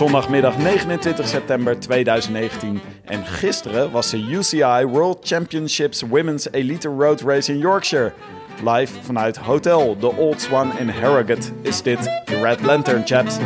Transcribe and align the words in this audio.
Zondagmiddag 0.00 0.56
29 0.58 1.28
september 1.28 1.80
2019 1.80 2.80
en 3.04 3.26
gisteren 3.26 3.90
was 3.90 4.10
de 4.10 4.18
UCI 4.18 4.86
World 4.86 5.18
Championships 5.22 6.02
Women's 6.02 6.48
Elite 6.50 6.88
Road 6.88 7.20
Race 7.20 7.52
in 7.52 7.58
Yorkshire. 7.58 8.12
Live 8.64 9.02
vanuit 9.02 9.36
Hotel 9.36 9.96
The 9.98 10.16
Old 10.16 10.40
Swan 10.40 10.78
in 10.78 10.88
Harrogate 10.88 11.48
is 11.62 11.82
dit 11.82 12.02
de 12.24 12.40
Red 12.42 12.62
Lantern 12.62 13.06
Chaps. 13.06 13.36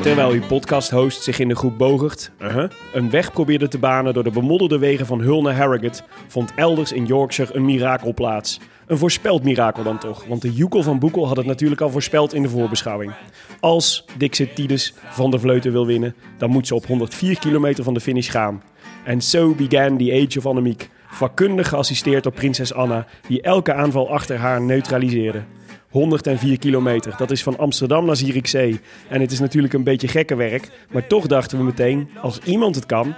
Terwijl 0.00 0.30
uw 0.30 0.46
podcast-host 0.46 1.22
zich 1.22 1.38
in 1.38 1.48
de 1.48 1.56
groep 1.56 1.78
Bogert 1.78 2.30
uh-huh, 2.42 2.70
een 2.92 3.10
weg 3.10 3.32
probeerde 3.32 3.68
te 3.68 3.78
banen 3.78 4.14
door 4.14 4.24
de 4.24 4.30
bemodderde 4.30 4.78
wegen 4.78 5.06
van 5.06 5.20
Hull 5.20 5.42
naar 5.42 5.56
Harrogate, 5.56 6.02
vond 6.26 6.52
elders 6.54 6.92
in 6.92 7.06
Yorkshire 7.06 7.54
een 7.54 7.64
mirakel 7.64 8.14
plaats. 8.14 8.60
Een 8.86 8.98
voorspeld 8.98 9.42
mirakel 9.42 9.82
dan 9.82 9.98
toch, 9.98 10.24
want 10.24 10.42
de 10.42 10.52
Joekel 10.52 10.82
van 10.82 10.98
Boekel 10.98 11.26
had 11.26 11.36
het 11.36 11.46
natuurlijk 11.46 11.80
al 11.80 11.90
voorspeld 11.90 12.34
in 12.34 12.42
de 12.42 12.48
voorbeschouwing. 12.48 13.12
Als 13.60 14.04
Dixit 14.18 14.54
Tides 14.54 14.94
van 15.08 15.30
der 15.30 15.40
Vleuten 15.40 15.72
wil 15.72 15.86
winnen, 15.86 16.14
dan 16.38 16.50
moet 16.50 16.66
ze 16.66 16.74
op 16.74 16.86
104 16.86 17.38
kilometer 17.38 17.84
van 17.84 17.94
de 17.94 18.00
finish 18.00 18.30
gaan. 18.30 18.62
En 19.04 19.20
so 19.20 19.54
began 19.54 19.98
the 19.98 20.24
age 20.26 20.38
of 20.38 20.46
Annemiek, 20.46 20.90
vakkundig 21.08 21.68
geassisteerd 21.68 22.22
door 22.22 22.32
prinses 22.32 22.74
Anna, 22.74 23.06
die 23.28 23.42
elke 23.42 23.74
aanval 23.74 24.10
achter 24.10 24.36
haar 24.36 24.60
neutraliseerde. 24.60 25.42
104 25.90 26.58
kilometer. 26.58 27.14
Dat 27.16 27.30
is 27.30 27.42
van 27.42 27.58
Amsterdam 27.58 28.04
naar 28.04 28.16
Zierikzee. 28.16 28.80
En 29.08 29.20
het 29.20 29.32
is 29.32 29.40
natuurlijk 29.40 29.74
een 29.74 29.84
beetje 29.84 30.08
gekke 30.08 30.34
werk. 30.34 30.70
Maar 30.90 31.06
toch 31.06 31.26
dachten 31.26 31.58
we 31.58 31.64
meteen, 31.64 32.08
als 32.22 32.38
iemand 32.38 32.74
het 32.74 32.86
kan, 32.86 33.14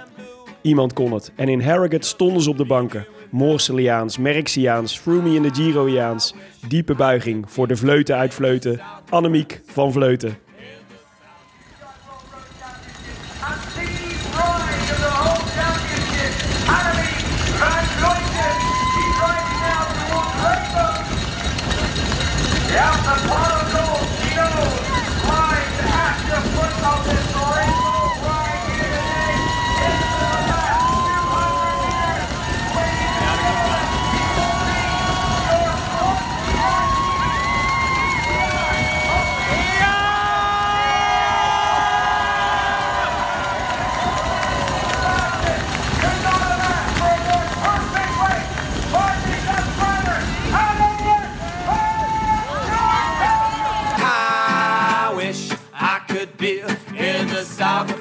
iemand 0.61 0.93
kon 0.93 1.13
het. 1.13 1.31
En 1.35 1.49
in 1.49 1.61
Harrogate 1.61 2.07
stonden 2.07 2.41
ze 2.41 2.49
op 2.49 2.57
de 2.57 2.65
banken. 2.65 3.05
Moorseliaans, 3.29 4.17
Merxiaans, 4.17 4.99
Froomey 4.99 5.35
in 5.35 5.41
de 5.41 5.53
Giroiaans. 5.53 6.33
Diepe 6.67 6.95
buiging 6.95 7.51
voor 7.51 7.67
de 7.67 7.75
Vleuten 7.75 8.15
uit 8.15 8.33
Vleuten. 8.33 8.81
Annemiek 9.09 9.61
van 9.65 9.91
Vleuten. 9.91 10.37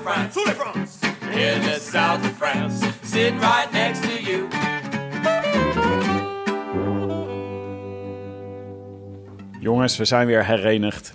South 0.09 0.37
of 0.37 0.55
France. 0.57 0.99
In 1.33 1.61
the 1.63 1.79
south 1.81 2.21
of 2.25 2.37
France. 2.39 2.83
Sitting 3.03 3.39
right 3.41 3.71
next 3.73 4.03
to 4.03 4.09
you. 4.23 4.49
Jongens, 9.61 9.97
we 9.97 10.05
zijn 10.05 10.27
weer 10.27 10.47
herenigd. 10.47 11.13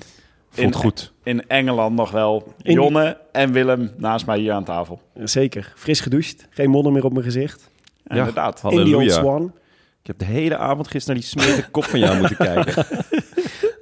Voelt 0.49 0.75
goed. 0.75 1.11
In 1.23 1.47
Engeland 1.47 1.95
nog 1.95 2.11
wel. 2.11 2.53
In- 2.61 2.73
Jonne 2.73 3.17
en 3.31 3.51
Willem 3.51 3.91
naast 3.97 4.25
mij 4.25 4.39
hier 4.39 4.51
aan 4.53 4.63
tafel. 4.63 5.01
Zeker. 5.23 5.73
Fris 5.75 5.99
gedoucht. 5.99 6.47
Geen 6.49 6.69
modder 6.69 6.91
meer 6.91 7.03
op 7.05 7.11
mijn 7.11 7.23
gezicht. 7.25 7.69
Ja, 8.03 8.15
inderdaad. 8.15 8.61
In 8.63 8.69
die 8.69 8.77
Old 8.79 8.87
Halleluja. 8.89 9.13
Swan. 9.13 9.53
Ik 10.01 10.07
heb 10.07 10.17
de 10.19 10.25
hele 10.25 10.57
avond 10.57 10.87
gisteren 10.87 11.19
naar 11.21 11.29
die 11.29 11.41
smerige 11.43 11.69
kop 11.71 11.83
van 11.83 11.99
jou 11.99 12.17
moeten 12.17 12.37
kijken. 12.53 12.85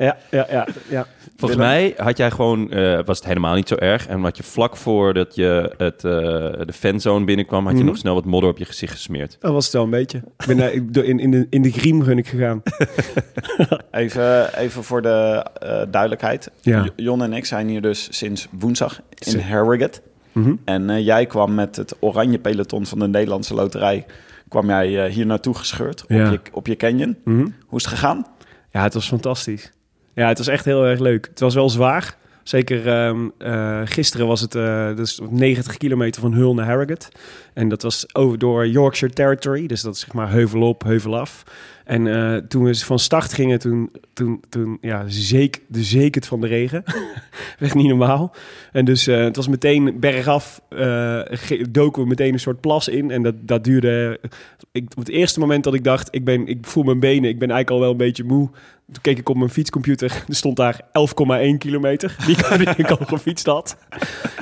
Ja, 0.02 0.18
ja, 0.32 0.48
ja. 0.50 0.68
ja. 0.90 1.06
Volgens 1.38 1.60
mij 1.60 1.94
had 1.98 2.18
jij 2.18 2.32
gewoon, 2.32 2.72
eh, 2.72 3.00
was 3.06 3.18
het 3.18 3.28
helemaal 3.28 3.56
niet 3.56 3.68
zo 3.68 3.76
erg. 3.76 4.08
En 4.08 4.22
had 4.22 4.38
je 4.38 4.44
vlak 4.44 4.76
voordat 4.78 5.36
je 5.36 5.74
het, 5.78 6.04
eh, 6.04 6.12
de 6.66 6.74
fanzone 6.74 7.26
binnenkwam, 7.26 7.64
had 7.64 7.72
je 7.74 7.78
Mhm. 7.80 7.88
nog 7.88 7.98
snel 7.98 8.14
wat 8.14 8.26
modder 8.26 8.50
op 8.50 8.58
je 8.58 8.66
gezicht 8.66 8.94
gesmeerd. 8.94 9.38
Dat 9.40 9.52
was 9.52 9.64
het 9.66 9.74
wel 9.74 9.84
een 9.84 9.90
beetje. 9.90 10.18
Ik 10.18 10.46
ben 10.48 10.58
daar- 10.58 10.72
ik- 10.74 10.94
door- 10.94 11.04
in, 11.04 11.20
in, 11.20 11.32
de, 11.32 11.48
in 11.50 11.62
de 11.62 11.72
griem 11.72 12.04
ben 12.06 12.18
ik 12.18 12.28
gegaan. 12.28 12.62
Even, 13.92 14.58
even 14.58 14.84
voor 14.84 15.02
de 15.02 15.46
eh, 15.60 15.82
duidelijkheid. 15.92 16.52
Ja. 16.62 16.86
Jon 16.96 17.24
en 17.24 17.34
ik 17.34 17.46
zijn 17.46 17.68
hier 17.68 17.82
dus 17.82 18.08
sinds 18.18 18.48
woensdag 18.52 19.02
in. 19.18 19.40
Harrogate. 19.40 20.02
Mhm. 20.32 20.56
En 20.66 20.90
eh, 20.90 21.06
jij 21.06 21.26
kwam 21.26 21.54
met 21.56 21.76
het 21.76 21.96
oranje 22.00 22.40
peloton 22.40 22.86
van 22.86 23.00
de 23.00 23.08
Nederlandse 23.08 23.54
loterij... 23.54 24.06
kwam 24.48 24.68
jij 24.68 25.06
eh, 25.06 25.12
hier 25.14 25.26
naartoe 25.26 25.56
gescheurd 25.56 26.04
Ja. 26.08 26.26
op, 26.26 26.32
je, 26.32 26.40
op 26.54 26.68
je 26.68 26.76
canyon. 26.76 27.18
Mhm. 27.24 27.48
Hoe 27.68 27.80
is 27.80 27.86
het 27.86 27.94
gegaan? 27.94 28.26
Ja, 28.72 28.84
het 28.84 28.94
was 28.94 29.08
fantastisch. 29.08 29.72
Ja, 30.14 30.28
het 30.28 30.38
was 30.38 30.48
echt 30.48 30.66
heel 30.66 30.86
erg 30.86 31.00
leuk. 31.00 31.28
Het 31.30 31.40
was 31.40 31.54
wel 31.54 31.70
zwaar. 31.70 32.20
Zeker 32.44 32.88
ehm, 32.88 33.30
eh, 33.38 33.82
gisteren 33.84 34.28
was 34.28 34.42
het 34.42 34.56
eh, 34.56 34.96
dus 34.96 35.20
90 35.30 35.78
kilometer 35.78 36.22
van 36.22 36.34
Hull 36.34 36.54
naar 36.54 36.66
Harrogate. 36.66 37.08
En 37.54 37.70
dat 37.70 37.82
was 37.82 38.16
over 38.16 38.40
door 38.40 38.68
Yorkshire 38.68 39.14
Territory. 39.14 39.68
Dus 39.68 39.82
dat 39.82 39.94
is 39.94 40.00
zeg 40.00 40.14
maar 40.14 40.32
heuvel 40.32 40.62
op, 40.62 40.84
heuvel 40.84 41.20
af. 41.20 41.44
En 41.86 42.08
eh, 42.08 42.38
toen 42.38 42.64
we 42.64 42.76
van 42.76 43.00
start 43.00 43.34
gingen, 43.34 43.60
toen, 43.60 43.92
toen, 44.14 44.44
toen 44.50 44.78
ja, 44.82 45.04
zeek, 45.08 45.62
de 45.68 45.84
zeek 45.84 46.16
het 46.16 46.28
van 46.28 46.42
de 46.42 46.48
regen. 46.48 46.84
Echt 47.60 47.76
niet 47.76 47.88
normaal. 47.88 48.36
En 48.72 48.86
dus 48.86 49.06
het 49.06 49.36
was 49.36 49.48
meteen 49.48 50.00
bergaf, 50.00 50.62
doken 51.70 52.02
we 52.02 52.08
meteen 52.08 52.34
een 52.34 52.40
soort 52.40 52.62
plas 52.62 52.88
in. 52.88 53.12
En 53.12 53.24
dat, 53.24 53.36
dat 53.40 53.64
duurde... 53.64 54.20
Ik, 54.72 54.84
op 54.84 54.98
het 54.98 55.10
eerste 55.10 55.40
moment 55.40 55.64
dat 55.64 55.74
ik 55.74 55.84
dacht, 55.84 56.08
ik, 56.12 56.26
ben, 56.26 56.48
ik 56.48 56.58
voel 56.62 56.84
mijn 56.84 57.00
benen, 57.00 57.30
ik 57.30 57.40
ben 57.40 57.50
eigenlijk 57.52 57.70
al 57.70 57.80
wel 57.80 57.92
een 57.92 58.08
beetje 58.08 58.24
moe. 58.24 58.50
Toen 58.92 59.02
keek 59.02 59.18
ik 59.18 59.30
op 59.30 59.38
mijn 59.38 59.50
fietscomputer. 59.50 60.12
Er 60.28 60.36
stond 60.36 60.56
daar 60.56 60.82
11,1 60.82 61.58
kilometer. 61.58 62.16
Die 62.26 62.38
ik, 62.38 62.48
die 62.58 62.86
ik 62.86 62.90
al 62.90 63.06
gefietst 63.18 63.46
had. 63.46 63.78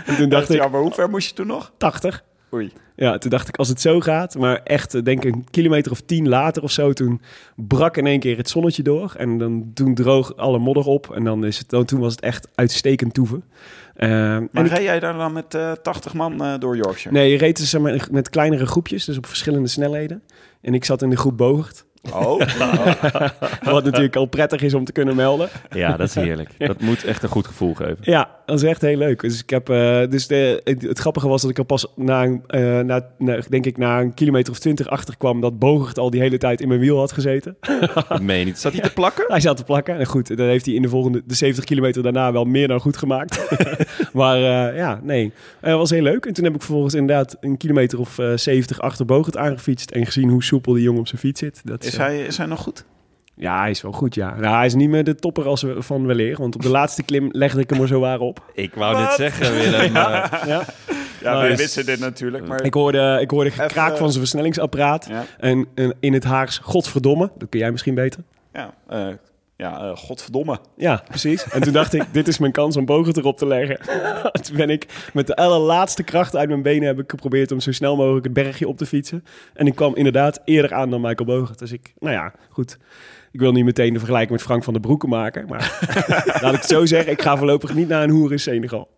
En 0.05 0.15
toen 0.15 0.29
dacht 0.29 0.49
ik, 0.49 0.57
ja, 0.61 0.67
maar 0.67 0.81
hoe 0.81 0.91
ver 0.91 1.09
moest 1.09 1.27
je 1.29 1.35
toen 1.35 1.47
nog? 1.47 1.71
80. 1.77 2.23
Oei. 2.53 2.71
Ja, 2.95 3.17
toen 3.17 3.29
dacht 3.29 3.47
ik, 3.47 3.57
als 3.57 3.67
het 3.67 3.81
zo 3.81 3.99
gaat, 3.99 4.37
maar 4.37 4.61
echt, 4.63 4.93
eh, 4.93 5.03
denk 5.03 5.23
ik 5.25 5.33
een 5.33 5.45
kilometer 5.51 5.91
of 5.91 6.01
tien 6.01 6.27
later 6.29 6.63
of 6.63 6.71
zo, 6.71 6.93
toen 6.93 7.21
brak 7.55 7.97
in 7.97 8.07
één 8.07 8.19
keer 8.19 8.37
het 8.37 8.49
zonnetje 8.49 8.83
door. 8.83 9.13
En 9.17 9.37
dan, 9.37 9.71
toen 9.73 9.93
droog 9.95 10.35
alle 10.37 10.59
modder 10.59 10.85
op. 10.85 11.11
En 11.15 11.23
dan 11.23 11.45
is 11.45 11.57
het, 11.57 11.69
dan, 11.69 11.85
toen 11.85 11.99
was 11.99 12.11
het 12.11 12.21
echt 12.21 12.47
uitstekend 12.55 13.13
toeven. 13.13 13.43
Eh, 13.95 14.35
en 14.35 14.49
Maar 14.51 14.65
ik- 14.65 14.71
rij 14.71 14.83
jij 14.83 14.99
daar 14.99 15.13
dan 15.17 15.33
met 15.33 15.53
eh 15.53 15.71
80 15.71 16.13
man 16.13 16.43
eh, 16.43 16.53
door 16.59 16.75
Yorkshire? 16.75 17.17
nee, 17.17 17.31
je 17.31 17.37
reed 17.37 17.57
dus 17.57 17.77
maar, 17.77 18.07
met 18.11 18.29
kleinere 18.29 18.65
groepjes, 18.65 19.05
dus 19.05 19.17
op 19.17 19.25
verschillende 19.25 19.67
snelheden. 19.67 20.23
En 20.61 20.73
ik 20.73 20.85
zat 20.85 21.01
in 21.01 21.09
de 21.09 21.17
groep 21.17 21.37
Bogert. 21.37 21.85
Oh, 22.13 22.41
Wat 23.73 23.83
natuurlijk 23.83 24.15
al 24.15 24.25
prettig 24.25 24.61
is 24.61 24.73
om 24.73 24.85
te 24.85 24.91
kunnen 24.91 25.15
melden. 25.15 25.49
Ja, 25.69 25.97
dat 25.97 26.07
is 26.07 26.15
heerlijk. 26.15 26.49
Dat 26.57 26.81
moet 26.81 27.03
echt 27.03 27.23
een 27.23 27.29
goed 27.29 27.47
gevoel 27.47 27.73
geven. 27.73 27.97
Ja, 28.01 28.29
dat 28.45 28.57
is 28.57 28.63
echt 28.69 28.81
heel 28.81 28.97
leuk. 28.97 29.21
Dus 29.21 29.41
ik 29.41 29.49
heb, 29.49 29.69
eh, 29.69 30.01
dus 30.09 30.27
de, 30.27 30.61
het, 30.63 30.81
het 30.81 30.99
grappige 30.99 31.27
was 31.27 31.41
dat 31.41 31.51
ik 31.51 31.57
er 31.57 31.63
pas 31.65 31.87
na, 31.95 32.23
een, 32.23 32.43
eh, 32.47 32.79
na, 32.79 33.05
na- 33.17 33.39
denk 33.49 33.65
ik, 33.65 33.77
na 33.77 33.99
een 33.99 34.13
kilometer 34.13 34.51
of 34.53 34.59
twintig 34.59 34.87
achter 34.87 35.17
kwam 35.17 35.41
dat 35.41 35.59
Bogert 35.59 35.97
al 35.99 36.09
die 36.09 36.21
hele 36.21 36.37
tijd 36.37 36.61
in 36.61 36.67
mijn 36.67 36.79
wiel 36.79 36.97
had 36.97 37.11
gezeten. 37.11 37.57
Dat 38.07 38.21
meen 38.29 38.39
je 38.39 38.45
niet. 38.45 38.59
Zat 38.59 38.71
hij 38.73 38.81
te 38.81 38.93
plakken? 38.93 39.25
Hij 39.27 39.39
zat 39.39 39.57
te 39.57 39.63
plakken. 39.63 39.97
En 39.99 40.05
goed, 40.05 40.37
dan 40.37 40.47
heeft 40.47 40.65
hij 40.65 40.75
in 40.75 40.81
de 40.81 40.89
volgende, 40.89 41.21
de 41.25 41.35
70 41.35 41.63
kilometer 41.65 42.03
daarna 42.03 42.31
wel 42.31 42.45
meer 42.45 42.67
dan 42.67 42.79
goed 42.79 42.97
gemaakt. 42.97 43.47
maar 44.13 44.35
eh, 44.35 44.77
ja, 44.77 44.99
nee, 45.03 45.31
Eh, 45.61 45.75
was 45.75 45.89
heel 45.89 46.01
leuk. 46.01 46.25
En 46.25 46.33
toen 46.33 46.43
heb 46.43 46.55
ik 46.55 46.61
vervolgens 46.61 46.93
inderdaad 46.93 47.37
een 47.41 47.57
kilometer 47.57 47.99
of 47.99 48.19
eh 48.19 48.31
70 48.35 48.79
achter 48.81 49.05
Bogert 49.05 49.37
aangefietst 49.37 49.91
en 49.91 50.05
gezien 50.05 50.29
hoe 50.29 50.43
soepel 50.43 50.73
die 50.73 50.83
jongen 50.83 50.99
op 50.99 51.07
zijn 51.07 51.21
fiets 51.21 51.39
zit. 51.39 51.61
Dat 51.63 51.83
is 51.83 51.88
eh, 51.93 51.99
hij, 51.99 52.19
is 52.25 52.37
hij 52.37 52.45
nog 52.45 52.59
goed? 52.59 52.85
Ja, 53.35 53.59
hij 53.59 53.69
is 53.69 53.81
wel 53.81 53.91
goed, 53.91 54.15
ja. 54.15 54.35
Nou, 54.39 54.55
hij 54.55 54.65
is 54.65 54.73
niet 54.73 54.89
meer 54.89 55.03
de 55.03 55.15
topper 55.15 55.45
als 55.47 55.61
we 55.61 55.81
van 55.81 56.05
weleer. 56.05 56.37
Want 56.37 56.55
op 56.55 56.61
de 56.61 56.69
laatste 56.69 57.03
klim 57.03 57.29
legde 57.31 57.59
ik 57.59 57.69
hem 57.69 57.81
er 57.81 57.87
zo 57.87 57.99
waar 57.99 58.19
op. 58.19 58.43
Ik 58.53 58.73
wou 58.73 58.97
net 58.97 59.11
zeggen, 59.11 59.53
Willem. 59.53 59.93
Ja. 59.93 60.29
Ja, 60.45 60.63
Nou, 61.23 61.45
we 61.47 61.51
is- 61.51 61.57
wisten 61.57 61.85
dit 61.85 61.99
natuurlijk, 61.99 62.47
maar... 62.47 62.63
Ik 62.63 62.73
hoorde, 62.73 63.17
ik 63.21 63.31
hoorde 63.31 63.51
gekraak 63.51 63.85
Even- 63.87 63.97
van 63.97 64.07
zijn 64.09 64.19
versnellingsapparaat. 64.19 65.05
Ja, 65.09 65.23
En, 65.37 65.67
en 65.75 65.95
in 65.99 66.13
het 66.13 66.23
Haags, 66.23 66.57
godverdomme. 66.57 67.31
Dat 67.37 67.49
kun 67.49 67.59
jij 67.59 67.71
misschien 67.71 67.95
beter. 67.95 68.23
ja, 68.53 68.73
eh, 68.87 69.07
ja 69.59 69.79
eh, 69.79 69.95
godverdomme. 69.95 70.59
Ja, 70.77 71.03
precies. 71.07 71.43
En 71.49 71.61
toen 71.61 71.73
dacht 71.73 71.93
ik, 71.93 72.03
dit 72.11 72.27
is 72.27 72.37
mijn 72.37 72.51
kans 72.51 72.77
om 72.77 72.85
Bogert 72.85 73.17
erop 73.17 73.37
te 73.37 73.47
leggen. 73.47 73.79
toen 74.45 74.55
ben 74.55 74.69
ik 74.69 75.09
met 75.13 75.27
de 75.27 75.35
allerlaatste 75.35 76.03
kracht 76.03 76.35
uit 76.35 76.49
mijn 76.49 76.61
benen... 76.61 76.87
heb 76.87 76.99
ik 76.99 77.09
geprobeerd 77.09 77.51
om 77.51 77.59
zo 77.59 77.71
snel 77.71 77.95
mogelijk 77.95 78.23
het 78.25 78.33
bergje 78.33 78.67
op 78.67 78.77
te 78.77 78.85
fietsen. 78.85 79.23
En 79.53 79.67
ik 79.67 79.75
kwam 79.75 79.95
inderdaad 79.95 80.41
eerder 80.45 80.73
aan 80.73 80.89
dan 80.89 81.01
Michael 81.01 81.25
Bogert. 81.25 81.59
Dus 81.59 81.71
ik, 81.71 81.93
nou 81.99 82.13
ja, 82.13 82.33
goed. 82.49 82.77
Ik 83.31 83.39
wil 83.39 83.51
niet 83.51 83.65
meteen 83.65 83.93
de 83.93 83.99
vergelijking 83.99 84.31
met 84.31 84.41
Frank 84.41 84.63
van 84.63 84.73
der 84.73 84.81
Broeke 84.81 85.07
maken. 85.07 85.45
Maar 85.47 85.77
laat 86.41 86.53
ik 86.53 86.59
het 86.61 86.69
zo 86.69 86.85
zeggen, 86.85 87.11
ik 87.11 87.21
ga 87.21 87.37
voorlopig 87.37 87.73
niet 87.73 87.87
naar 87.87 88.03
een 88.03 88.09
hoer 88.09 88.31
in 88.31 88.39
Senegal. 88.39 88.89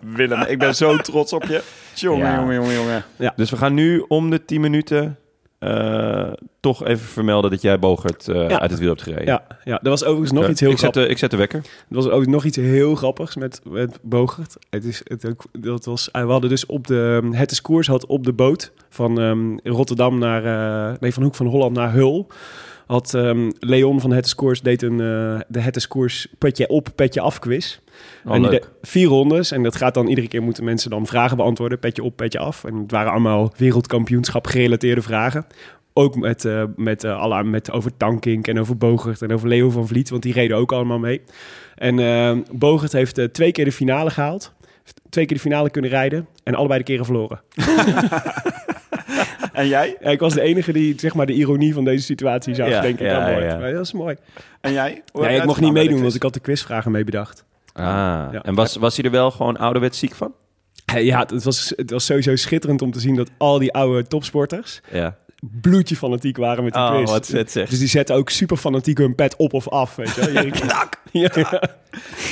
Willem, 0.00 0.40
ik 0.42 0.58
ben 0.58 0.74
zo 0.74 0.96
trots 0.96 1.32
op 1.32 1.44
je. 1.44 1.62
Jongen, 1.94 2.26
Ja. 2.26 2.36
jongen, 2.38 2.54
jongen, 2.54 2.74
jongen. 2.74 3.04
Dus 3.36 3.50
we 3.50 3.56
gaan 3.56 3.74
nu 3.74 4.04
om 4.08 4.30
de 4.30 4.44
10 4.44 4.60
minuten 4.60 5.18
eh, 5.62 6.32
toch 6.60 6.84
even 6.84 7.06
vermelden 7.06 7.50
dat 7.50 7.62
jij 7.62 7.78
Bogert 7.78 8.28
eh, 8.28 8.48
Ja. 8.48 8.60
uit 8.60 8.70
het 8.70 8.80
wiel 8.80 8.88
hebt 8.88 9.02
gereden. 9.02 9.26
Ja, 9.26 9.46
ja, 9.64 9.80
er 9.82 9.88
was 9.88 10.02
overigens 10.04 10.32
nog 10.32 10.42
Oké. 10.42 10.50
iets 10.50 10.60
heel 10.60 10.70
ik 10.70 10.78
zet, 10.78 10.94
de, 10.94 11.06
ik 11.06 11.18
zet 11.18 11.30
de 11.30 11.36
wekker. 11.36 11.58
Er 11.88 11.94
was 11.94 12.08
ook 12.08 12.26
nog 12.26 12.44
iets 12.44 12.56
heel 12.56 12.94
grappigs 12.94 13.36
met, 13.36 13.60
met 13.64 13.98
Bogert. 14.02 14.56
Het 14.70 14.84
is, 14.84 15.00
het 15.04 15.26
ook, 15.26 15.44
dat 15.52 15.84
was, 15.84 16.08
we 16.12 16.18
hadden 16.18 16.50
dus 16.50 16.66
op 16.66 16.86
de... 16.86 17.28
Het 17.30 17.50
is 17.50 17.60
koers 17.60 17.86
had 17.86 18.06
op 18.06 18.24
de 18.24 18.32
boot 18.32 18.72
van 18.88 19.20
ehm, 19.20 19.56
Rotterdam 19.62 20.18
naar... 20.18 20.44
eh, 20.44 21.00
nee, 21.00 21.12
van 21.12 21.22
Hoek 21.22 21.34
van 21.34 21.46
Holland 21.46 21.76
naar 21.76 21.92
Hul. 21.92 22.26
Had 22.86 23.14
ehm, 23.14 23.50
Leon 23.58 24.00
van 24.00 24.12
Het 24.12 24.34
Koers 24.34 24.60
deed 24.60 24.82
een, 24.82 25.00
eh, 25.00 25.40
de 25.48 25.60
Het 25.60 25.88
Koers 25.88 26.26
petje 26.38 26.68
op, 26.68 26.88
petje 26.94 27.20
af 27.20 27.38
quiz. 27.38 27.78
Oh, 28.24 28.34
en 28.34 28.40
leuk. 28.40 28.70
vier 28.82 29.06
rondes. 29.06 29.50
En 29.50 29.62
dat 29.62 29.76
gaat 29.76 29.94
dan 29.94 30.06
iedere 30.06 30.28
keer 30.28 30.42
moeten 30.42 30.64
mensen 30.64 30.90
dan 30.90 31.06
vragen 31.06 31.36
beantwoorden. 31.36 31.78
Petje 31.78 32.02
op, 32.02 32.16
petje 32.16 32.38
af. 32.38 32.64
En 32.64 32.74
het 32.74 32.90
waren 32.90 33.10
allemaal 33.10 33.52
wereldkampioenschap 33.56 34.46
gerelateerde 34.46 35.02
vragen. 35.02 35.46
Ook 35.94 36.16
met, 36.16 36.44
eh, 36.44 36.64
met, 36.76 37.04
eh, 37.04 37.20
alle, 37.20 37.44
met 37.44 37.70
over 37.70 37.96
Tankink 37.96 38.46
en 38.46 38.60
over 38.60 38.76
Bogert 38.76 39.22
en 39.22 39.32
over 39.32 39.48
Leo 39.48 39.70
van 39.70 39.86
Vliet. 39.86 40.10
Want 40.10 40.22
die 40.22 40.32
reden 40.32 40.56
ook 40.56 40.72
allemaal 40.72 40.98
mee. 40.98 41.22
En 41.74 41.98
eh, 41.98 42.36
Bogert 42.52 42.92
heeft 42.92 43.18
eh, 43.18 43.24
twee 43.24 43.52
keer 43.52 43.64
de 43.64 43.72
finale 43.72 44.10
gehaald. 44.10 44.52
Twee 45.10 45.26
keer 45.26 45.36
de 45.36 45.42
finale 45.42 45.70
kunnen 45.70 45.90
rijden. 45.90 46.26
En 46.44 46.54
allebei 46.54 46.78
de 46.78 46.84
keren 46.84 47.04
verloren. 47.04 47.40
En 49.52 49.68
jij? 49.68 49.96
Ja, 50.00 50.10
ik 50.10 50.20
was 50.20 50.34
de 50.34 50.40
enige 50.40 50.72
die 50.72 50.94
zeg 51.00 51.14
maar, 51.14 51.26
de 51.26 51.32
ironie 51.32 51.74
van 51.74 51.84
deze 51.84 52.04
situatie 52.04 52.54
zag, 52.54 52.68
Ja, 52.68 52.80
denk 52.80 53.00
ik. 53.00 53.06
ja, 53.06 53.28
ja. 53.28 53.58
Maar 53.58 53.72
dat 53.72 53.84
is 53.84 53.92
mooi. 53.92 54.16
En 54.60 54.72
jij? 54.72 55.02
Nee, 55.12 55.36
ik 55.36 55.44
mocht 55.44 55.60
niet 55.60 55.72
meedoen, 55.72 56.02
want 56.02 56.14
ik 56.14 56.22
had 56.22 56.34
de 56.34 56.40
quizvragen 56.40 56.90
mee 56.90 57.04
bedacht. 57.04 57.44
Ah, 57.72 57.84
Ja. 58.32 58.42
en 58.42 58.54
was, 58.54 58.76
was 58.76 58.96
hij 58.96 59.04
er 59.04 59.10
wel 59.10 59.30
gewoon 59.30 59.56
ouderwets 59.56 59.98
ziek 59.98 60.14
van? 60.14 60.32
Eh, 60.84 61.04
Ja, 61.04 61.18
het 61.26 61.44
was, 61.44 61.72
het 61.76 61.90
was 61.90 62.04
sowieso 62.04 62.36
schitterend 62.36 62.82
om 62.82 62.90
te 62.92 63.00
zien 63.00 63.14
dat 63.16 63.30
al 63.38 63.58
die 63.58 63.72
oude 63.72 64.06
topsporters 64.06 64.80
Ja. 64.90 65.16
bloedje 65.40 65.96
fanatiek 65.96 66.36
waren 66.36 66.64
met 66.64 66.72
die 66.72 66.82
Oh, 66.82 66.94
quiz. 66.96 67.10
wat 67.10 67.26
vet 67.26 67.50
zeg. 67.50 67.68
Dus 67.68 67.78
die 67.78 67.88
zetten 67.88 68.16
ook 68.16 68.30
super 68.30 68.56
fanatiek 68.56 68.98
hun 68.98 69.14
pet 69.14 69.36
op 69.36 69.52
of 69.52 69.68
af, 69.68 69.96
weet 69.96 70.14
je 70.14 70.32
wel. 70.32 70.42
Keer. 70.50 70.60
Ja. 71.12 71.30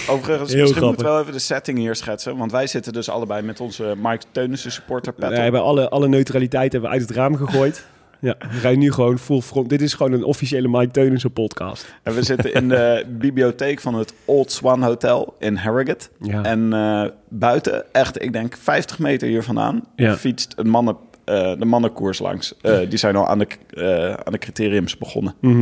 Overigens, 0.09 0.53
Heel 0.53 0.63
misschien 0.63 0.85
moeten 0.85 1.05
we 1.05 1.11
wel 1.11 1.21
even 1.21 1.33
de 1.33 1.39
setting 1.39 1.79
hier 1.79 1.95
schetsen. 1.97 2.37
Want 2.37 2.53
wij 2.53 2.67
zitten 2.67 2.93
dus 2.93 3.09
allebei 3.09 3.43
met 3.43 3.61
onze 3.61 3.95
Mike 4.03 4.25
Teunissen 4.33 4.73
supporter 4.73 5.13
pet 5.13 5.29
We 5.29 5.35
op. 5.35 5.41
hebben 5.43 5.63
alle, 5.63 5.89
alle 5.89 6.09
neutraliteit 6.09 6.73
hebben 6.73 6.91
we 6.91 6.97
uit 6.97 7.09
het 7.09 7.17
raam 7.17 7.37
gegooid. 7.37 7.87
Ja, 8.21 8.37
we 8.39 8.59
rijden 8.61 8.79
nu 8.81 8.93
gewoon 8.93 9.19
full 9.19 9.41
front. 9.41 9.69
Dit 9.69 9.81
is 9.83 9.95
gewoon 9.95 10.13
een 10.13 10.25
officiële 10.25 10.69
Mike 10.69 10.91
Teunissen 10.91 11.33
podcast. 11.33 11.95
En 12.03 12.15
we 12.15 12.23
zitten 12.23 12.55
in 12.55 12.69
de 12.69 13.05
bibliotheek 13.19 13.81
van 13.81 13.95
het 13.95 14.15
Old 14.25 14.53
Swan 14.53 14.83
Hotel 14.83 15.35
in 15.39 15.57
Harrogate. 15.57 16.09
Ja. 16.21 16.43
En 16.43 16.73
eh, 16.73 17.05
buiten, 17.29 17.93
echt, 17.93 18.23
ik 18.23 18.33
denk 18.33 18.57
50 18.57 18.99
meter 18.99 19.29
hier 19.29 19.43
vandaan, 19.43 19.85
Ja. 19.97 20.17
fietst 20.17 20.53
een 20.57 20.69
mannen, 20.69 20.97
eh, 21.25 21.53
de 21.59 21.65
mannenkoers 21.65 22.19
langs. 22.19 22.55
Eh, 22.61 22.79
die 22.89 22.99
zijn 22.99 23.17
al 23.17 23.27
aan 23.27 23.39
de, 23.39 23.47
eh, 23.71 24.13
aan 24.13 24.33
de 24.33 24.39
criteriums 24.39 24.99
begonnen. 24.99 25.35
Mhm. 25.41 25.61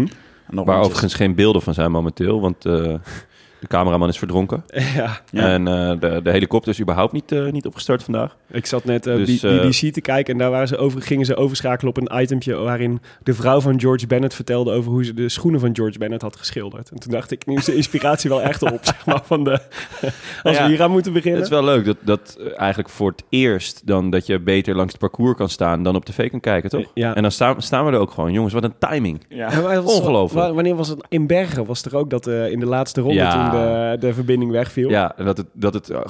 En 0.48 0.54
nog 0.54 0.66
Waar 0.66 0.80
overigens 0.80 1.14
geen 1.14 1.34
beelden 1.34 1.62
van 1.62 1.74
zijn 1.74 1.90
momenteel, 1.90 2.40
want 2.40 2.64
eh, 2.64 2.94
de 3.60 3.66
cameraman 3.66 4.08
is 4.08 4.18
verdronken. 4.18 4.64
Ja, 4.96 5.20
Ja. 5.30 5.48
En 5.48 5.68
eh, 5.68 6.00
de, 6.00 6.20
de 6.22 6.30
helikopter 6.30 6.72
is 6.72 6.80
überhaupt 6.80 7.12
niet, 7.12 7.32
eh, 7.32 7.50
niet 7.50 7.66
opgestart 7.66 8.02
vandaag. 8.02 8.36
ik 8.50 8.66
zat 8.66 8.84
net 8.84 9.06
eh, 9.06 9.16
Dus, 9.16 9.40
BBC 9.40 9.92
te 9.92 10.00
kijken 10.00 10.32
en 10.32 10.38
daar 10.38 10.50
waren 10.50 10.68
ze 10.68 10.76
over, 10.76 11.02
gingen 11.02 11.26
ze 11.26 11.36
overschakelen 11.36 11.94
op 11.96 12.08
een 12.08 12.20
itempje 12.22 12.54
waarin 12.54 13.00
de 13.22 13.34
vrouw 13.34 13.60
van 13.60 13.80
George 13.80 14.06
Bennett 14.06 14.34
vertelde 14.34 14.72
over 14.72 14.90
hoe 14.92 15.04
ze 15.04 15.14
de 15.14 15.28
schoenen 15.28 15.60
van 15.60 15.70
George 15.76 15.98
Bennett 15.98 16.22
had 16.22 16.36
geschilderd. 16.36 16.90
En 16.90 16.98
toen 16.98 17.12
dacht 17.12 17.30
ik, 17.30 17.46
nu 17.46 17.54
is 17.54 17.64
de 17.64 17.74
inspiratie 17.74 18.30
wel 18.30 18.42
echt 18.42 18.62
op, 18.62 18.78
zeg 18.94 19.06
maar, 19.06 19.20
van 19.24 19.44
de... 19.44 19.50
Als 20.42 20.56
Ja, 20.56 20.62
we 20.64 20.68
hier 20.70 20.82
aan 20.82 20.90
moeten 20.90 21.12
beginnen. 21.12 21.40
Het 21.40 21.50
is 21.50 21.54
wel 21.56 21.64
leuk 21.64 21.84
dat, 21.84 21.96
dat 22.00 22.38
eigenlijk 22.56 22.88
voor 22.88 23.10
het 23.10 23.22
eerst 23.28 23.86
dan 23.86 24.10
dat 24.10 24.26
je 24.26 24.40
beter 24.40 24.74
langs 24.76 24.92
het 24.92 25.00
parcours 25.00 25.36
kan 25.36 25.48
staan 25.48 25.82
dan 25.82 25.96
op 25.96 26.04
tv 26.04 26.30
kan 26.30 26.40
kijken, 26.40 26.70
toch? 26.70 26.90
Ja. 26.94 27.14
En 27.14 27.22
dan 27.22 27.30
staan, 27.30 27.62
staan 27.62 27.84
we 27.86 27.92
er 27.92 27.98
ook 27.98 28.10
gewoon. 28.10 28.32
Jongens, 28.32 28.54
wat 28.54 28.64
een 28.64 28.74
timing. 28.78 29.24
Ja. 29.28 29.46
Ongelooflijk. 29.84 30.46
wa- 30.46 30.52
Wanneer 30.52 30.74
was 30.76 30.88
het? 30.88 31.04
In 31.08 31.26
Bergen 31.26 31.66
was 31.66 31.84
er 31.84 31.96
ook 31.96 32.10
dat 32.10 32.26
eh, 32.26 32.50
in 32.50 32.60
de 32.60 32.66
laatste 32.66 33.00
ronde 33.00 33.14
Ja. 33.16 33.30
toen 33.32 33.47
de, 33.50 33.96
de 34.00 34.14
verbinding 34.14 34.50
wegviel. 34.50 34.88
Ja, 34.90 35.16
en 35.16 35.24
dat 35.24 35.36
het, 35.36 35.46
dat 35.52 35.74
het 35.74 35.90
eh, 35.90 36.00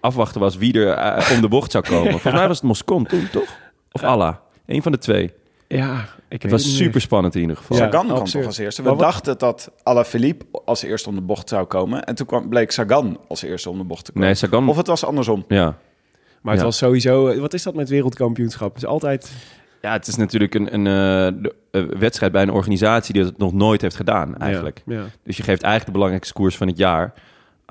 afwachten 0.00 0.40
was 0.40 0.56
wie 0.56 0.72
er 0.74 0.88
eh, 0.92 1.30
om 1.34 1.40
de 1.40 1.48
bocht 1.48 1.70
zou 1.70 1.84
komen. 1.84 2.10
Volgens 2.20 2.32
mij 2.34 2.46
was 2.48 2.56
het 2.56 2.66
Moscon 2.66 3.06
toen, 3.06 3.28
toch? 3.32 3.56
Of 3.92 4.02
Allah. 4.02 4.34
Eén 4.66 4.82
van 4.82 4.92
de 4.92 4.98
twee. 4.98 5.32
Ja, 5.68 5.92
ik 6.28 6.42
Het 6.42 6.42
weet 6.42 6.50
was 6.50 6.76
super 6.76 7.00
spannend 7.00 7.34
in 7.34 7.40
ieder 7.40 7.56
geval. 7.56 7.76
Ja. 7.76 7.84
Sagan 7.84 8.04
kwam 8.06 8.16
absurd. 8.18 8.32
toch 8.32 8.46
als 8.46 8.58
eerste. 8.58 8.82
We 8.82 8.88
wat- 8.88 8.98
dachten 8.98 9.38
dat 9.38 9.70
Alaphilippe 9.82 10.44
als 10.64 10.82
eerste 10.82 11.08
om 11.08 11.14
de 11.14 11.20
bocht 11.20 11.48
zou 11.48 11.64
komen. 11.66 12.04
En 12.04 12.14
toen 12.14 12.26
kwam, 12.26 12.48
bleek 12.48 12.70
Sagan 12.70 13.18
als 13.28 13.42
eerste 13.42 13.70
om 13.70 13.78
de 13.78 13.84
bocht 13.84 14.04
te 14.04 14.12
komen. 14.12 14.26
Nee, 14.26 14.36
Sagan... 14.36 14.68
Of 14.68 14.76
het 14.76 14.86
was 14.86 15.04
andersom. 15.04 15.44
Ja. 15.48 15.76
Maar 16.40 16.52
het 16.52 16.60
Ja. 16.60 16.66
was 16.66 16.76
sowieso... 16.76 17.40
Wat 17.40 17.54
is 17.54 17.62
dat 17.62 17.74
met 17.74 17.88
wereldkampioenschap? 17.88 18.74
Het 18.74 18.82
is 18.82 18.88
altijd... 18.88 19.32
ja, 19.80 19.92
het 19.92 20.06
is 20.06 20.16
natuurlijk 20.16 20.54
een, 20.54 20.74
een 20.74 20.86
eh, 20.86 21.26
eh, 21.26 21.88
wedstrijd 21.98 22.32
bij 22.32 22.42
een 22.42 22.50
organisatie 22.50 23.14
die 23.14 23.24
het 23.24 23.38
nog 23.38 23.52
nooit 23.52 23.80
heeft 23.80 23.96
gedaan, 23.96 24.36
eigenlijk. 24.36 24.82
Ja, 24.86 24.94
ja. 24.94 25.04
Dus 25.24 25.36
je 25.36 25.42
geeft 25.42 25.62
eigenlijk 25.62 25.86
de 25.86 25.92
belangrijkste 25.92 26.34
koers 26.34 26.56
van 26.56 26.66
het 26.66 26.78
jaar 26.78 27.12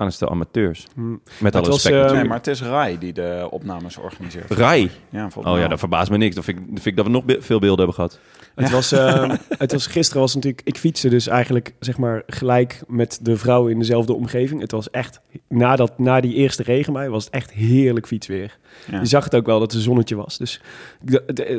aan 0.00 0.06
een 0.06 0.12
stel 0.12 0.30
amateurs. 0.30 0.86
Hm. 0.94 1.10
Met 1.10 1.54
alle 1.54 1.64
het 1.64 1.72
was, 1.72 1.84
respect 1.84 2.10
eh, 2.10 2.16
Nee, 2.16 2.24
maar 2.24 2.36
het 2.36 2.46
is 2.46 2.62
Rai 2.62 2.98
die 2.98 3.12
de 3.12 3.48
opnames 3.50 3.96
organiseert. 3.96 4.50
Rai. 4.50 4.90
Ja, 5.10 5.28
Oh 5.34 5.44
mij 5.44 5.60
ja, 5.60 5.68
dat 5.68 5.78
verbaast 5.78 6.10
me 6.10 6.16
niks. 6.16 6.34
Dan 6.34 6.44
vind 6.44 6.58
ik, 6.58 6.64
dan 6.66 6.74
vind 6.74 6.86
ik 6.86 6.96
dat 6.96 7.04
we 7.04 7.10
nog 7.10 7.24
be- 7.24 7.36
veel 7.40 7.58
beelden 7.58 7.78
hebben 7.78 7.94
gehad. 7.94 8.18
Het, 8.54 8.70
was, 8.70 8.92
eh, 8.92 9.30
het 9.58 9.72
was 9.72 9.86
gisteren 9.86 10.20
was 10.20 10.34
natuurlijk... 10.34 10.66
Ik 10.66 10.78
fietste 10.78 11.08
dus 11.08 11.26
eigenlijk 11.26 11.74
zeg 11.80 11.98
maar 11.98 12.22
gelijk 12.26 12.82
met 12.88 13.18
de 13.22 13.36
vrouw 13.36 13.66
in 13.66 13.78
dezelfde 13.78 14.14
omgeving. 14.14 14.60
Het 14.60 14.70
was 14.70 14.90
echt... 14.90 15.20
Nadat, 15.48 15.98
na 15.98 16.20
die 16.20 16.34
eerste 16.34 16.62
regenbui 16.62 17.08
was 17.08 17.24
het 17.24 17.34
echt 17.34 17.50
heerlijk 17.50 18.06
fietsweer. 18.06 18.58
Ja. 18.90 19.00
Je 19.00 19.06
zag 19.06 19.24
het 19.24 19.34
ook 19.34 19.46
wel 19.46 19.58
dat 19.58 19.68
het 19.68 19.76
een 19.76 19.84
zonnetje 19.86 20.16
was. 20.16 20.38
Dus 20.38 20.60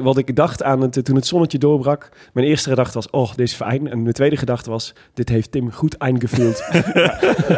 wat 0.01 0.17
ik 0.17 0.35
dacht 0.35 0.63
aan 0.63 0.81
het, 0.81 1.05
toen 1.05 1.15
het 1.15 1.27
zonnetje 1.27 1.57
doorbrak... 1.57 2.09
Mijn 2.33 2.47
eerste 2.47 2.69
gedachte 2.69 2.93
was, 2.93 3.09
oh, 3.09 3.29
dit 3.29 3.47
is 3.47 3.53
fijn. 3.53 3.87
En 3.89 4.01
mijn 4.01 4.13
tweede 4.13 4.37
gedachte 4.37 4.69
was, 4.69 4.93
dit 5.13 5.29
heeft 5.29 5.51
Tim 5.51 5.71
goed 5.71 5.97
eingevuld. 5.97 6.63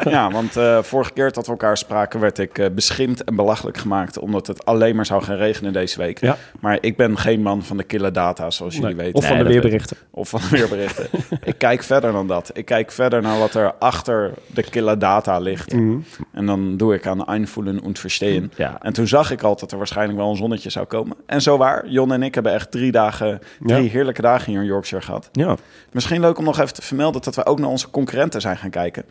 Ja, 0.04 0.32
want 0.32 0.56
eh, 0.78 0.84
vorige 0.84 1.14
keer 1.14 1.32
dat 1.32 1.46
we 1.46 1.52
elkaar 1.52 1.78
spraken 1.78 2.20
werd 2.20 2.38
ik 2.40 2.58
eh, 2.58 2.70
beschimpt 2.72 3.24
en 3.24 3.36
belachelijk 3.36 3.78
gemaakt 3.78 4.20
omdat 4.20 4.48
het 4.48 4.66
alleen 4.66 4.96
maar 4.96 5.06
zou 5.06 5.24
gaan 5.24 5.36
regenen 5.36 5.74
deze 5.74 5.98
week. 5.98 6.20
Ja. 6.20 6.38
Maar 6.60 6.78
ik 6.82 6.98
ben 6.98 7.18
geen 7.18 7.42
man 7.42 7.64
van 7.64 7.78
de 7.78 7.84
kille 7.84 8.12
data, 8.12 8.52
zoals 8.52 8.74
jullie 8.76 8.96
Nee, 8.96 9.06
weten. 9.06 9.16
of 9.16 9.26
van 9.28 9.36
Nee, 9.36 9.44
de 9.44 9.50
weerberichten. 9.50 9.98
Of 10.12 10.30
van 10.30 10.40
de 10.42 10.48
weerberichten. 10.50 11.08
ik 11.44 11.58
kijk 11.58 11.84
verder 11.84 12.12
dan 12.12 12.28
dat. 12.28 12.52
Ik 12.54 12.66
kijk 12.66 12.92
verder 12.92 13.22
naar 13.22 13.40
wat 13.40 13.54
er 13.54 13.74
achter 13.80 14.32
de 14.48 14.64
kille 14.70 14.98
data 14.98 15.40
ligt. 15.40 15.74
Mhm. 15.74 15.98
En 16.32 16.46
dan 16.46 16.78
doe 16.78 16.94
ik 16.94 17.08
aan 17.08 17.26
einvoelen 17.26 17.84
en 17.84 17.96
verstehen. 17.96 18.52
Ja. 18.56 18.78
En 18.82 18.94
toen 18.94 19.08
zag 19.08 19.32
ik 19.32 19.42
al 19.44 19.56
dat 19.56 19.72
er 19.72 19.78
waarschijnlijk 19.78 20.18
wel 20.20 20.30
een 20.30 20.36
zonnetje 20.36 20.70
zou 20.70 20.86
komen. 20.86 21.18
En 21.26 21.42
zo 21.42 21.58
waar, 21.58 21.88
Jon 21.88 22.14
en 22.14 22.24
ik 22.24 22.34
hebben 22.34 22.54
echt 22.54 22.72
drie 22.72 22.92
dagen, 22.92 23.40
drie 23.60 23.84
Ja. 23.84 23.90
heerlijke 23.90 24.22
dagen 24.22 24.52
hier 24.52 24.62
in 24.62 24.68
Yorkshire 24.68 25.06
gehad. 25.06 25.30
Ja. 25.32 25.56
Misschien 25.92 26.22
leuk 26.22 26.38
om 26.38 26.44
nog 26.44 26.60
even 26.60 26.74
te 26.74 26.82
vermelden 26.82 27.22
dat 27.22 27.36
we 27.36 27.46
ook 27.46 27.60
naar 27.60 27.70
onze 27.70 27.90
concurrenten 27.90 28.42
zijn 28.42 28.58
gaan 28.58 28.70
kijken. 28.70 29.04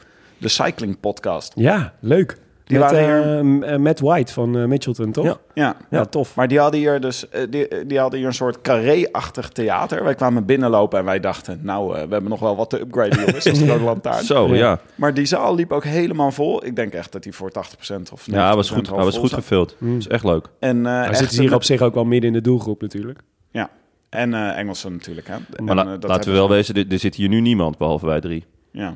De 0.42 0.48
Cycling 0.48 1.00
Podcast. 1.00 1.52
Ja, 1.54 1.92
leuk. 2.00 2.36
Die 2.64 2.78
Met, 2.78 2.90
waren 2.90 3.04
hier... 3.24 3.36
eh, 3.38 3.44
m- 3.44 3.62
eh, 3.62 3.78
Matt 3.78 4.00
White 4.00 4.32
van 4.32 4.58
eh, 4.58 4.64
Mitchelton, 4.64 5.12
toch? 5.12 5.24
Ja. 5.24 5.36
Ja, 5.54 5.76
Ja, 5.90 6.04
tof. 6.04 6.34
Maar 6.36 6.48
die 6.48 6.58
hadden 6.58 6.80
hier 6.80 7.00
dus 7.00 7.24
die, 7.50 7.86
die 7.86 7.98
hadden 7.98 8.18
hier 8.18 8.28
een 8.28 8.34
soort 8.34 8.60
carré-achtig 8.60 9.48
theater. 9.48 10.04
Wij 10.04 10.14
kwamen 10.14 10.44
binnenlopen 10.44 10.98
en 10.98 11.04
wij 11.04 11.20
dachten, 11.20 11.60
nou, 11.62 11.92
we 11.92 11.96
hebben 11.98 12.28
nog 12.28 12.40
wel 12.40 12.56
wat 12.56 12.70
te 12.70 12.80
upgraden, 12.80 13.18
jongens. 13.24 13.44
Dat 13.44 13.52
is 13.52 13.58
gewoon 13.58 13.82
lantaarn. 13.82 14.24
Zo, 14.24 14.48
Ja. 14.48 14.54
ja. 14.54 14.80
Maar 14.94 15.14
die 15.14 15.24
zaal 15.26 15.54
liep 15.54 15.72
ook 15.72 15.84
helemaal 15.84 16.30
vol. 16.32 16.64
Ik 16.64 16.76
denk 16.76 16.92
echt 16.92 17.12
dat 17.12 17.24
hij 17.24 17.32
voor 17.32 17.50
80% 17.50 18.12
of 18.12 18.20
90% 18.30 18.34
Ja, 18.34 18.46
hij 18.46 18.56
was 18.56 18.70
goed, 18.70 18.88
hij 18.88 19.04
was 19.04 19.18
goed 19.18 19.32
gevuld. 19.32 19.76
Dat 19.80 19.88
is 19.98 20.08
echt 20.08 20.24
leuk. 20.24 20.46
En, 20.58 20.86
eh 20.86 20.92
Hij 20.92 21.08
echt 21.08 21.18
zit 21.18 21.38
hier 21.40 21.54
op 21.54 21.64
zich 21.64 21.80
ook 21.82 21.94
wel 21.94 22.04
midden 22.04 22.28
in 22.28 22.36
de 22.36 22.42
doelgroep 22.42 22.80
natuurlijk. 22.80 23.18
Ja, 23.50 23.70
en 24.08 24.34
eh 24.34 24.58
Engelsen 24.58 24.92
natuurlijk. 24.92 25.26
Hè. 25.28 25.34
En, 25.56 25.64
Maar 25.64 25.74
la- 25.74 25.84
dat 25.96 26.10
laten 26.10 26.30
we 26.30 26.36
wel 26.36 26.46
ze- 26.46 26.52
wezen, 26.52 26.74
er, 26.74 26.84
er 26.90 26.98
zit 26.98 27.14
hier 27.14 27.28
nu 27.28 27.40
niemand, 27.40 27.78
behalve 27.78 28.06
wij 28.06 28.20
drie. 28.20 28.44
Ja. 28.72 28.94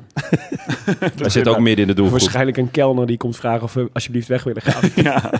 Hij 1.17 1.29
zit 1.29 1.47
ook 1.47 1.59
midden 1.59 1.81
in 1.81 1.87
de 1.87 1.93
doelgroep. 1.93 2.19
Waarschijnlijk 2.19 2.57
een 2.57 2.71
kelner 2.71 3.05
die 3.07 3.17
komt 3.17 3.35
vragen 3.35 3.63
of 3.63 3.73
we 3.73 3.89
alsjeblieft 3.93 4.27
weg 4.27 4.43
willen 4.43 4.61
gaan. 4.61 4.89
ja. 5.03 5.31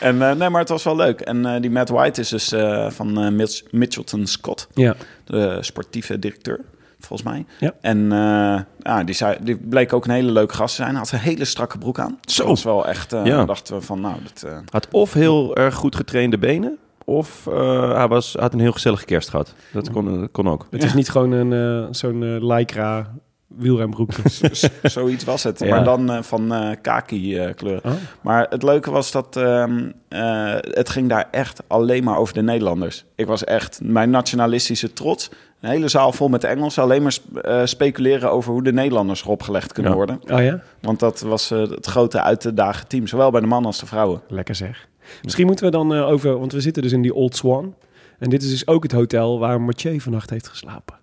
En 0.00 0.22
eh, 0.22 0.32
nee, 0.36 0.48
maar 0.50 0.60
het 0.60 0.68
was 0.68 0.84
wel 0.84 0.96
leuk. 0.96 1.20
En 1.20 1.46
eh, 1.46 1.60
die 1.60 1.70
Matt 1.70 1.88
White 1.88 2.20
is 2.20 2.28
dus 2.28 2.52
eh, 2.52 2.90
van 2.90 3.20
eh, 3.20 3.30
Mitch- 3.30 3.62
Mitchelton 3.70 4.26
Scott, 4.26 4.68
ja. 4.74 4.94
de 5.24 5.58
sportieve 5.60 6.18
directeur, 6.18 6.60
volgens 7.00 7.28
mij. 7.28 7.44
Ja. 7.58 7.72
En 7.80 8.12
eh, 8.12 8.60
ja, 8.82 9.04
die, 9.04 9.14
zei, 9.14 9.36
die 9.40 9.56
bleek 9.56 9.92
ook 9.92 10.04
een 10.04 10.10
hele 10.14 10.32
leuke 10.32 10.54
gast 10.54 10.76
te 10.76 10.82
zijn. 10.82 10.90
Hij 10.94 10.98
had 10.98 11.12
een 11.12 11.18
hele 11.18 11.44
strakke 11.44 11.78
broek 11.78 11.98
aan. 11.98 12.18
Zo. 12.24 12.38
Dat 12.42 12.50
was 12.50 12.62
wel 12.64 12.86
echt, 12.86 13.12
eh 13.12 13.24
Ja. 13.24 13.44
dachten 13.44 13.74
we 13.74 13.80
van, 13.82 14.00
nou, 14.00 14.14
dat... 14.22 14.42
eh, 14.52 14.58
Had 14.70 14.88
of 14.90 15.12
heel 15.12 15.56
erg 15.56 15.74
goed 15.74 15.96
getrainde 15.96 16.38
benen, 16.38 16.78
of 17.08 17.46
eh, 17.46 17.94
hij 17.94 18.08
was, 18.08 18.34
had 18.38 18.52
een 18.52 18.60
heel 18.60 18.72
gezellige 18.72 19.04
kerst 19.04 19.28
gehad. 19.30 19.54
Dat 19.72 19.90
kon, 19.90 20.20
dat 20.20 20.30
kon 20.30 20.48
ook. 20.48 20.66
Het 20.70 20.82
is 20.84 20.94
niet 20.94 21.08
gewoon 21.08 21.32
een, 21.32 21.82
eh, 21.82 21.88
zo'n 21.90 22.22
eh, 22.22 22.36
lycra 22.56 23.12
wielrenbroekje. 23.46 24.22
Zoiets 24.82 25.24
was 25.24 25.42
het. 25.42 25.58
Ja. 25.58 25.66
Maar 25.68 25.84
dan 25.84 26.24
van 26.24 26.52
eh 26.54 26.70
kaki 26.82 27.38
eh, 27.38 27.54
kleur. 27.54 27.80
Oh. 27.84 27.92
Maar 28.20 28.46
het 28.50 28.62
leuke 28.62 28.90
was 28.90 29.10
dat 29.12 29.36
ehm, 29.36 29.90
eh, 30.08 30.54
het 30.60 30.88
ging 30.88 31.08
daar 31.08 31.28
echt 31.30 31.62
alleen 31.66 32.04
maar 32.04 32.16
over 32.18 32.34
de 32.34 32.42
Nederlanders. 32.42 33.04
Ik 33.14 33.26
was 33.26 33.44
echt 33.44 33.80
mijn 33.82 34.10
nationalistische 34.10 34.92
trots. 34.92 35.30
Een 35.60 35.70
hele 35.70 35.88
zaal 35.88 36.12
vol 36.12 36.28
met 36.28 36.44
Engelsen. 36.44 36.82
Alleen 36.82 37.02
maar 37.02 37.12
sp- 37.12 37.36
eh, 37.36 37.60
speculeren 37.64 38.30
over 38.30 38.52
hoe 38.52 38.62
de 38.62 38.72
Nederlanders 38.72 39.22
erop 39.22 39.42
gelegd 39.42 39.72
kunnen 39.72 39.90
Ja. 39.92 39.96
worden. 39.96 40.20
Oh 40.30 40.42
ja? 40.42 40.60
Want 40.80 41.00
dat 41.00 41.20
was 41.20 41.50
eh, 41.50 41.58
het 41.58 41.86
grote 41.86 42.20
uit 42.22 42.56
dagen 42.56 42.86
team. 42.88 43.06
Zowel 43.06 43.30
bij 43.30 43.40
de 43.40 43.46
mannen 43.46 43.66
als 43.66 43.80
de 43.80 43.86
vrouwen. 43.86 44.20
Lekker 44.28 44.54
zeg. 44.54 44.88
Misschien 45.22 45.46
moeten 45.46 45.64
we 45.64 45.70
dan 45.70 45.94
eh, 45.94 46.08
over... 46.08 46.38
Want 46.38 46.52
we 46.52 46.60
zitten 46.60 46.82
dus 46.82 46.92
in 46.92 47.02
die 47.02 47.14
Old 47.14 47.36
Swan. 47.36 47.74
En 48.18 48.30
dit 48.30 48.42
is 48.42 48.50
dus 48.50 48.66
ook 48.66 48.82
het 48.82 48.92
hotel 48.92 49.38
waar 49.38 49.60
Mathieu 49.60 50.00
vannacht 50.00 50.30
heeft 50.30 50.48
geslapen. 50.48 50.94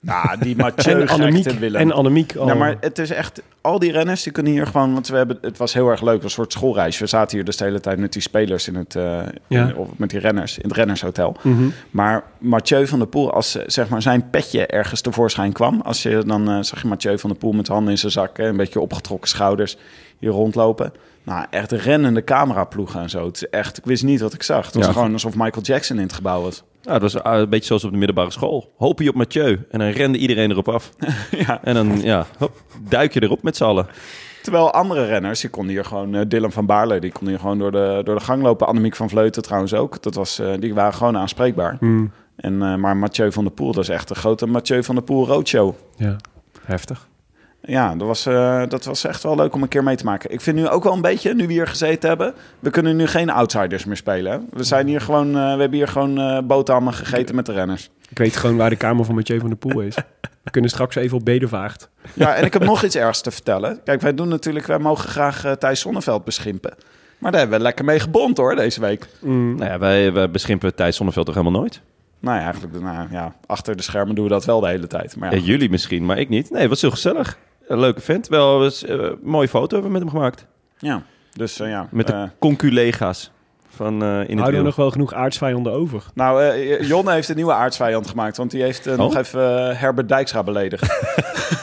Nou, 0.00 0.38
die 0.40 0.56
Mathieu 0.64 1.00
En 1.00 1.08
Annemiek. 1.08 1.50
Willem. 1.50 1.80
En 1.80 1.92
Annemiek. 1.92 2.36
al. 2.36 2.46
Nou, 2.46 2.58
maar 2.58 2.76
het 2.80 2.98
is 2.98 3.10
echt, 3.10 3.42
al 3.60 3.78
die 3.78 3.92
renners 3.92 4.22
die 4.22 4.32
kunnen 4.32 4.52
hier 4.52 4.66
gewoon, 4.66 4.92
want 4.92 5.08
we 5.08 5.16
hebben, 5.16 5.38
het 5.40 5.56
was 5.58 5.72
heel 5.74 5.88
erg 5.88 6.00
leuk, 6.02 6.22
een 6.22 6.30
soort 6.30 6.52
schoolreis. 6.52 6.98
We 6.98 7.06
zaten 7.06 7.36
hier 7.36 7.44
dus 7.46 7.56
de 7.56 7.64
hele 7.64 7.80
tijd 7.80 7.98
met 7.98 8.12
die 8.12 8.22
spelers 8.22 8.68
in 8.68 8.74
het, 8.74 8.96
eh, 8.96 9.20
Ja. 9.46 9.68
in- 9.68 9.76
of 9.76 9.88
met 9.96 10.10
die 10.10 10.18
renners 10.20 10.58
in 10.58 10.68
het 10.68 10.76
rennershotel. 10.76 11.36
Mhm. 11.42 11.64
Maar 11.90 12.24
Mathieu 12.38 12.86
van 12.86 12.98
der 12.98 13.08
Poel, 13.08 13.32
als 13.32 13.56
eh, 13.56 13.62
zeg 13.66 13.88
maar 13.88 14.02
zijn 14.02 14.30
petje 14.30 14.66
ergens 14.66 15.00
tevoorschijn 15.00 15.52
kwam, 15.52 15.80
als 15.80 16.02
je 16.02 16.22
dan 16.26 16.48
eh, 16.50 16.58
zag 16.60 16.82
je 16.82 16.88
Mathieu 16.88 17.18
van 17.18 17.30
der 17.30 17.38
Poel 17.38 17.52
met 17.52 17.66
de 17.66 17.72
handen 17.72 17.90
in 17.92 17.98
zijn 17.98 18.12
zak, 18.12 18.36
hè, 18.36 18.48
een 18.48 18.56
beetje 18.56 18.80
opgetrokken 18.80 19.28
schouders 19.28 19.76
hier 20.18 20.30
rondlopen. 20.30 20.92
Nou, 21.24 21.46
echt 21.50 21.72
rennende 21.72 22.24
cameraploegen 22.24 23.00
en 23.00 23.10
zo. 23.10 23.26
Het 23.26 23.36
is 23.36 23.48
echt, 23.48 23.78
ik 23.78 23.84
wist 23.84 24.02
niet 24.04 24.20
wat 24.20 24.34
ik 24.34 24.42
zag. 24.42 24.66
Het 24.66 24.74
was 24.74 24.86
Ja. 24.86 24.92
gewoon 24.92 25.12
alsof 25.12 25.34
Michael 25.36 25.62
Jackson 25.64 25.96
in 25.96 26.02
het 26.02 26.12
gebouw 26.12 26.42
was. 26.42 26.62
Ja, 26.82 26.92
het 26.92 27.02
was 27.02 27.14
eh, 27.14 27.32
een 27.32 27.48
beetje 27.48 27.66
zoals 27.66 27.84
op 27.84 27.90
de 27.90 27.96
middelbare 27.96 28.30
school. 28.30 28.72
Hoop 28.76 29.00
je 29.00 29.08
op 29.08 29.14
Mathieu. 29.14 29.66
En 29.70 29.78
dan 29.78 29.88
rende 29.88 30.18
iedereen 30.18 30.50
erop 30.50 30.68
af. 30.68 30.90
ja. 31.46 31.60
En 31.62 31.74
dan 31.74 32.00
ja, 32.00 32.26
hop, 32.38 32.62
duik 32.88 33.12
je 33.14 33.22
erop 33.22 33.42
met 33.42 33.56
z'n 33.56 33.64
allen. 33.64 33.86
Terwijl 34.42 34.72
andere 34.72 35.04
renners, 35.06 35.40
die 35.40 35.50
konden 35.50 35.72
hier 35.74 35.84
gewoon, 35.84 36.14
eh, 36.14 36.20
Dylan 36.28 36.52
van 36.52 36.66
Baarle, 36.66 37.00
die 37.00 37.12
kon 37.12 37.28
hier 37.28 37.38
gewoon 37.38 37.58
door 37.58 37.72
de, 37.72 38.00
door 38.04 38.14
de 38.14 38.24
gang 38.24 38.42
lopen. 38.42 38.66
Annemiek 38.66 38.96
van 38.96 39.08
Vleuten 39.08 39.42
trouwens 39.42 39.74
ook. 39.74 40.02
Dat 40.02 40.14
was, 40.14 40.38
eh, 40.38 40.52
die 40.58 40.74
waren 40.74 40.94
gewoon 40.94 41.16
aanspreekbaar. 41.16 41.76
Hmm. 41.78 42.12
En, 42.36 42.62
eh, 42.62 42.74
maar 42.74 42.96
Mathieu 42.96 43.32
van 43.32 43.44
der 43.44 43.52
Poel, 43.52 43.72
dat 43.72 43.82
is 43.82 43.88
echt 43.88 44.10
een 44.10 44.16
grote 44.16 44.46
Mathieu 44.46 44.82
van 44.84 44.94
der 44.94 45.04
Poel 45.04 45.26
roadshow. 45.26 45.74
Ja, 45.96 46.16
heftig. 46.64 47.08
Ja, 47.66 47.94
dat 47.94 48.06
was, 48.06 48.26
eh, 48.26 48.62
dat 48.68 48.84
was 48.84 49.04
echt 49.04 49.22
wel 49.22 49.36
leuk 49.36 49.54
om 49.54 49.62
een 49.62 49.68
keer 49.68 49.82
mee 49.82 49.96
te 49.96 50.04
maken. 50.04 50.30
Ik 50.32 50.40
vind 50.40 50.56
nu 50.56 50.68
ook 50.68 50.84
wel 50.84 50.92
een 50.92 51.00
beetje, 51.00 51.34
nu 51.34 51.46
we 51.46 51.52
hier 51.52 51.66
gezeten 51.66 52.08
hebben, 52.08 52.34
we 52.58 52.70
kunnen 52.70 52.96
nu 52.96 53.06
geen 53.06 53.30
outsiders 53.30 53.84
meer 53.84 53.96
spelen. 53.96 54.32
hè. 54.32 54.38
We 54.50 54.64
zijn 54.64 54.86
hier 54.86 55.00
gewoon, 55.00 55.26
eh, 55.26 55.32
we 55.54 55.60
hebben 55.60 55.72
hier 55.72 55.88
gewoon 55.88 56.18
eh 56.20 56.38
boterhammen 56.44 56.92
gegeten 56.94 57.34
met 57.34 57.46
de 57.46 57.52
renners. 57.52 57.90
Ik 58.08 58.18
weet 58.18 58.36
gewoon 58.36 58.56
waar 58.56 58.70
de 58.70 58.76
kamer 58.76 59.04
van 59.04 59.14
Mathieu 59.14 59.38
van 59.40 59.48
der 59.48 59.58
Poel 59.58 59.80
is. 59.80 59.94
We 60.42 60.50
kunnen 60.50 60.70
straks 60.70 60.94
even 60.94 61.16
op 61.16 61.24
Bedevaart. 61.24 61.88
Ja, 62.12 62.34
en 62.34 62.44
ik 62.44 62.52
heb 62.52 62.64
nog 62.64 62.82
iets 62.84 62.94
ergs 62.96 63.20
te 63.20 63.30
vertellen. 63.30 63.80
Kijk, 63.84 64.00
wij 64.00 64.14
doen 64.14 64.28
natuurlijk, 64.28 64.66
wij 64.66 64.78
mogen 64.78 65.08
graag 65.08 65.56
Thijs 65.58 65.80
Zonneveld 65.80 66.24
beschimpen. 66.24 66.74
Maar 67.18 67.30
daar 67.30 67.40
hebben 67.40 67.58
we 67.58 67.64
lekker 67.64 67.84
mee 67.84 68.00
gebond 68.00 68.36
hoor, 68.36 68.56
deze 68.56 68.80
week. 68.80 69.06
Mm. 69.20 69.54
Nou 69.56 69.70
ja, 69.70 69.78
wij, 69.78 70.12
wij 70.12 70.30
beschimpen 70.30 70.74
Thijs 70.74 70.96
Zonneveld 70.96 71.26
toch 71.26 71.34
helemaal 71.34 71.60
nooit? 71.60 71.80
Nou 72.20 72.36
ja, 72.38 72.44
eigenlijk, 72.44 72.80
nou, 72.80 73.06
ja, 73.10 73.34
achter 73.46 73.76
de 73.76 73.82
schermen 73.82 74.14
doen 74.14 74.24
we 74.24 74.30
dat 74.30 74.44
wel 74.44 74.60
de 74.60 74.66
hele 74.68 74.86
tijd. 74.86 75.16
Maar 75.16 75.30
Ja. 75.30 75.36
ja, 75.38 75.42
jullie 75.44 75.70
misschien, 75.70 76.04
maar 76.04 76.18
ik 76.18 76.28
niet. 76.28 76.50
Nee, 76.50 76.68
was 76.68 76.80
heel 76.80 76.90
gezellig. 76.90 77.38
Een 77.66 77.78
leuke 77.78 78.00
vent. 78.00 78.28
Wel 78.28 78.64
eens, 78.64 78.84
eh, 78.84 78.96
een 78.96 79.18
mooie 79.22 79.48
foto 79.48 79.72
hebben 79.74 79.92
we 79.92 79.98
met 79.98 80.02
hem 80.08 80.10
gemaakt. 80.18 80.46
ja. 80.78 81.02
dus 81.32 81.60
eh, 81.60 81.68
ja. 81.68 81.88
Met 81.90 82.06
de 82.06 82.12
eh, 82.12 82.22
conculega's 82.38 83.30
van 83.68 84.02
eh, 84.02 84.08
in 84.08 84.18
het 84.28 84.38
Houden 84.38 84.60
we 84.60 84.66
nog 84.66 84.76
wel 84.76 84.90
genoeg 84.90 85.14
aardsvijanden 85.14 85.72
over? 85.72 86.02
nou, 86.14 86.42
eh 86.42 86.80
Jonne 86.88 87.12
heeft 87.12 87.28
een 87.28 87.36
nieuwe 87.36 87.52
aardsvijand 87.52 88.08
gemaakt, 88.08 88.36
want 88.36 88.50
die 88.50 88.62
heeft 88.62 88.86
eh, 88.86 88.96
nog 88.96 89.12
Oh? 89.12 89.18
even 89.18 89.76
Herbert 89.78 90.08
Dijkstra 90.08 90.42
beledigd. 90.42 90.82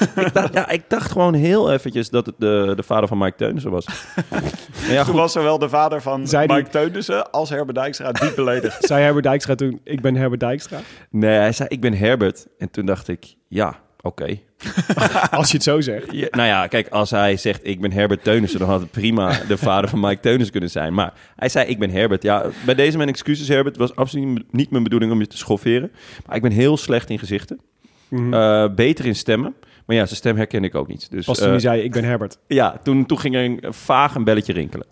ik, 0.16 0.34
dacht, 0.34 0.54
ja, 0.54 0.70
ik 0.70 0.84
dacht 0.88 1.12
gewoon 1.12 1.34
heel 1.34 1.72
eventjes 1.72 2.10
dat 2.10 2.26
het 2.26 2.36
de, 2.38 2.74
de 2.76 2.84
vader 2.84 3.08
van 3.08 3.18
Mike 3.18 3.36
Teunissen 3.38 3.72
was. 3.72 3.86
ja, 4.90 5.04
Toen 5.04 5.16
was 5.16 5.32
zowel 5.32 5.58
de 5.60 5.70
vader 5.70 6.02
van 6.02 6.24
die- 6.24 6.38
Mike 6.38 6.70
Teunissen 6.70 7.32
als 7.32 7.50
Herbert 7.50 7.78
Dijkstra 7.78 8.12
diep 8.12 8.36
beledigd. 8.36 8.86
Zei 8.86 9.04
Herbert 9.04 9.24
Dijkstra 9.26 9.56
toen, 9.56 9.80
ik 9.84 10.02
ben 10.02 10.16
Herbert 10.16 10.40
Dijkstra? 10.40 10.80
Nee, 11.10 11.38
hij 11.38 11.52
zei, 11.52 11.70
ik 11.70 11.82
ben 11.82 11.94
Herbert. 11.94 12.48
En 12.58 12.72
toen 12.72 12.86
dacht 12.86 13.08
ik, 13.08 13.36
ja, 13.48 13.76
oké. 14.02 14.40
Als 15.32 15.48
je 15.48 15.54
het 15.54 15.64
zo 15.64 15.82
zegt. 15.82 16.06
Ja, 16.12 16.28
nou 16.32 16.48
ja, 16.48 16.68
kijk, 16.68 16.88
als 16.90 17.10
hij 17.12 17.38
zegt 17.38 17.60
ik 17.64 17.82
ben 17.82 17.92
Herbert 17.92 18.24
Teunissen, 18.24 18.60
dan 18.60 18.70
had 18.70 18.80
het 18.80 18.92
prima 18.92 19.38
de 19.48 19.58
vader 19.58 19.90
van 19.90 20.00
Mike 20.00 20.20
Teunissen 20.20 20.52
kunnen 20.52 20.70
zijn. 20.70 20.94
Maar 20.94 21.14
hij 21.36 21.50
zei 21.50 21.66
ik 21.68 21.80
ben 21.80 21.90
Herbert. 21.92 22.24
Ja, 22.24 22.46
bij 22.66 22.76
deze 22.76 22.98
mijn 22.98 23.10
excuses 23.10 23.48
Herbert. 23.48 23.76
Het 23.78 23.88
was 23.88 23.96
absoluut 23.96 24.44
niet 24.54 24.72
mijn 24.72 24.84
bedoeling 24.84 25.12
om 25.12 25.20
je 25.20 25.28
te 25.28 25.38
schofferen. 25.38 25.92
Maar 26.26 26.36
ik 26.36 26.42
ben 26.42 26.52
heel 26.52 26.78
slecht 26.78 27.10
in 27.10 27.20
gezichten. 27.20 27.60
Mhm. 28.08 28.34
Eh, 28.34 28.66
beter 28.76 29.06
in 29.06 29.16
stemmen. 29.16 29.54
Maar 29.86 29.96
ja, 29.96 30.06
zijn 30.06 30.18
stem 30.18 30.36
herken 30.38 30.64
ik 30.64 30.76
ook 30.76 30.88
niet. 30.88 31.12
Dus 31.12 31.26
Pas 31.26 31.36
toen 31.38 31.46
eh, 31.46 31.52
hij 31.52 31.62
zei, 31.62 31.82
ik 31.82 31.92
ben 31.92 32.04
Herbert. 32.04 32.38
ja, 32.48 32.80
toen, 32.84 33.06
toen 33.06 33.20
ging 33.20 33.36
er 33.36 33.44
een, 33.44 33.60
vaag 33.70 34.16
een 34.16 34.24
belletje 34.24 34.54
rinkelen. 34.54 34.86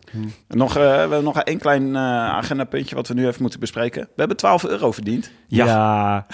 nog, 0.48 0.76
eh, 0.78 0.84
we 0.84 0.90
hebben 0.90 1.24
nog 1.24 1.40
één 1.40 1.60
klein 1.60 1.96
eh 1.96 2.02
agendapuntje 2.30 2.96
wat 2.96 3.08
we 3.08 3.14
nu 3.14 3.28
even 3.28 3.42
moeten 3.42 3.60
bespreken. 3.60 4.02
We 4.02 4.10
hebben 4.16 4.38
12 4.38 4.66
euro 4.66 4.92
verdiend. 4.92 5.32
Ja, 5.48 5.66
Ja. 5.66 6.26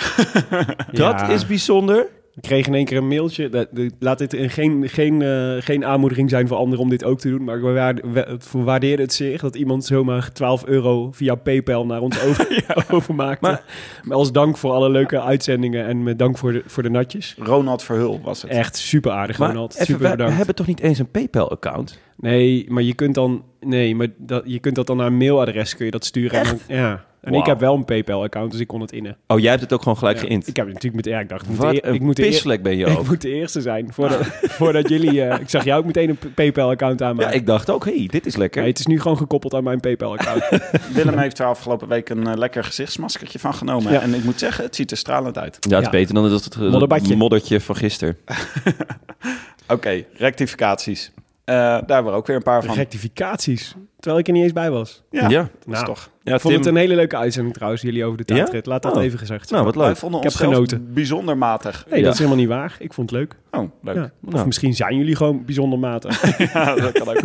dat 0.92 1.20
Ja. 1.20 1.28
is 1.28 1.46
bijzonder. 1.48 2.08
Ik 2.36 2.42
kreeg 2.42 2.68
in 2.68 2.74
één 2.74 2.86
keer 2.86 2.98
een 2.98 3.08
mailtje. 3.08 3.68
Laat 4.00 4.18
dit 4.18 4.34
een- 4.34 4.50
geen, 4.50 4.90
geen, 4.90 5.22
eh, 5.22 5.56
geen 5.60 5.86
aanmoediging 5.86 6.30
zijn 6.30 6.48
voor 6.48 6.58
anderen 6.58 6.84
om 6.84 6.90
dit 6.90 7.04
ook 7.04 7.20
te 7.20 7.30
doen. 7.30 7.44
Maar 7.44 7.62
we, 7.64 7.72
waarde- 7.72 8.02
we, 8.12 8.38
we 8.52 8.60
waarderen 8.64 9.00
het 9.00 9.14
zeer 9.14 9.40
dat 9.40 9.56
iemand 9.56 9.86
zomaar 9.86 10.32
12 10.34 10.66
euro 10.66 11.12
via 11.12 11.36
PayPal 11.36 11.86
naar 11.86 12.02
ons 12.02 12.24
over, 12.24 12.64
overmaakte. 12.92 13.46
Maar- 13.46 13.64
Maar, 14.04 14.18
als 14.18 14.32
dank 14.32 14.58
voor 14.58 14.72
alle 14.72 14.90
leuke 14.90 15.22
uitzendingen 15.22 15.86
en 15.86 16.04
met 16.04 16.20
dank 16.20 16.38
voor 16.38 16.52
de, 16.52 16.64
voor 16.66 16.84
de 16.84 16.90
natjes. 16.90 17.36
Ronald 17.40 17.84
Verhul 17.84 18.20
was 18.24 18.42
het. 18.42 18.52
Echt 18.52 18.78
super 18.78 19.12
aardig, 19.12 19.38
Maar 19.38 19.50
Ronald. 19.50 19.74
even, 19.74 19.86
Super 19.86 20.02
we, 20.02 20.08
we 20.10 20.16
bedankt. 20.16 20.36
hebben 20.38 20.56
toch 20.56 20.68
niet 20.68 20.80
eens 20.80 21.00
een 21.00 21.12
PayPal-account? 21.12 22.00
Nee, 22.18 22.66
maar 22.70 22.84
je 22.84 22.94
kunt 22.96 23.16
dan, 23.16 23.44
nee, 23.60 23.96
maar 23.96 24.08
dat, 24.18 24.44
je 24.46 24.60
kunt 24.60 24.76
dat 24.76 24.88
dan 24.88 24.98
naar 24.98 25.08
een 25.08 25.18
mailadres 25.18 25.76
kun 25.76 25.86
je 25.86 25.92
dat 25.92 26.06
sturen. 26.06 26.40
En 26.40 26.46
dan, 26.46 26.60
ja. 26.78 27.06
En 27.26 27.34
ik 27.34 27.46
heb 27.46 27.60
wel 27.60 27.76
een 27.76 27.86
PayPal-account, 27.86 28.52
dus 28.52 28.60
ik 28.62 28.68
kon 28.68 28.82
het 28.82 28.92
innen. 28.92 29.18
Oh, 29.28 29.40
jij 29.40 29.50
hebt 29.50 29.62
het 29.62 29.74
ook 29.74 29.82
gewoon 29.82 29.98
gelijk 29.98 30.18
Ja. 30.22 30.24
geïnt. 30.28 30.48
Ik 30.48 30.56
heb 30.56 30.66
het 30.66 30.74
natuurlijk 30.74 31.06
met, 31.06 31.14
ja, 31.14 31.20
ik 31.20 31.30
dacht, 31.30 31.42
ik 31.42 31.50
moet, 31.50 31.60
de, 31.60 31.82
ik 31.92 32.02
moet 32.02 32.16
ben 32.62 32.78
je 32.78 32.86
Ik 32.92 32.98
ook. 32.98 33.08
moet 33.08 33.22
de 33.22 33.30
eerste 33.30 33.62
zijn. 33.62 33.94
Voordat, 33.94 34.20
voordat 34.42 34.90
jullie... 34.90 35.22
eh, 35.22 35.40
ik 35.40 35.50
zag 35.50 35.64
jou 35.64 35.80
ook 35.80 35.86
meteen 35.86 36.10
een 36.10 36.34
PayPal-account 36.34 37.00
Ja, 37.00 37.06
aanmaken. 37.08 37.34
ik 37.36 37.46
dacht 37.46 37.70
ook, 37.70 37.86
hey, 37.86 38.08
dit 38.12 38.26
is 38.26 38.36
lekker. 38.36 38.62
Nee, 38.62 38.70
het 38.70 38.80
is 38.80 38.86
nu 38.86 39.02
gewoon 39.02 39.18
gekoppeld 39.18 39.54
aan 39.54 39.64
mijn 39.64 39.80
PayPal-account. 39.80 40.44
Willem 40.94 41.18
heeft 41.18 41.40
er 41.40 41.46
afgelopen 41.46 41.88
week 41.88 42.10
een 42.10 42.28
eh, 42.28 42.38
lekker 42.38 42.64
gezichtsmaskertje 42.64 43.40
van 43.40 43.54
genomen. 43.54 43.92
Ja. 43.92 44.02
En 44.02 44.14
ik 44.14 44.24
moet 44.24 44.40
zeggen, 44.40 44.64
het 44.64 44.76
ziet 44.76 44.92
er 44.92 44.98
stralend 44.98 45.38
uit. 45.38 45.58
Ja, 45.60 45.70
het 45.70 45.80
is 45.80 45.86
Ja. 45.86 45.90
beter 46.00 46.14
dan 46.14 46.24
dat, 46.30 46.44
dat, 46.44 46.54
dat 46.54 46.72
Modderbadje. 46.72 47.16
moddertje 47.16 47.62
van 47.62 47.76
gisteren. 47.76 48.18
Oké, 49.68 50.04
rectificaties. 50.14 51.12
Eh, 51.44 51.56
daar 51.56 51.84
hebben 51.88 52.12
we 52.12 52.18
ook 52.18 52.28
weer 52.28 52.36
een 52.36 52.44
paar 52.44 52.64
van. 52.64 52.76
Rectificaties. 52.76 53.76
Terwijl 54.06 54.24
ik 54.24 54.28
er 54.30 54.34
niet 54.34 54.44
eens 54.44 54.54
bij 54.54 54.72
was. 54.72 55.04
Ja, 55.12 55.30
Ja. 55.30 55.42
dat 55.42 55.50
is 55.60 55.66
Nou, 55.74 55.86
toch. 55.86 56.10
Ja, 56.24 56.34
ik 56.34 56.40
vond 56.42 56.54
Tim, 56.54 56.64
het 56.64 56.72
een 56.72 56.78
hele 56.82 56.96
leuke 56.96 57.18
uitzending 57.18 57.54
trouwens, 57.56 57.82
jullie 57.82 58.06
over 58.06 58.18
de 58.18 58.24
Ja? 58.28 58.36
tijdrit. 58.36 58.66
Laat 58.66 58.84
dat 58.84 58.96
Oh. 58.96 59.04
even 59.04 59.20
gezegd 59.20 59.48
zijn. 59.48 59.62
nou, 59.62 59.66
wat 59.74 59.76
Wij 59.82 59.88
leuk. 59.88 59.98
vonden 59.98 60.20
Ik 60.22 60.26
heb 60.26 60.34
genoten. 60.36 60.94
bijzonder 60.94 61.38
matig. 61.38 61.86
Nee, 61.90 62.00
Ja. 62.00 62.04
dat 62.06 62.14
is 62.14 62.20
helemaal 62.20 62.40
niet 62.40 62.50
waar. 62.50 62.76
Ik 62.80 62.94
vond 62.94 63.10
het 63.10 63.20
leuk. 63.20 63.36
Oh, 63.52 63.70
leuk. 63.82 63.96
Ja. 63.96 64.12
Of 64.26 64.34
Nou. 64.34 64.46
misschien 64.46 64.74
zijn 64.74 64.96
jullie 64.98 65.16
gewoon 65.16 65.46
bijzonder 65.46 65.80
matig. 65.80 66.38
Ja, 66.54 66.76
dat 66.76 66.92
kan 66.92 67.08
ook. 67.10 67.22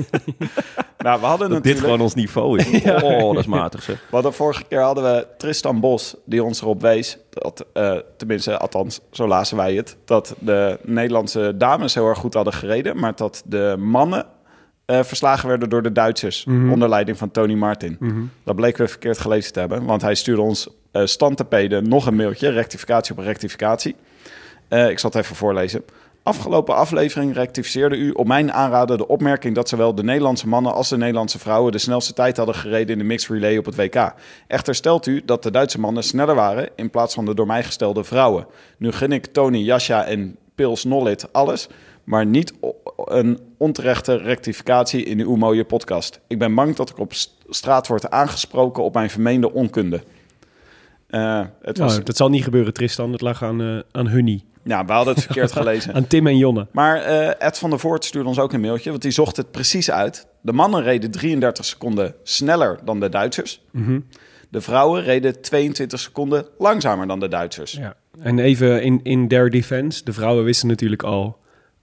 nou, 0.98 1.20
we 1.20 1.26
hadden 1.26 1.28
Dat 1.28 1.38
dit 1.38 1.50
natuurlijk... 1.50 1.78
gewoon 1.78 2.00
ons 2.00 2.14
niveau 2.14 2.58
is. 2.58 2.82
Oh, 3.02 3.30
dat 3.34 3.38
is 3.38 3.46
matig 3.46 3.82
zeg. 3.82 3.96
We 3.96 4.14
hadden 4.14 4.32
vorige 4.34 4.64
keer 4.68 4.80
hadden 4.80 5.04
we 5.04 5.26
Tristan 5.38 5.80
Bos, 5.80 6.16
die 6.24 6.44
ons 6.44 6.60
erop 6.60 6.80
wees, 6.80 7.18
dat, 7.30 7.66
eh, 7.72 7.96
tenminste, 8.16 8.58
althans, 8.58 9.00
zo 9.10 9.26
lazen 9.26 9.56
wij 9.56 9.74
het, 9.74 9.96
dat 10.04 10.34
de 10.38 10.78
Nederlandse 10.82 11.54
dames 11.56 11.94
heel 11.94 12.08
erg 12.08 12.18
goed 12.18 12.34
hadden 12.34 12.52
gereden, 12.52 12.98
maar 12.98 13.12
dat 13.16 13.42
de 13.46 13.74
mannen 13.78 14.26
eh, 14.90 15.04
verslagen 15.04 15.48
werden 15.48 15.68
door 15.68 15.82
de 15.82 15.92
Duitsers 15.92 16.44
onder 16.46 16.88
leiding 16.88 17.18
van 17.18 17.30
Tony 17.30 17.54
Martin. 17.54 17.98
Dat 18.44 18.56
bleken 18.56 18.84
we 18.84 18.90
verkeerd 18.90 19.18
gelezen 19.18 19.52
te 19.52 19.60
hebben, 19.60 19.84
want 19.84 20.02
hij 20.02 20.14
stuurde 20.14 20.42
ons 20.42 20.68
standtepeden 21.04 21.88
nog 21.88 22.06
een 22.06 22.16
mailtje, 22.16 22.48
rectificatie 22.48 23.16
op 23.16 23.24
rectificatie. 23.24 23.96
Eh, 24.70 24.90
ik 24.90 24.98
zal 24.98 25.10
het 25.10 25.18
even 25.18 25.36
voorlezen. 25.36 25.84
Afgelopen 26.22 26.74
aflevering 26.74 27.34
rectificeerde 27.34 27.96
u 27.96 28.10
op 28.10 28.26
mijn 28.26 28.52
aanraden 28.52 28.98
de 28.98 29.08
opmerking 29.08 29.54
dat 29.54 29.68
zowel 29.68 29.94
de 29.94 30.02
Nederlandse 30.02 30.48
mannen 30.48 30.74
als 30.74 30.88
de 30.88 30.96
Nederlandse 30.96 31.38
vrouwen 31.38 31.72
de 31.72 31.78
snelste 31.78 32.12
tijd 32.12 32.36
hadden 32.36 32.54
gereden 32.54 32.92
in 32.92 32.98
de 32.98 33.04
mixed 33.04 33.30
relay 33.30 33.56
op 33.56 33.64
het 33.64 33.76
WK. 33.76 34.14
Echter 34.46 34.74
stelt 34.74 35.06
u 35.06 35.22
dat 35.24 35.42
de 35.42 35.50
Duitse 35.50 35.80
mannen 35.80 36.02
sneller 36.02 36.34
waren 36.34 36.68
in 36.76 36.90
plaats 36.90 37.14
van 37.14 37.24
de 37.24 37.34
door 37.34 37.46
mij 37.46 37.62
gestelde 37.62 38.04
vrouwen. 38.04 38.46
Nu 38.76 38.92
gun 38.92 39.12
ik 39.12 39.26
Tony, 39.26 39.58
Jascha 39.58 40.04
en 40.04 40.36
Pils 40.54 40.84
Nollit 40.84 41.32
alles, 41.32 41.68
maar 42.10 42.26
niet 42.26 42.52
een 43.04 43.38
onterechte 43.56 44.14
rectificatie 44.16 45.04
in 45.04 45.20
uw 45.20 45.36
mooie 45.36 45.64
podcast. 45.64 46.20
Ik 46.26 46.38
ben 46.38 46.54
bang 46.54 46.76
dat 46.76 46.90
ik 46.90 46.98
op 46.98 47.12
st- 47.12 47.36
straat 47.48 47.86
word 47.86 48.10
aangesproken 48.10 48.82
op 48.82 48.94
mijn 48.94 49.10
vermeende 49.10 49.52
onkunde. 49.52 50.00
Eh, 51.06 51.42
het 51.62 51.78
was, 51.78 51.92
Nou, 51.92 52.04
dat 52.04 52.16
zal 52.16 52.28
niet 52.28 52.44
gebeuren, 52.44 52.72
Tristan. 52.72 53.12
Het 53.12 53.20
lag 53.20 53.42
aan, 53.42 53.60
eh 53.60 53.78
aan 53.92 54.08
Hunny. 54.08 54.42
ja, 54.62 54.84
we 54.84 54.92
hadden 54.92 55.14
het 55.14 55.22
verkeerd 55.28 55.52
gelezen. 55.52 55.94
Aan 55.94 56.06
Tim 56.06 56.26
en 56.26 56.36
Jonne. 56.36 56.66
Maar 56.72 56.96
eh, 57.02 57.46
Ed 57.46 57.58
van 57.58 57.70
der 57.70 57.78
Voort 57.78 58.04
stuurde 58.04 58.28
ons 58.28 58.38
ook 58.38 58.52
een 58.52 58.60
mailtje, 58.60 58.90
want 58.90 59.02
die 59.02 59.10
zocht 59.10 59.36
het 59.36 59.50
precies 59.50 59.90
uit. 59.90 60.26
De 60.40 60.52
mannen 60.52 60.82
reden 60.82 61.10
33 61.10 61.64
seconden 61.64 62.14
sneller 62.22 62.78
dan 62.84 63.00
de 63.00 63.08
Duitsers. 63.08 63.62
De 64.48 64.60
vrouwen 64.60 65.02
reden 65.02 65.40
22 65.40 66.00
seconden 66.00 66.46
langzamer 66.58 67.06
dan 67.06 67.20
de 67.20 67.28
Duitsers. 67.28 67.72
Ja. 67.72 67.94
En 68.20 68.38
even 68.38 68.82
in, 68.82 69.00
in 69.02 69.28
their 69.28 69.50
defense. 69.50 70.04
De 70.04 70.12
vrouwen 70.12 70.44
wisten 70.44 70.68
natuurlijk 70.68 71.02
al... 71.02 71.38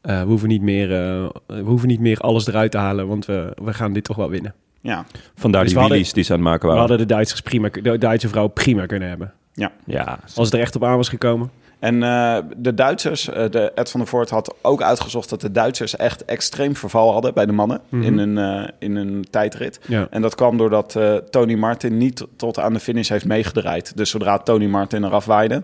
eh, 0.07 0.21
we, 0.21 0.27
hoeven 0.27 0.47
niet 0.47 0.61
meer, 0.61 0.91
eh, 0.93 1.25
we 1.47 1.61
hoeven 1.63 1.87
niet 1.87 1.99
meer 1.99 2.17
alles 2.19 2.47
eruit 2.47 2.71
te 2.71 2.77
halen, 2.77 3.07
want 3.07 3.25
we, 3.25 3.51
we 3.63 3.73
gaan 3.73 3.93
dit 3.93 4.03
toch 4.03 4.15
wel 4.17 4.29
winnen. 4.29 4.53
Ja, 4.81 5.05
Vandaar 5.35 5.61
Dus 5.61 5.69
die 5.69 5.79
we 5.79 5.79
hadden- 5.79 5.87
wheelies 5.89 6.13
die 6.13 6.23
ze 6.23 6.31
aan 6.33 6.39
het 6.39 6.47
maken 6.47 6.61
We 6.61 6.73
waren. 6.73 6.79
hadden 6.89 7.07
de 7.07 7.13
Duitsers 7.13 7.41
prima, 7.41 7.69
de 7.81 7.97
Duitse 7.97 8.27
vrouw 8.29 8.47
prima 8.47 8.85
kunnen 8.85 9.09
hebben. 9.09 9.33
ja. 9.53 9.71
Ja, 9.85 10.19
Als 10.35 10.45
het 10.45 10.53
er 10.53 10.59
echt 10.59 10.75
op 10.75 10.83
aan 10.83 10.95
was 10.97 11.09
gekomen. 11.09 11.49
En 11.79 12.03
eh, 12.03 12.37
de 12.57 12.73
Duitsers, 12.73 13.29
eh, 13.29 13.49
de 13.49 13.71
Ed 13.75 13.91
van 13.91 13.99
der 13.99 14.09
Voort 14.09 14.29
had 14.29 14.55
ook 14.61 14.81
uitgezocht 14.81 15.29
dat 15.29 15.41
de 15.41 15.51
Duitsers 15.51 15.95
echt 15.95 16.25
extreem 16.25 16.75
verval 16.75 17.11
hadden 17.11 17.33
bij 17.33 17.45
de 17.45 17.51
mannen 17.51 17.81
in, 17.91 18.17
een, 18.17 18.37
eh, 18.37 18.67
in 18.79 18.95
een 18.95 19.25
tijdrit. 19.29 19.79
Ja. 19.87 20.07
En 20.09 20.21
dat 20.21 20.35
kwam 20.35 20.57
doordat 20.57 20.95
eh, 20.95 21.15
Tony 21.15 21.53
Martin 21.55 21.97
niet 21.97 22.25
tot 22.35 22.59
aan 22.59 22.73
de 22.73 22.79
finish 22.79 23.09
heeft 23.09 23.25
meegedraaid. 23.25 23.97
Dus 23.97 24.09
zodra 24.09 24.37
Tony 24.37 24.65
Martin 24.65 25.03
eraf 25.03 25.25
waaide, 25.25 25.63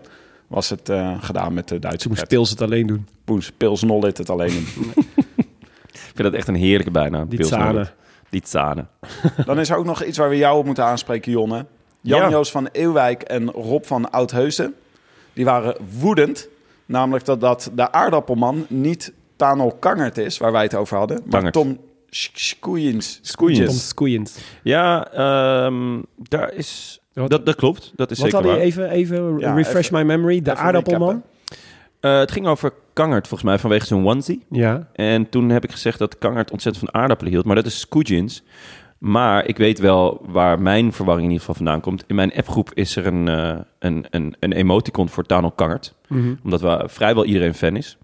was 0.53 0.69
het 0.69 0.89
eh, 0.89 1.17
gedaan 1.19 1.53
met 1.53 1.67
de 1.67 1.79
Duitse 1.79 2.07
Toen 2.07 2.15
moest. 2.17 2.27
Pils 2.27 2.50
het 2.50 2.62
alleen 2.62 2.88
doen. 2.88 3.07
Poes, 3.24 3.51
Pils 3.51 3.83
Nollit 3.83 4.17
het 4.17 4.29
alleen 4.29 4.67
doen. 4.75 4.93
ik 5.93 6.12
vind 6.13 6.24
dat 6.24 6.33
echt 6.33 6.48
een 6.48 6.55
heerlijke 6.55 6.91
bijnaam. 6.91 7.29
Die 7.29 7.39
Pils. 7.39 7.50
Die 8.29 8.41
Tsane. 8.41 8.86
Dan 9.45 9.60
is 9.60 9.69
er 9.69 9.77
ook 9.77 9.86
nog 9.86 10.03
iets 10.03 10.17
waar 10.17 10.29
we 10.29 10.38
jou 10.38 10.57
op 10.57 10.65
moeten 10.65 10.83
aanspreken, 10.86 11.31
Jonne. 11.31 11.65
Jan-Joos 12.01 12.51
van 12.51 12.69
Eeuwijk 12.72 13.22
en 13.22 13.51
Rob 13.51 13.83
van 13.83 14.12
Oudheusden. 14.12 14.75
Die 15.33 15.45
waren 15.45 15.75
woedend. 16.00 16.48
Namelijk 16.86 17.25
dat, 17.25 17.41
dat 17.41 17.72
de 17.75 17.91
aardappelman 17.91 18.65
niet 18.69 19.13
Tano 19.36 19.69
Kangert 19.69 20.17
is, 20.17 20.38
waar 20.38 20.51
wij 20.51 20.63
het 20.63 20.75
over 20.75 20.98
hadden. 20.98 21.22
Maar. 21.25 21.51
Tom 21.51 21.79
Skoeiens. 22.10 23.19
Tom. 23.69 24.41
Ja, 24.63 25.12
ehm, 25.12 26.01
daar 26.17 26.53
is... 26.53 27.01
Wat- 27.13 27.29
Dat, 27.29 27.46
dat 27.46 27.55
klopt. 27.55 27.91
Dat 27.96 28.12
is 28.12 28.20
Wat 28.20 28.29
zeker 28.32 28.48
waar. 28.48 28.58
even, 28.58 28.89
even 28.89 29.38
Ja, 29.39 29.53
refresh 29.53 29.86
even- 29.86 29.98
my 29.98 30.03
memory? 30.03 30.41
De 30.41 30.55
aardappelman? 30.55 31.24
Eh, 32.00 32.17
het 32.20 32.32
ging 32.32 32.48
over 32.48 32.74
Kangert, 32.93 33.27
volgens 33.27 33.50
mij, 33.50 33.60
vanwege 33.60 33.86
zijn 33.86 34.05
onesie. 34.05 34.43
Ja. 34.50 34.88
En 34.93 35.29
toen 35.29 35.50
heb 35.50 35.63
ik 35.63 35.72
gezegd 35.72 36.00
dat 36.00 36.17
Kangert 36.17 36.51
ontzettend 36.51 36.86
van 36.89 37.01
aardappelen 37.01 37.32
hield. 37.32 37.46
Maar 37.46 37.55
dat 37.55 37.65
is 37.65 37.79
Skoojins. 37.79 38.43
Maar 38.98 39.46
ik 39.48 39.58
weet 39.58 39.79
wel 39.79 40.22
waar 40.27 40.60
mijn 40.62 40.93
verwarring 40.93 41.25
in 41.27 41.32
ieder 41.34 41.48
geval 41.48 41.63
vandaan 41.65 41.82
komt. 41.82 42.03
In 42.08 42.15
mijn 42.15 42.34
appgroep 42.36 42.72
is 42.74 42.96
er 42.96 43.05
een, 43.05 43.27
eh, 43.27 43.55
een, 43.79 44.05
een, 44.10 44.36
een 44.39 44.51
emoticon 44.53 45.10
voor 45.10 45.24
Tano 45.24 45.50
Kangert. 45.50 45.93
Mhm. 46.08 46.34
Omdat 46.43 46.62
we, 46.62 46.84
vrijwel 46.88 47.25
iedereen 47.25 47.53
fan 47.53 47.75
is. 47.75 47.98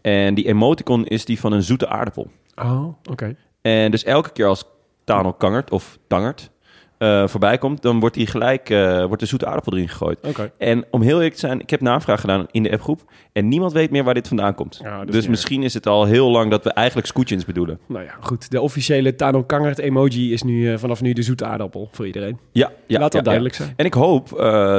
En 0.00 0.34
die 0.34 0.46
emoticon 0.48 1.06
is 1.06 1.24
die 1.24 1.40
van 1.40 1.52
een 1.52 1.62
zoete 1.62 1.88
aardappel. 1.88 2.30
Oh, 2.62 2.86
oké. 3.10 3.36
En 3.62 3.90
dus 3.90 4.04
elke 4.04 4.30
keer 4.32 4.46
als 4.46 4.64
Tano 5.04 5.32
Kangert 5.32 5.70
of 5.70 5.98
Tangert 6.06 6.50
eh, 6.98 7.28
voorbij 7.28 7.58
komt... 7.58 7.82
dan 7.82 8.00
wordt, 8.00 8.14
die 8.14 8.26
gelijk, 8.26 8.70
eh, 8.70 9.04
wordt 9.04 9.20
de 9.20 9.26
zoete 9.28 9.46
aardappel 9.46 9.72
erin 9.72 9.88
gegooid. 9.88 10.18
Oké. 10.22 10.50
En 10.58 10.84
om 10.90 11.02
heel 11.02 11.16
eerlijk 11.16 11.34
te 11.34 11.40
zijn, 11.40 11.60
ik 11.60 11.70
heb 11.70 11.80
navraag 11.80 12.20
gedaan 12.20 12.46
in 12.50 12.62
de 12.62 12.70
appgroep... 12.70 13.00
en 13.32 13.48
niemand 13.48 13.72
weet 13.72 13.90
meer 13.90 14.04
waar 14.04 14.14
dit 14.14 14.28
vandaan 14.28 14.54
komt. 14.54 14.80
Ja, 14.82 15.00
is 15.00 15.06
dus 15.06 15.20
niet 15.20 15.28
misschien 15.28 15.62
is 15.62 15.74
het 15.74 15.86
al 15.86 16.04
heel 16.04 16.30
lang 16.30 16.50
dat 16.50 16.64
we 16.64 16.70
eigenlijk 16.70 17.06
Skoetjens 17.06 17.44
bedoelen. 17.44 17.78
Nou 17.86 18.04
ja, 18.04 18.14
goed. 18.20 18.50
De 18.50 18.60
officiële 18.60 19.14
Tano 19.14 19.42
Kangert 19.42 19.78
emoji 19.78 20.32
is 20.32 20.42
nu 20.42 20.72
eh, 20.72 20.78
vanaf 20.78 21.00
nu 21.00 21.12
de 21.12 21.22
zoete 21.22 21.44
aardappel 21.44 21.88
voor 21.92 22.06
iedereen. 22.06 22.38
Ja, 22.52 22.72
ja 22.86 22.98
Laat 22.98 23.12
dat 23.12 23.20
ja, 23.20 23.22
duidelijk 23.22 23.54
ja. 23.54 23.62
zijn. 23.62 23.74
En 23.76 23.84
ik 23.84 23.94
hoop 23.94 24.28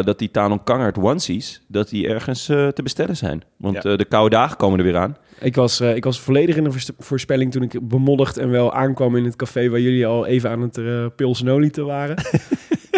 dat 0.06 0.20
die 0.20 0.32
Tanon 0.32 0.64
Kangert 0.64 0.98
onesies... 0.98 1.62
dat 1.68 1.90
die 1.90 2.08
ergens 2.08 2.46
te 2.46 2.80
bestellen 2.84 3.18
zijn. 3.18 3.44
Want 3.58 3.82
de 3.82 4.06
koude 4.10 4.36
dagen 4.36 4.58
komen 4.58 4.80
er 4.80 4.86
weer 4.86 4.98
aan. 4.98 5.18
Ik 5.40 5.56
was, 5.56 5.80
eh, 5.80 5.96
ik 5.96 6.04
was 6.04 6.20
volledig 6.20 6.56
in 6.56 6.64
de 6.64 6.72
voorspelling 6.98 7.52
toen 7.52 7.64
ik 7.64 7.88
bemoedigd 7.88 8.38
en 8.38 8.50
wel 8.50 8.74
aankwam 8.74 9.16
in 9.16 9.24
het 9.24 9.36
café 9.36 9.70
waar 9.70 9.80
jullie 9.80 10.06
al 10.06 10.26
even 10.26 10.50
aan 10.50 10.62
het 10.62 10.78
uh, 10.78 11.06
pilsnolieten 11.16 11.86
waren. 11.86 12.16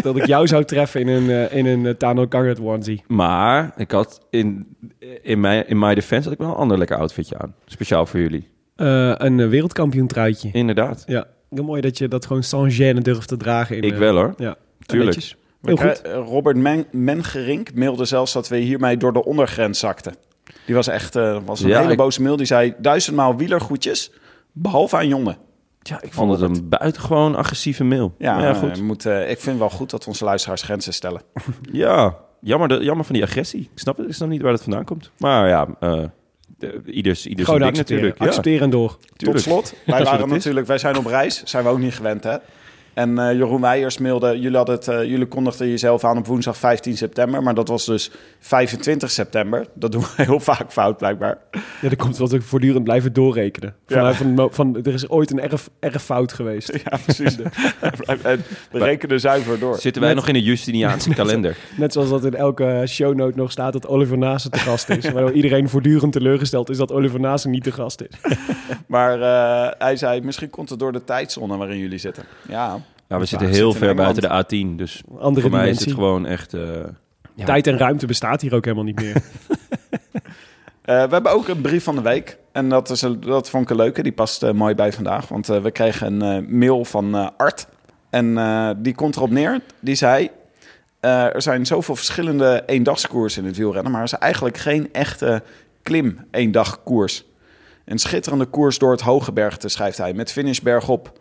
dat 0.04 0.18
ik 0.18 0.26
jou 0.26 0.48
zou 0.48 0.64
treffen 0.66 1.02
in 1.02 1.08
een, 1.08 1.30
eh, 1.30 1.58
in 1.58 1.66
een 1.66 1.86
eh, 1.86 1.94
Tano 1.94 2.28
Kangert 2.28 2.60
onesie. 2.60 3.04
Maar 3.08 3.74
ik 3.78 3.92
had 3.92 4.26
in, 4.30 4.68
in, 5.22 5.40
mijn, 5.40 5.68
in 5.68 5.80
my 5.80 5.96
defense 5.96 6.24
had 6.24 6.34
ik 6.34 6.40
wel 6.40 6.50
een 6.50 6.56
ander 6.56 6.78
lekker 6.78 6.98
outfitje 6.98 7.38
aan. 7.38 7.54
Speciaal 7.66 8.06
voor 8.06 8.20
jullie. 8.20 8.48
Eh, 8.76 9.14
een 9.18 9.40
eh, 9.40 9.48
wereldkampioen 9.48 10.08
truitje. 10.08 10.50
Inderdaad. 10.54 11.04
Ja, 11.08 11.28
heel 11.50 11.64
mooi 11.64 11.82
dat 11.82 11.98
je 11.98 12.08
dat 12.08 12.26
gewoon 12.26 12.44
sans 12.44 12.78
gêne 12.82 13.02
durft 13.02 13.28
te 13.28 13.38
dragen. 13.38 13.76
In, 13.78 13.82
Ik 13.84 13.94
eh, 13.94 14.00
wel 14.00 14.16
hoor. 14.16 14.34
Ja, 14.38 14.56
Tuurlijk. 14.86 15.34
Heel 15.62 15.76
goed. 15.76 16.02
eh, 16.02 16.14
Robert 16.14 16.58
Men 16.58 16.86
Mengerink 16.92 17.74
mailde 17.74 18.06
zelfs 18.06 18.34
dat 18.34 18.48
we 18.48 18.58
hiermee 18.58 18.98
door 18.98 19.14
de 19.14 19.26
ondergrens 19.26 19.80
zakten. 19.80 20.14
Die 20.70 20.78
was 20.78 20.88
echt 20.88 21.16
eh, 21.16 21.38
was 21.46 21.62
een 21.62 21.68
Ja, 21.70 21.80
hele 21.80 21.92
ik- 21.92 21.98
boze 21.98 22.22
mail. 22.22 22.36
Die 22.36 22.46
zei 22.46 22.74
duizendmaal 22.78 23.36
wielergoedjes, 23.38 24.12
behalve 24.52 24.96
aan 24.96 25.08
jongen. 25.08 25.38
Ja, 25.82 26.02
ik 26.02 26.14
vond 26.14 26.32
het 26.32 26.42
een 26.42 26.70
buitengewoon 26.70 27.36
agressieve 27.36 27.84
mail. 27.84 28.16
Ja, 28.18 28.54
goed. 28.54 28.82
moet, 28.82 29.06
eh, 29.06 29.30
ik 29.30 29.40
vind 29.40 29.58
wel 29.60 29.70
goed 29.70 29.90
dat 29.90 30.08
onze 30.08 30.24
luisteraars 30.24 30.62
grenzen 30.62 30.94
stellen. 30.94 31.22
Ja, 31.72 32.16
jammer, 32.42 32.68
de, 32.68 32.84
jammer 32.84 33.06
van 33.06 33.16
die 33.16 33.24
agressie. 33.24 33.70
Ik 33.74 33.80
snap, 33.80 33.98
het, 33.98 34.08
ik 34.08 34.14
snap 34.14 34.30
niet 34.30 34.42
waar 34.42 34.52
het 34.52 34.62
vandaan 34.64 34.86
komt. 34.86 35.12
Maar 35.18 35.48
ja, 35.48 35.68
eh 35.80 36.04
de- 36.58 36.82
ieders, 36.86 37.26
ieders 37.26 37.46
Gewoon 37.48 37.62
ding 37.62 37.72
accepteren. 37.72 38.04
natuurlijk. 38.04 38.20
Ja, 38.20 38.26
Accepteren 38.26 38.62
en 38.64 38.70
door. 38.70 38.98
Tot 39.16 39.42
slot, 39.42 39.74
wij 39.86 39.98
Dat 39.98 40.08
waren 40.12 40.30
natuurlijk, 40.30 40.68
wij 40.68 40.78
zijn 40.78 40.98
op 40.98 41.06
reis, 41.06 41.44
zijn 41.44 41.64
we 41.64 41.70
ook 41.70 41.80
niet 41.80 41.94
gewend 41.94 42.24
hè. 42.24 42.38
En 43.00 43.18
eh, 43.20 43.34
Jeroen 43.38 43.62
Weijers 43.62 43.98
mailde, 43.98 44.40
jullie, 44.40 44.58
hadden 44.58 44.76
het, 44.76 44.88
eh, 44.88 45.04
jullie 45.04 45.26
kondigden 45.28 45.68
jezelf 45.70 46.04
aan 46.04 46.18
op 46.18 46.26
woensdag 46.28 46.58
15 46.58 46.98
september, 46.98 47.44
maar 47.44 47.54
dat 47.54 47.68
was 47.68 47.86
dus 47.86 48.12
25 48.40 49.12
september. 49.12 49.66
Dat 49.74 49.92
doen 49.92 50.02
we 50.02 50.24
heel 50.24 50.40
vaak 50.40 50.72
fout 50.72 50.98
blijkbaar. 50.98 51.38
Ja, 51.82 51.90
dat 51.90 51.98
komt 51.98 52.18
wat 52.18 52.32
we 52.32 52.42
voortdurend 52.42 52.84
blijven 52.84 53.14
doorrekenen. 53.14 53.76
Ja. 53.88 53.96
Vanuit 53.96 54.16
van, 54.16 54.34
mo- 54.34 54.50
van, 54.52 54.76
er 54.76 54.94
is 54.94 55.10
ooit 55.10 55.32
een 55.32 55.40
erg, 55.42 55.68
erg 55.80 56.04
fout 56.04 56.34
geweest. 56.34 56.80
Ja, 56.84 56.98
precies. 57.04 57.38
en 58.24 58.44
we 58.72 58.80
rekenen 58.80 59.20
zuiver 59.20 59.60
door. 59.60 59.78
Zitten 59.78 60.02
wij 60.02 60.14
Net- 60.14 60.20
nog 60.20 60.28
in 60.28 60.34
de 60.34 60.44
Justiniaanse 60.44 61.14
kalender? 61.14 61.58
Net 61.78 61.94
zoals 61.94 62.10
dat 62.10 62.26
in 62.26 62.36
elke 62.36 62.84
shownote 62.88 63.38
nog 63.38 63.52
staat 63.52 63.74
dat 63.74 63.88
Oliver 63.88 64.18
Naassen 64.18 64.52
te 64.52 64.60
gast 64.60 64.90
is. 64.90 65.12
Waardoor 65.12 65.32
iedereen 65.32 65.70
voortdurend 65.70 66.14
teleurgesteld 66.14 66.70
is 66.70 66.78
dat 66.78 66.92
Oliver 66.92 67.20
Naassen 67.20 67.52
niet 67.52 67.64
te 67.64 67.72
gast 67.72 68.02
is. 68.02 68.36
Maar 68.88 69.22
eh, 69.22 69.72
hij 69.78 69.96
zei, 69.96 70.22
misschien 70.22 70.50
komt 70.50 70.70
het 70.70 70.80
door 70.80 70.92
de 70.92 71.04
tijdzone 71.04 71.58
waarin 71.58 71.78
jullie 71.78 71.98
zitten. 71.98 72.24
Ja, 72.48 72.80
Ja, 73.10 73.20
we 73.20 73.26
zitten 73.26 73.48
heel 73.48 73.74
ver 73.74 73.96
buiten 73.96 74.22
de 74.22 74.44
A10. 74.44 74.76
Dus 74.76 75.02
Andere 75.20 75.42
voor 75.42 75.58
mij 75.58 75.70
is 75.70 75.80
het 75.80 75.94
gewoon 75.94 76.26
echt... 76.26 76.54
eh, 76.54 76.62
ja. 77.36 77.46
Tijd 77.46 77.68
en 77.68 77.78
ruimte 77.78 78.06
bestaat 78.06 78.42
hier 78.42 78.56
ook 78.56 78.64
helemaal 78.64 78.86
niet 78.86 79.00
meer. 79.02 79.16
Eh, 80.82 81.04
we 81.04 81.14
hebben 81.14 81.32
ook 81.32 81.48
een 81.48 81.62
brief 81.62 81.84
van 81.84 81.96
de 81.96 82.02
week. 82.02 82.38
En 82.52 82.70
dat, 82.70 82.90
is 82.90 83.02
een, 83.02 83.20
dat 83.20 83.50
vond 83.50 83.64
ik 83.64 83.70
een 83.70 83.76
leuke. 83.76 84.04
Die 84.04 84.12
past 84.12 84.44
eh, 84.44 84.52
mooi 84.52 84.76
bij 84.76 84.94
vandaag. 84.94 85.28
Want 85.28 85.48
we 85.48 85.72
kregen 85.72 86.22
een 86.22 86.58
mail 86.58 86.86
van 86.86 87.38
Art. 87.38 87.68
En 88.10 88.38
eh, 88.38 88.70
die 88.78 88.96
komt 88.96 89.16
erop 89.16 89.30
neer. 89.30 89.62
Die 89.80 89.96
zei... 89.96 90.30
er 91.00 91.42
zijn 91.42 91.66
zoveel 91.66 91.96
verschillende 91.96 92.64
eendagskoersen 92.66 93.42
in 93.42 93.48
het 93.48 93.58
wielrennen. 93.58 93.92
Maar 93.92 94.02
er 94.02 94.08
is 94.08 94.14
eigenlijk 94.14 94.58
geen 94.58 94.94
echte 94.94 95.44
klim 95.84 96.26
eendagkoers. 96.32 97.26
Een 97.86 98.00
schitterende 98.00 98.46
koers 98.46 98.78
door 98.78 98.92
het 98.92 99.02
hoge 99.02 99.32
bergte, 99.32 99.70
schrijft 99.70 99.98
hij. 99.98 100.14
Met 100.14 100.32
finish 100.32 100.60
bergop. 100.60 101.20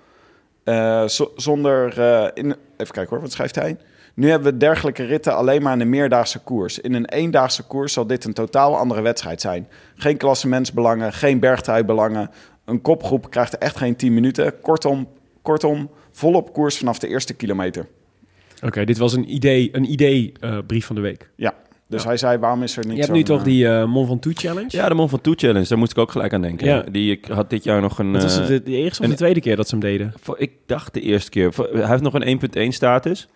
Eh, 0.69 1.07
zo- 1.09 1.33
zonder... 1.37 2.01
eh, 2.01 2.29
in, 2.35 2.55
even 2.77 2.95
kijken 2.95 3.09
hoor, 3.09 3.21
wat 3.21 3.33
schrijft 3.33 3.55
hij? 3.55 3.77
Nu 4.15 4.31
hebben 4.31 4.53
we 4.53 4.59
dergelijke 4.59 5.05
ritten 5.05 5.37
alleen 5.37 5.63
maar 5.63 5.73
in 5.73 5.81
een 5.81 5.89
meerdaagse 5.89 6.39
koers. 6.39 6.79
In 6.79 6.95
een 6.95 7.07
eendaagse 7.09 7.63
koers 7.63 7.93
zal 7.93 8.07
dit 8.07 8.25
een 8.25 8.33
totaal 8.33 8.77
andere 8.77 9.01
wedstrijd 9.01 9.41
zijn. 9.41 9.69
Geen 9.97 10.17
klassementsbelangen, 10.17 11.13
geen 11.13 11.39
bergtruibelangen. 11.41 12.31
Een 12.65 12.81
kopgroep 12.83 13.31
krijgt 13.31 13.59
echt 13.59 13.77
geen 13.77 13.97
10 13.97 14.15
minuten. 14.15 14.61
Kortom, 14.61 15.09
kortom 15.43 15.91
volop 16.13 16.53
koers 16.53 16.79
vanaf 16.79 16.99
de 16.99 17.09
eerste 17.09 17.35
kilometer. 17.35 17.87
Oké, 18.65 18.85
dit 18.85 18.99
was 18.99 19.13
een 19.13 19.35
idee, 19.35 19.69
een 19.73 19.91
idee 19.93 20.33
eh, 20.41 20.59
brief 20.67 20.87
van 20.87 20.95
de 20.97 21.03
week. 21.03 21.31
Ja, 21.35 21.55
Dus 21.88 22.05
hij 22.05 22.16
zei, 22.16 22.38
waarom 22.38 22.62
is 22.62 22.77
er 22.77 22.87
niet 22.87 22.94
Je 22.94 23.01
hebt 23.01 23.12
nu 23.12 23.22
toch 23.22 23.38
eh, 23.38 23.44
die 23.44 23.68
eh 23.68 23.85
Mont 23.85 24.09
Ventoux 24.09 24.40
Challenge? 24.42 24.68
Ja, 24.68 24.88
de 24.88 24.94
Mont 24.94 25.11
Ventoux 25.11 25.42
Challenge, 25.42 25.66
daar 25.68 25.79
moest 25.79 25.90
ik 25.90 25.98
ook 25.98 26.11
gelijk 26.11 26.33
aan 26.33 26.42
denken. 26.42 26.66
Ja. 26.66 26.81
Die 26.90 27.11
ik 27.12 27.24
had 27.27 27.51
dit 27.51 27.64
jaar 27.64 27.81
nog 27.81 27.98
een... 27.98 28.12
Dat 28.12 28.22
was 28.22 28.40
eh, 28.40 28.46
de, 28.46 28.62
de 28.62 28.70
eerste 28.77 29.03
of 29.03 29.09
de 29.09 29.14
tweede 29.14 29.40
keer 29.40 29.57
dat 29.57 29.68
ze 29.68 29.77
hem 29.77 29.85
deden? 29.85 30.12
voor- 30.20 30.38
ik 30.38 30.53
dacht 30.66 30.94
de 30.94 31.01
eerste 31.01 31.31
keer. 31.31 31.53
Hij 31.72 31.87
heeft 31.88 32.03
nog 32.03 32.14
een 32.14 32.40
1.1 32.57 32.68
status. 32.68 33.29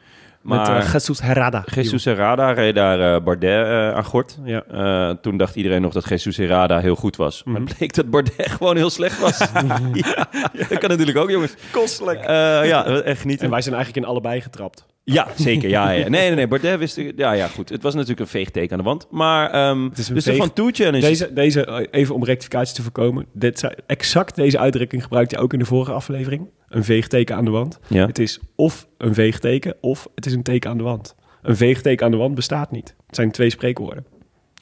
Maar 0.42 0.72
Met 0.72 0.84
uh, 0.84 0.92
Jesus 0.92 1.20
Herrada. 1.20 1.64
Jesus 1.74 2.04
Herrada 2.04 2.52
reed 2.52 2.74
daar 2.74 3.14
eh, 3.14 3.22
Bardet 3.22 3.66
eh, 3.66 3.94
aan 3.94 4.04
gort. 4.04 4.38
Ja. 4.44 4.62
Eh, 4.70 5.10
toen 5.20 5.36
dacht 5.36 5.56
iedereen 5.56 5.82
nog 5.82 5.92
dat 5.92 6.08
Jesus 6.08 6.36
Herrada 6.36 6.78
heel 6.80 6.94
goed 6.94 7.16
was. 7.16 7.42
Maar 7.44 7.60
het 7.60 7.74
bleek 7.76 7.94
dat 7.94 8.10
Bardet 8.10 8.50
gewoon 8.56 8.76
heel 8.76 8.90
slecht 8.90 9.20
was. 9.20 9.38
ja, 9.92 10.28
dat 10.68 10.78
kan 10.78 10.88
natuurlijk 10.90 11.18
ook, 11.18 11.30
jongens. 11.30 11.54
Kostelijk. 11.72 12.20
Eh, 12.20 12.26
ja, 12.66 12.84
echt 12.86 13.24
niet. 13.24 13.40
En 13.42 13.50
wij 13.50 13.60
zijn 13.62 13.74
eigenlijk 13.74 14.04
in 14.04 14.10
allebei 14.10 14.40
getrapt. 14.40 14.86
Ja, 15.04 15.28
zeker. 15.36 15.68
Ja, 15.68 15.90
ja. 15.90 16.08
Nee, 16.08 16.30
nee, 16.34 16.46
nee. 16.46 16.76
Wist... 16.78 17.00
Ja, 17.16 17.32
ja, 17.32 17.46
goed. 17.48 17.68
Het 17.68 17.82
was 17.82 17.94
natuurlijk 17.94 18.20
een 18.20 18.26
veegteken 18.26 18.70
aan 18.72 18.78
de 18.78 18.84
wand. 18.84 19.06
Maar, 19.10 19.50
ehm 19.50 19.88
is 19.96 20.08
een 20.08 20.14
dus 20.14 20.24
de 20.24 20.30
veeg- 20.30 20.36
Van 20.40 20.52
Toe 20.52 20.72
Challenge... 20.72 21.00
Deze, 21.00 21.32
deze, 21.32 21.64
eh, 21.64 21.86
even 21.90 22.14
om 22.14 22.24
rectificatie 22.24 22.74
te 22.74 22.82
voorkomen. 22.82 23.26
Dit, 23.32 23.68
exact 23.86 24.36
deze 24.36 24.58
uitdrukking 24.58 25.02
gebruikte 25.02 25.34
hij 25.34 25.44
ook 25.44 25.52
in 25.52 25.58
de 25.58 25.64
vorige 25.64 25.92
aflevering. 25.92 26.48
Een 26.68 26.84
veegteken 26.84 27.36
aan 27.36 27.44
de 27.44 27.50
wand. 27.50 27.78
Ja. 27.88 28.06
Het 28.06 28.18
is 28.18 28.40
of 28.56 28.86
een 28.98 29.14
veegteken 29.14 29.74
of 29.80 30.08
het 30.14 30.26
is 30.26 30.32
een 30.32 30.42
teken 30.42 30.70
aan 30.70 30.76
de 30.78 30.82
wand. 30.82 31.14
Een 31.42 31.56
veegteken 31.56 32.04
aan 32.06 32.12
de 32.12 32.18
wand 32.18 32.34
bestaat 32.34 32.70
niet. 32.70 32.94
Het 33.06 33.16
zijn 33.16 33.30
twee 33.30 33.50
spreekwoorden. 33.50 34.06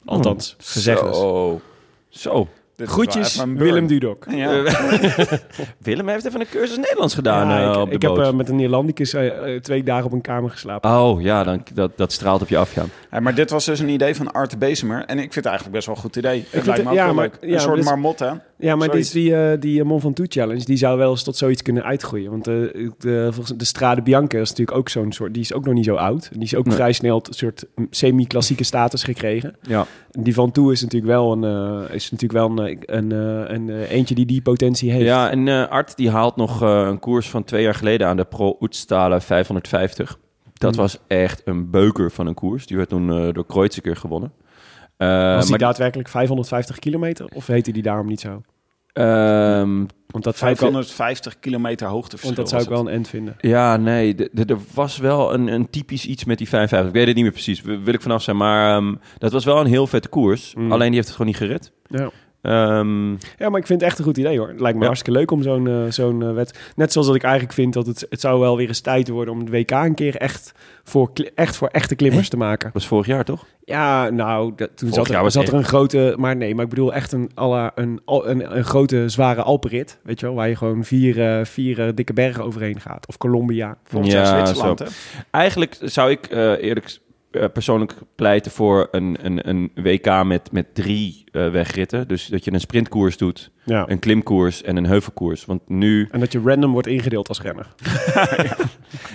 Althans, 0.05 0.55
gezegd 0.59 1.03
is. 1.03 1.17
Zo. 1.17 1.61
Zo. 2.09 2.47
Dit 2.81 2.89
Groetjes. 2.89 3.43
Willem 3.55 3.87
Dudok. 3.87 4.25
Ja. 4.29 4.49
Willem 5.77 6.07
heeft 6.07 6.25
even 6.25 6.39
een 6.39 6.47
cursus 6.49 6.77
Nederlands 6.77 7.13
gedaan 7.13 7.47
Ja, 7.47 7.63
eh, 7.63 7.69
ik 7.71 7.75
op 7.77 7.89
de 7.89 7.95
ik 7.95 8.01
heb 8.01 8.17
eh, 8.17 8.31
met 8.31 8.49
een 8.49 8.55
Neerlandicus 8.55 9.13
eh, 9.13 9.55
twee 9.61 9.83
dagen 9.83 10.05
op 10.05 10.11
een 10.11 10.21
kamer 10.21 10.49
geslapen. 10.49 10.89
Oh, 10.91 11.21
ja, 11.21 11.43
dan, 11.43 11.63
dat, 11.73 11.91
dat 11.95 12.11
straalt 12.11 12.41
op 12.41 12.49
je 12.49 12.57
af, 12.57 12.75
ja. 12.75 12.83
Ja, 13.11 13.19
maar 13.19 13.35
dit 13.35 13.49
was 13.49 13.65
dus 13.65 13.79
een 13.79 13.89
idee 13.89 14.15
van 14.15 14.31
Art 14.31 14.49
de 14.51 14.57
Bezemer. 14.57 15.05
En 15.05 15.15
ik 15.17 15.21
vind 15.21 15.35
het 15.35 15.45
eigenlijk 15.45 15.75
best 15.75 15.87
wel 15.87 15.95
een 15.95 16.01
goed 16.01 16.15
idee. 16.15 16.39
Het 16.39 16.47
vind 16.49 16.65
lijkt 16.65 16.83
me 16.83 16.89
het- 16.89 16.99
ook 16.99 17.05
ja, 17.07 17.13
maar- 17.13 17.29
leuk. 17.41 17.53
Een 17.53 17.59
soort 17.59 17.75
dit 17.75 17.83
is- 17.83 17.89
marmot, 17.89 18.19
hè? 18.19 18.29
Ja, 18.57 18.75
maar 18.75 18.89
die, 18.91 19.09
die, 19.11 19.57
die 19.59 19.79
eh, 19.79 19.85
Mont 19.85 20.01
Ventoux 20.01 20.35
Challenge, 20.35 20.63
die 20.63 20.77
zou 20.77 20.97
wel 20.97 21.09
eens 21.11 21.23
tot 21.23 21.37
zoiets 21.37 21.61
kunnen 21.61 21.83
uitgroeien. 21.83 22.29
Want 22.31 22.47
eh, 22.47 22.53
de, 22.99 23.27
volgens 23.31 23.57
de 23.57 23.65
Strade 23.65 24.01
Bianca 24.01 24.37
is 24.39 24.49
natuurlijk 24.49 24.77
ook 24.77 24.89
zo'n 24.89 25.11
soort... 25.11 25.33
Die 25.33 25.41
is 25.41 25.53
ook 25.53 25.65
nog 25.65 25.73
niet 25.73 25.85
zo 25.85 25.95
oud. 25.95 26.29
Die 26.33 26.41
is 26.43 26.55
ook 26.55 26.65
Nee. 26.65 26.75
vrij 26.75 26.91
snel 26.91 27.15
een 27.27 27.33
soort 27.33 27.65
semi-klassieke 27.89 28.63
status 28.63 29.03
gekregen. 29.03 29.55
Ja. 29.61 29.85
Die 30.11 30.33
Van 30.33 30.51
Toe 30.51 30.71
is 30.71 30.81
natuurlijk 30.81 31.11
wel 31.11 31.31
een, 31.31 31.43
is 31.89 32.11
natuurlijk 32.11 32.39
wel 32.47 32.65
een, 32.65 32.70
een, 32.79 33.11
eh, 33.11 33.53
een, 33.55 33.69
eh, 33.69 33.91
eentje 33.91 34.15
die 34.15 34.25
die 34.25 34.41
potentie 34.41 34.91
heeft. 34.91 35.05
Ja, 35.05 35.29
en 35.29 35.47
eh, 35.47 35.67
Art 35.67 35.97
die 35.97 36.09
haalt 36.09 36.35
nog 36.35 36.61
eh, 36.61 36.69
een 36.87 36.99
koers 36.99 37.29
van 37.29 37.43
twee 37.43 37.63
jaar 37.63 37.75
geleden 37.75 38.07
aan 38.07 38.17
de 38.17 38.25
Pro 38.25 38.57
Oetstalen 38.59 39.21
550. 39.21 40.17
Dat 40.53 40.73
Hmm. 40.75 40.81
was 40.81 40.97
echt 41.07 41.41
een 41.45 41.69
beuker 41.69 42.11
van 42.11 42.27
een 42.27 42.33
koers. 42.33 42.65
Die 42.67 42.77
werd 42.77 42.89
toen 42.89 43.11
eh, 43.11 43.33
door 43.33 43.45
Kreuziger 43.45 43.95
gewonnen. 43.95 44.31
Eh, 44.97 45.07
Was 45.33 45.41
die 45.41 45.49
maar, 45.49 45.59
daadwerkelijk 45.59 46.09
550 46.09 46.79
kilometer? 46.79 47.25
Of 47.35 47.47
heette 47.47 47.71
die 47.71 47.81
daarom 47.83 48.07
niet 48.07 48.19
zo? 48.19 48.41
ehm, 48.93 49.85
Want 50.07 50.23
dat 50.23 50.37
zou 50.37 50.51
ik 50.51 50.59
wel, 50.59 50.71
550 50.71 51.39
kilometer 51.39 51.87
hoogteverschil. 51.87 52.35
want 52.35 52.49
dat 52.49 52.49
zou 52.49 52.61
ik 52.63 52.69
wel 52.69 52.79
een 52.87 52.93
end 52.97 53.07
vinden. 53.07 53.35
ja, 53.39 53.77
nee, 53.77 54.15
er 54.47 54.57
was 54.73 54.97
wel 54.97 55.33
een, 55.33 55.47
een 55.47 55.69
typisch 55.69 56.05
iets 56.05 56.23
met 56.25 56.37
die 56.37 56.47
55. 56.47 56.89
Ik 56.89 56.95
weet 56.95 57.05
het 57.05 57.15
niet 57.15 57.23
meer 57.23 57.33
precies, 57.33 57.61
wil 57.61 57.79
wil 57.81 57.93
ik 57.93 58.01
vanaf 58.01 58.21
zijn. 58.21 58.37
Maar 58.37 58.75
ehm, 58.77 58.95
dat 59.17 59.31
was 59.31 59.45
wel 59.45 59.59
een 59.59 59.65
heel 59.65 59.87
vette 59.87 60.09
koers. 60.09 60.53
Mm. 60.55 60.71
Alleen 60.71 60.85
die 60.87 60.95
heeft 60.95 61.07
het 61.07 61.15
gewoon 61.17 61.31
niet 61.31 61.41
gered. 61.41 61.71
Ja. 61.87 62.09
Ehm, 62.41 63.09
Ja, 63.11 63.49
maar 63.49 63.59
ik 63.59 63.65
vind 63.65 63.81
het 63.81 63.89
echt 63.89 63.99
een 63.99 64.05
goed 64.05 64.17
idee 64.17 64.37
hoor. 64.37 64.47
Het 64.47 64.59
lijkt 64.59 64.73
me 64.75 64.79
Ja. 64.81 64.85
hartstikke 64.87 65.19
leuk 65.19 65.31
om 65.31 65.41
zo'n 65.41 65.67
eh, 65.67 65.83
zo'n 65.89 66.23
eh, 66.23 66.33
wet. 66.33 66.59
Net 66.75 66.91
zoals 66.91 67.07
dat 67.07 67.15
ik 67.15 67.23
eigenlijk 67.23 67.53
vind 67.53 67.73
dat 67.73 67.85
het, 67.87 68.05
het 68.09 68.19
zou 68.19 68.39
wel 68.39 68.57
weer 68.57 68.67
eens 68.67 68.79
tijd 68.81 69.09
worden 69.09 69.33
om 69.33 69.39
het 69.39 69.49
WK 69.49 69.71
een 69.71 69.93
keer 69.95 70.15
echt 70.15 70.51
voor, 70.83 71.11
echt 71.35 71.55
voor 71.55 71.67
echte 71.67 71.95
klimmers 71.95 72.29
te 72.29 72.37
maken. 72.37 72.69
was 72.73 72.87
vorig 72.87 73.05
jaar 73.05 73.23
toch? 73.23 73.45
Ja, 73.63 74.09
nou, 74.09 74.51
dat, 74.55 74.69
toen 74.77 74.89
Vorig 74.89 75.07
zat, 75.07 75.23
er, 75.23 75.31
zat 75.31 75.47
er 75.47 75.53
een 75.53 75.63
grote. 75.63 76.15
Maar 76.17 76.35
nee, 76.35 76.55
maar 76.55 76.63
ik 76.63 76.69
bedoel 76.69 76.93
echt 76.93 77.11
een, 77.11 77.31
een, 77.35 77.99
een, 78.05 78.57
een 78.57 78.63
grote 78.63 79.09
zware 79.09 79.41
Alpenrit. 79.41 79.99
Weet 80.03 80.19
je 80.19 80.25
wel, 80.25 80.35
waar 80.35 80.49
je 80.49 80.55
gewoon 80.55 80.83
vier, 80.83 81.21
eh, 81.39 81.45
vier 81.45 81.95
dikke 81.95 82.13
bergen 82.13 82.43
overheen 82.43 82.79
gaat. 82.79 83.07
Of 83.07 83.17
Colombia. 83.17 83.77
Volgens 83.83 84.13
Ja, 84.13 84.25
Zwitserland? 84.25 84.83
Eigenlijk 85.31 85.77
zou 85.81 86.11
ik 86.11 86.27
eerlijk 86.61 86.97
eh, 87.31 87.45
persoonlijk 87.53 87.93
pleiten 88.15 88.51
voor 88.51 88.87
een, 88.91 89.17
een, 89.21 89.49
een 89.49 89.71
WK 89.75 90.23
met, 90.23 90.51
met 90.51 90.75
drie 90.75 91.23
eh, 91.31 91.49
wegritten. 91.49 92.07
Dus 92.07 92.25
dat 92.25 92.45
je 92.45 92.53
een 92.53 92.59
sprintkoers 92.59 93.17
doet, 93.17 93.51
Ja. 93.65 93.89
een 93.89 93.99
klimkoers 93.99 94.61
en 94.63 94.77
een 94.77 94.85
heuvelkoers. 94.85 95.45
Want 95.45 95.61
nu... 95.69 96.07
En 96.11 96.19
dat 96.19 96.31
je 96.31 96.41
random 96.45 96.71
wordt 96.71 96.87
ingedeeld 96.87 97.27
als 97.27 97.41
renner. 97.41 97.67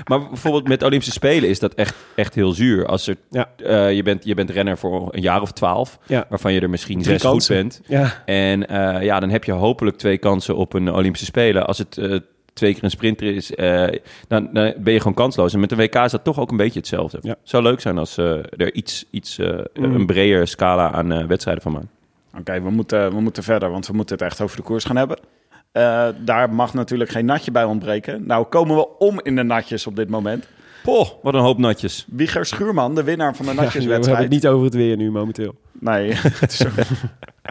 Maar 0.05 0.29
bijvoorbeeld 0.29 0.69
met 0.69 0.83
Olympische 0.83 1.13
Spelen 1.13 1.49
is 1.49 1.59
dat 1.59 1.75
echt, 1.75 1.95
echt 2.15 2.35
heel 2.35 2.53
zuur. 2.53 2.87
Als 2.87 3.07
er, 3.07 3.17
Ja. 3.31 3.51
eh, 3.57 3.93
je, 3.95 4.03
bent, 4.03 4.25
je 4.25 4.35
bent 4.35 4.51
renner 4.51 4.79
voor 4.79 5.09
een 5.15 5.21
jaar 5.23 5.41
of 5.43 5.53
twaalf, 5.53 5.99
waarvan 6.29 6.53
je 6.53 6.61
er 6.61 6.71
misschien 6.71 7.03
Drie 7.03 7.19
zes 7.19 7.31
goed 7.31 7.47
bent. 7.49 7.81
Ja. 7.87 8.23
En 8.25 8.61
ja, 9.05 9.21
dan 9.21 9.31
heb 9.31 9.45
je 9.45 9.53
hopelijk 9.53 9.97
twee 9.97 10.19
kansen 10.19 10.57
op 10.57 10.73
een 10.73 10.93
Olympische 10.93 11.27
Spelen. 11.27 11.67
Als 11.67 11.79
het 11.79 11.99
twee 12.57 12.75
keer 12.75 12.85
een 12.85 12.91
sprinter 12.91 13.35
is, 13.35 13.55
eh, 13.55 13.87
dan, 14.29 14.49
dan 14.53 14.75
ben 14.77 14.93
je 14.93 14.99
gewoon 14.99 15.15
kansloos. 15.15 15.53
En 15.53 15.61
met 15.61 15.69
de 15.69 15.77
WK 15.77 15.95
is 15.95 16.11
dat 16.11 16.25
toch 16.25 16.39
ook 16.41 16.51
een 16.51 16.57
beetje 16.57 16.79
hetzelfde. 16.79 17.19
Ja. 17.23 17.35
Zou 17.43 17.63
leuk 17.63 17.81
zijn 17.81 17.99
als 17.99 18.19
eh, 18.19 18.39
er 18.57 18.75
iets, 18.75 19.05
iets 19.11 19.39
eh, 19.39 19.59
Mm. 19.75 19.95
een 19.95 20.07
breder 20.07 20.49
scala 20.49 20.93
aan 20.93 21.27
wedstrijden 21.27 21.63
van 21.63 21.73
maken. 21.73 21.89
Oké, 22.39 22.63
we, 22.63 22.71
moeten, 22.71 23.11
we 23.11 23.21
moeten 23.21 23.43
verder, 23.43 23.71
want 23.71 23.87
we 23.87 23.93
moeten 23.93 24.17
het 24.17 24.25
echt 24.25 24.41
over 24.41 24.57
de 24.57 24.63
koers 24.63 24.85
gaan 24.85 24.97
hebben. 24.97 25.19
Daar 26.25 26.51
mag 26.51 26.75
natuurlijk 26.75 27.11
geen 27.11 27.25
natje 27.25 27.51
bij 27.51 27.65
ontbreken. 27.65 28.27
Nou 28.27 28.45
komen 28.45 28.77
we 28.77 28.99
om 28.99 29.21
in 29.23 29.37
de 29.37 29.43
natjes 29.43 29.87
op 29.87 29.97
dit 29.97 30.09
moment. 30.09 30.49
Poh, 30.87 31.09
wat 31.23 31.35
een 31.35 31.41
hoop 31.41 31.59
natjes. 31.59 32.07
Wieger 32.11 32.47
Schuurman, 32.47 32.95
de 32.95 33.03
winnaar 33.05 33.35
van 33.37 33.45
de 33.47 33.51
Ja, 33.51 33.57
we 33.57 33.63
hebben 33.63 33.81
natjeswedstrijd. 33.81 34.23
het 34.23 34.31
niet 34.33 34.47
over 34.47 34.65
het 34.65 34.75
weer 34.75 34.97
nu 34.97 35.11
momenteel. 35.11 35.55
Nee, 35.73 36.13
het 36.41 36.53
is, 36.53 36.59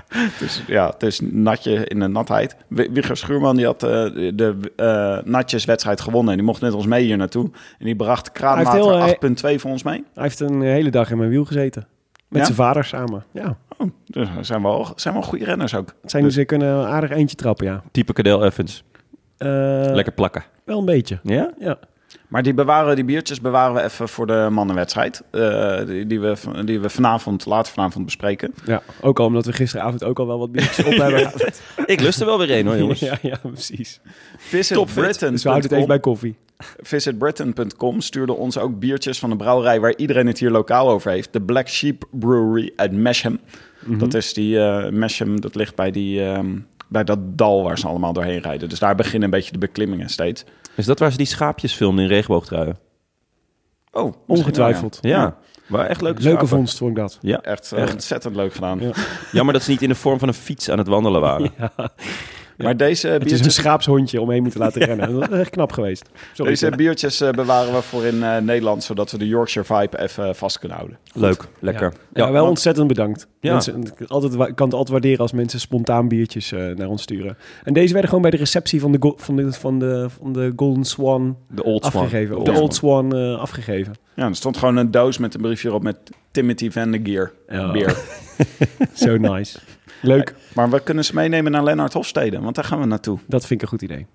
het 0.07 0.41
is, 0.41 0.63
ja, 0.67 0.87
het 0.89 1.03
is 1.03 1.19
natje 1.23 1.85
in 1.87 1.99
de 1.99 2.07
natheid. 2.07 2.55
Wi- 2.67 2.89
Wieger 2.91 3.17
Schuurman 3.17 3.55
die 3.55 3.65
had 3.65 3.83
eh, 3.83 3.89
de 4.33 4.55
eh 4.75 5.17
natjeswedstrijd 5.31 6.01
gewonnen. 6.01 6.31
En 6.31 6.37
die 6.37 6.45
mocht 6.47 6.61
net 6.61 6.73
als 6.73 6.85
mee 6.85 7.03
hier 7.05 7.17
naartoe. 7.17 7.49
En 7.79 7.85
die 7.85 7.95
bracht 7.95 8.31
eh, 8.31 9.07
8.2 9.07 9.55
voor 9.55 9.71
ons 9.71 9.83
mee. 9.83 10.03
Hij 10.13 10.23
heeft 10.23 10.39
een 10.39 10.61
hele 10.61 10.89
dag 10.89 11.11
in 11.11 11.17
mijn 11.17 11.29
wiel 11.29 11.45
gezeten. 11.45 11.87
Met 12.27 12.39
Ja? 12.39 12.43
zijn 12.45 12.57
vader 12.57 12.83
samen. 12.85 13.23
Ja. 13.31 13.57
Oh, 13.77 13.87
dus 14.05 14.27
zijn 14.41 14.61
wel, 14.61 14.87
zijn 14.95 15.13
wel 15.13 15.23
goede 15.23 15.45
renners 15.45 15.75
ook. 15.75 15.93
Het 16.01 16.11
zijn, 16.11 16.23
Dus- 16.23 16.33
Ze 16.33 16.45
kunnen 16.45 16.67
een 16.67 16.85
aardig 16.87 17.09
eentje 17.09 17.35
trappen, 17.35 17.65
ja. 17.65 17.83
Type 17.91 18.13
Cadel 18.13 18.43
Evans. 18.45 18.83
Eh, 19.37 19.47
Lekker 19.93 20.13
plakken. 20.13 20.43
Wel 20.63 20.79
een 20.79 20.85
beetje. 20.85 21.19
Ja? 21.23 21.53
Ja. 21.59 21.77
Maar 22.27 22.43
die, 22.43 22.53
bewaren, 22.53 22.95
die 22.95 23.05
biertjes 23.05 23.41
bewaren 23.41 23.75
we 23.75 23.81
even 23.81 24.09
voor 24.09 24.27
de 24.27 24.47
mannenwedstrijd. 24.51 25.23
eh, 25.31 25.85
die, 25.85 26.07
die, 26.07 26.19
we, 26.19 26.35
die 26.65 26.79
we 26.79 26.89
vanavond, 26.89 27.45
later 27.45 27.73
vanavond 27.73 28.05
bespreken. 28.05 28.53
ja. 28.65 28.81
Ook 29.01 29.19
al 29.19 29.25
omdat 29.25 29.45
we 29.45 29.53
gisteravond 29.53 30.03
ook 30.03 30.19
al 30.19 30.27
wel 30.27 30.39
wat 30.39 30.51
biertjes 30.51 30.85
op 30.85 30.93
hebben. 30.93 31.31
Ik 31.85 32.01
lust 32.01 32.19
er 32.19 32.25
wel 32.25 32.37
weer 32.37 32.51
een 32.51 32.65
hoor, 32.67 32.77
jongens. 32.77 32.99
ja, 33.09 33.17
ja, 33.21 33.39
precies. 33.41 33.99
Visit 34.37 34.77
Topfit. 34.77 35.03
Britain. 35.03 35.31
Dus 35.31 35.43
we 35.43 35.49
houden 35.49 35.69
het 35.69 35.77
even 35.77 35.91
bij 35.91 35.99
koffie. 35.99 36.35
visitbritain.com 36.81 38.01
stuurde 38.01 38.33
ons 38.33 38.57
ook 38.57 38.79
biertjes 38.79 39.19
van 39.19 39.29
de 39.29 39.35
brouwerij 39.35 39.79
waar 39.79 39.95
iedereen 39.95 40.27
het 40.27 40.39
hier 40.39 40.51
lokaal 40.51 40.89
over 40.89 41.11
heeft. 41.11 41.33
De 41.33 41.41
Black 41.41 41.67
Sheep 41.67 42.03
Brewery 42.11 42.71
uit 42.75 42.91
Mesham. 42.91 43.39
Mhm. 43.85 43.97
Dat 43.97 44.13
is 44.13 44.33
die 44.33 44.55
uh, 44.55 44.89
Mesham, 44.89 45.41
dat 45.41 45.55
ligt 45.55 45.75
bij, 45.75 45.91
die, 45.91 46.23
ehm, 46.25 46.57
bij 46.87 47.03
dat 47.03 47.19
dal 47.21 47.63
waar 47.63 47.79
ze 47.79 47.87
allemaal 47.87 48.13
doorheen 48.13 48.41
rijden. 48.41 48.69
Dus 48.69 48.79
daar 48.79 48.95
beginnen 48.95 49.23
een 49.23 49.29
beetje 49.29 49.51
de 49.51 49.57
beklimmingen 49.57 50.09
steeds. 50.09 50.43
Is 50.75 50.85
dat 50.85 50.99
waar 50.99 51.11
ze 51.11 51.17
die 51.17 51.25
schaapjes 51.25 51.73
filmden 51.73 52.03
in 52.03 52.09
regenboogtruien? 52.09 52.77
Oh, 53.91 54.13
Ongetwijfeld. 54.27 54.97
Ja, 55.01 55.09
Ja. 55.21 55.37
maar 55.67 55.85
echt 55.85 56.01
leuke 56.01 56.21
Leuke 56.21 56.29
schapen. 56.37 56.47
vondst 56.57 56.77
vond 56.77 56.91
ik 56.91 56.97
dat. 56.97 57.17
Ja. 57.21 57.41
Echt, 57.41 57.71
eh, 57.71 57.91
ontzettend 57.91 58.35
leuk 58.35 58.53
gedaan. 58.53 58.79
Ja. 58.79 58.91
jammer 59.31 59.53
dat 59.53 59.63
ze 59.63 59.69
niet 59.69 59.81
in 59.81 59.89
de 59.89 59.95
vorm 59.95 60.19
van 60.19 60.27
een 60.27 60.33
fiets 60.33 60.69
aan 60.69 60.77
het 60.77 60.87
wandelen 60.87 61.21
waren. 61.21 61.51
Maar 62.57 62.77
deze 62.77 63.07
Het 63.07 63.31
is 63.31 63.45
een 63.45 63.51
schaapshondje 63.51 64.21
om 64.21 64.29
heen 64.31 64.41
moeten 64.41 64.59
laten 64.59 64.81
rennen. 64.85 65.19
Dat 65.19 65.31
is 65.31 65.37
echt 65.39 65.49
knap 65.49 65.71
geweest. 65.71 66.09
Sorry. 66.33 66.51
deze 66.51 66.69
biertjes 66.69 67.21
eh, 67.21 67.29
bewaren 67.31 67.73
we 67.73 67.81
voor 67.81 68.05
in 68.05 68.23
eh, 68.23 68.37
Nederland, 68.37 68.83
zodat 68.83 69.11
we 69.11 69.17
de 69.17 69.27
Yorkshire 69.27 69.67
vibe 69.75 69.99
even 69.99 70.35
vast 70.35 70.59
kunnen 70.59 70.77
houden. 70.77 70.97
Leuk, 71.13 71.43
lekker. 71.59 71.93
Ja, 72.13 72.23
wel 72.23 72.33
want- 72.33 72.47
ontzettend 72.49 72.87
bedankt. 72.87 73.27
Ja. 73.39 73.51
Mensen, 73.51 73.83
ik 73.99 74.07
altijd, 74.09 74.33
ik 74.33 74.39
kan 74.39 74.65
het 74.65 74.73
altijd 74.73 74.89
waarderen 74.89 75.19
als 75.19 75.31
mensen 75.31 75.59
spontaan 75.59 76.07
biertjes 76.07 76.51
eh, 76.51 76.59
naar 76.75 76.87
ons 76.87 77.01
sturen. 77.01 77.37
En 77.63 77.73
deze 77.73 77.89
werden 77.91 78.07
gewoon 78.09 78.21
bij 78.23 78.31
de 78.31 78.37
receptie 78.37 78.79
van 78.79 78.91
de, 78.91 78.97
go- 78.99 79.15
van 79.17 79.35
de, 79.35 79.51
van 79.53 79.79
de, 79.79 80.07
van 80.21 80.33
de 80.33 80.53
Golden 80.55 80.83
Swan 80.83 81.37
de 81.49 81.63
Old 81.63 81.85
Swan. 81.85 82.01
afgegeven. 82.03 82.43
De 82.43 82.51
De 82.51 82.59
Old 82.59 82.75
Swan 82.75 83.15
eh, 83.15 83.39
afgegeven. 83.39 83.93
Ja, 84.15 84.27
er 84.27 84.35
stond 84.35 84.57
gewoon 84.57 84.77
een 84.77 84.91
doos 84.91 85.17
met 85.17 85.33
een 85.35 85.41
briefje 85.41 85.67
erop 85.67 85.83
met 85.83 85.97
Timothy 86.31 86.71
van 86.71 86.91
de 86.91 86.99
Geer. 87.03 87.31
Ja. 87.47 87.71
Bier. 87.71 87.97
Zo 88.93 89.17
nice. 89.17 89.57
Leuk. 90.07 90.35
Maar 90.53 90.69
we 90.69 90.79
kunnen 90.79 91.05
ze 91.05 91.13
meenemen 91.13 91.51
naar 91.51 91.63
Lennart 91.63 91.93
Hofstede, 91.93 92.39
want 92.39 92.55
daar 92.55 92.63
gaan 92.63 92.79
we 92.79 92.85
naartoe. 92.85 93.19
Dat 93.27 93.45
vind 93.45 93.51
ik 93.51 93.61
een 93.61 93.67
goed 93.67 93.81
idee. 93.81 94.05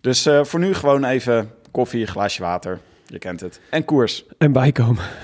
Dus 0.00 0.26
eh, 0.26 0.44
voor 0.44 0.60
nu 0.60 0.74
gewoon 0.74 1.04
even 1.04 1.50
koffie, 1.70 2.00
een 2.00 2.06
glaasje 2.06 2.42
water. 2.42 2.78
Je 3.06 3.18
kent 3.18 3.40
het. 3.40 3.60
En 3.70 3.84
koers. 3.84 4.24
En 4.38 4.52
bijkomen. 4.52 5.04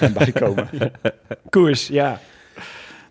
En 0.00 0.12
bijkomen. 0.12 0.68
Koers, 1.50 1.88
ja. 1.88 2.20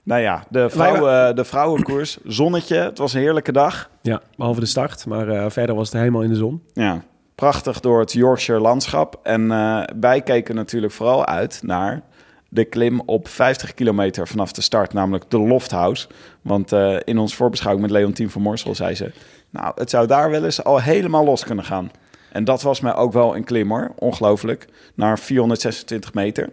nou 0.04 0.22
ja, 0.22 0.44
de, 0.50 0.70
vrouwen, 0.70 1.36
de 1.36 1.44
vrouwenkoers. 1.44 2.18
Zonnetje. 2.26 2.76
Het 2.76 2.98
was 2.98 3.14
een 3.14 3.20
heerlijke 3.20 3.52
dag. 3.52 3.90
Ja, 4.02 4.22
behalve 4.36 4.60
de 4.60 4.66
start. 4.66 5.06
Maar 5.06 5.28
eh, 5.28 5.46
verder 5.50 5.76
was 5.76 5.92
het 5.92 5.98
helemaal 6.00 6.22
in 6.22 6.30
de 6.30 6.36
zon. 6.36 6.64
Ja, 6.74 7.04
prachtig 7.36 7.80
door 7.80 8.00
het 8.00 8.14
Yorkshire 8.14 8.62
landschap. 8.62 9.20
En 9.24 9.52
eh, 9.52 9.84
wij 10.00 10.22
keken 10.22 10.56
natuurlijk 10.56 10.94
vooral 10.94 11.26
uit 11.26 11.60
naar 11.64 12.02
de 12.50 12.66
klim 12.66 13.02
op 13.06 13.28
50 13.28 13.74
kilometer 13.74 14.28
vanaf 14.28 14.52
de 14.52 14.62
start, 14.62 14.94
namelijk 14.94 15.30
de 15.30 15.40
Lofthouse. 15.40 16.08
Want 16.42 16.72
eh, 16.72 16.96
in 17.04 17.18
ons 17.18 17.36
voorbeschouwing 17.36 17.86
met 17.88 17.96
Leontien 17.96 18.30
van 18.30 18.42
Morsel 18.42 18.76
zei 18.76 18.96
ze... 18.96 19.12
nou, 19.50 19.72
het 19.76 19.90
zou 19.90 20.08
daar 20.08 20.30
wel 20.30 20.44
eens 20.46 20.64
al 20.64 20.82
helemaal 20.82 21.24
los 21.26 21.44
kunnen 21.44 21.66
gaan. 21.66 21.92
En 22.32 22.44
dat 22.44 22.62
was 22.62 22.82
mij 22.82 22.96
ook 22.96 23.14
wel 23.14 23.36
een 23.36 23.44
klim 23.44 23.70
hoor, 23.70 23.92
ongelooflijk. 23.96 24.68
Naar 24.96 25.20
426 25.20 26.14
meter. 26.14 26.50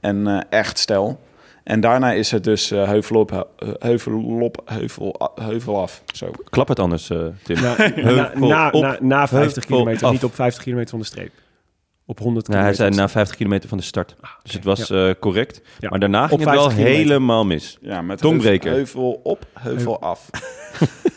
En 0.00 0.26
eh, 0.26 0.40
echt 0.48 0.78
stel. 0.78 1.20
En 1.64 1.80
daarna 1.80 2.12
is 2.12 2.30
het 2.30 2.44
dus 2.44 2.70
eh, 2.70 2.88
heuvel 2.88 3.16
op, 3.20 3.30
he- 3.56 3.66
heuvel 3.78 4.38
op, 4.40 4.62
heuvel, 5.44 5.80
af. 5.80 6.02
Zo. 6.14 6.30
Klap 6.50 6.68
het 6.68 6.78
anders, 6.78 7.10
eh, 7.10 7.18
Tim. 7.42 7.60
Na, 7.62 8.32
na, 8.34 8.70
op, 8.70 8.82
na, 8.82 8.96
na 9.00 9.26
50 9.26 9.30
heuvel 9.30 9.62
kilometer, 9.62 10.06
af. 10.06 10.12
niet 10.12 10.24
op 10.24 10.34
50 10.34 10.62
kilometer 10.62 10.90
van 10.90 10.98
de 10.98 11.04
streep. 11.06 11.32
Op 12.06 12.18
100 12.18 12.48
Nou, 12.48 12.62
hij 12.62 12.74
zei 12.74 12.90
na 12.90 13.08
50 13.08 13.36
kilometer 13.36 13.68
van 13.68 13.78
de 13.78 13.84
start. 13.84 14.16
Dus 14.42 14.52
het 14.52 14.64
was 14.64 14.90
eh, 14.90 15.10
correct. 15.20 15.62
Ja. 15.78 15.88
Maar 15.88 15.98
daarna 15.98 16.26
ging 16.26 16.40
het 16.40 16.50
wel 16.50 16.58
50 16.58 16.76
kilometer. 16.76 17.02
helemaal 17.02 17.44
mis. 17.44 17.78
Ja, 17.80 18.02
met 18.02 18.18
Tongbreker. 18.18 18.72
heuvel, 18.72 19.20
op, 19.22 19.46
heuvel 19.52 20.00
af. 20.00 20.30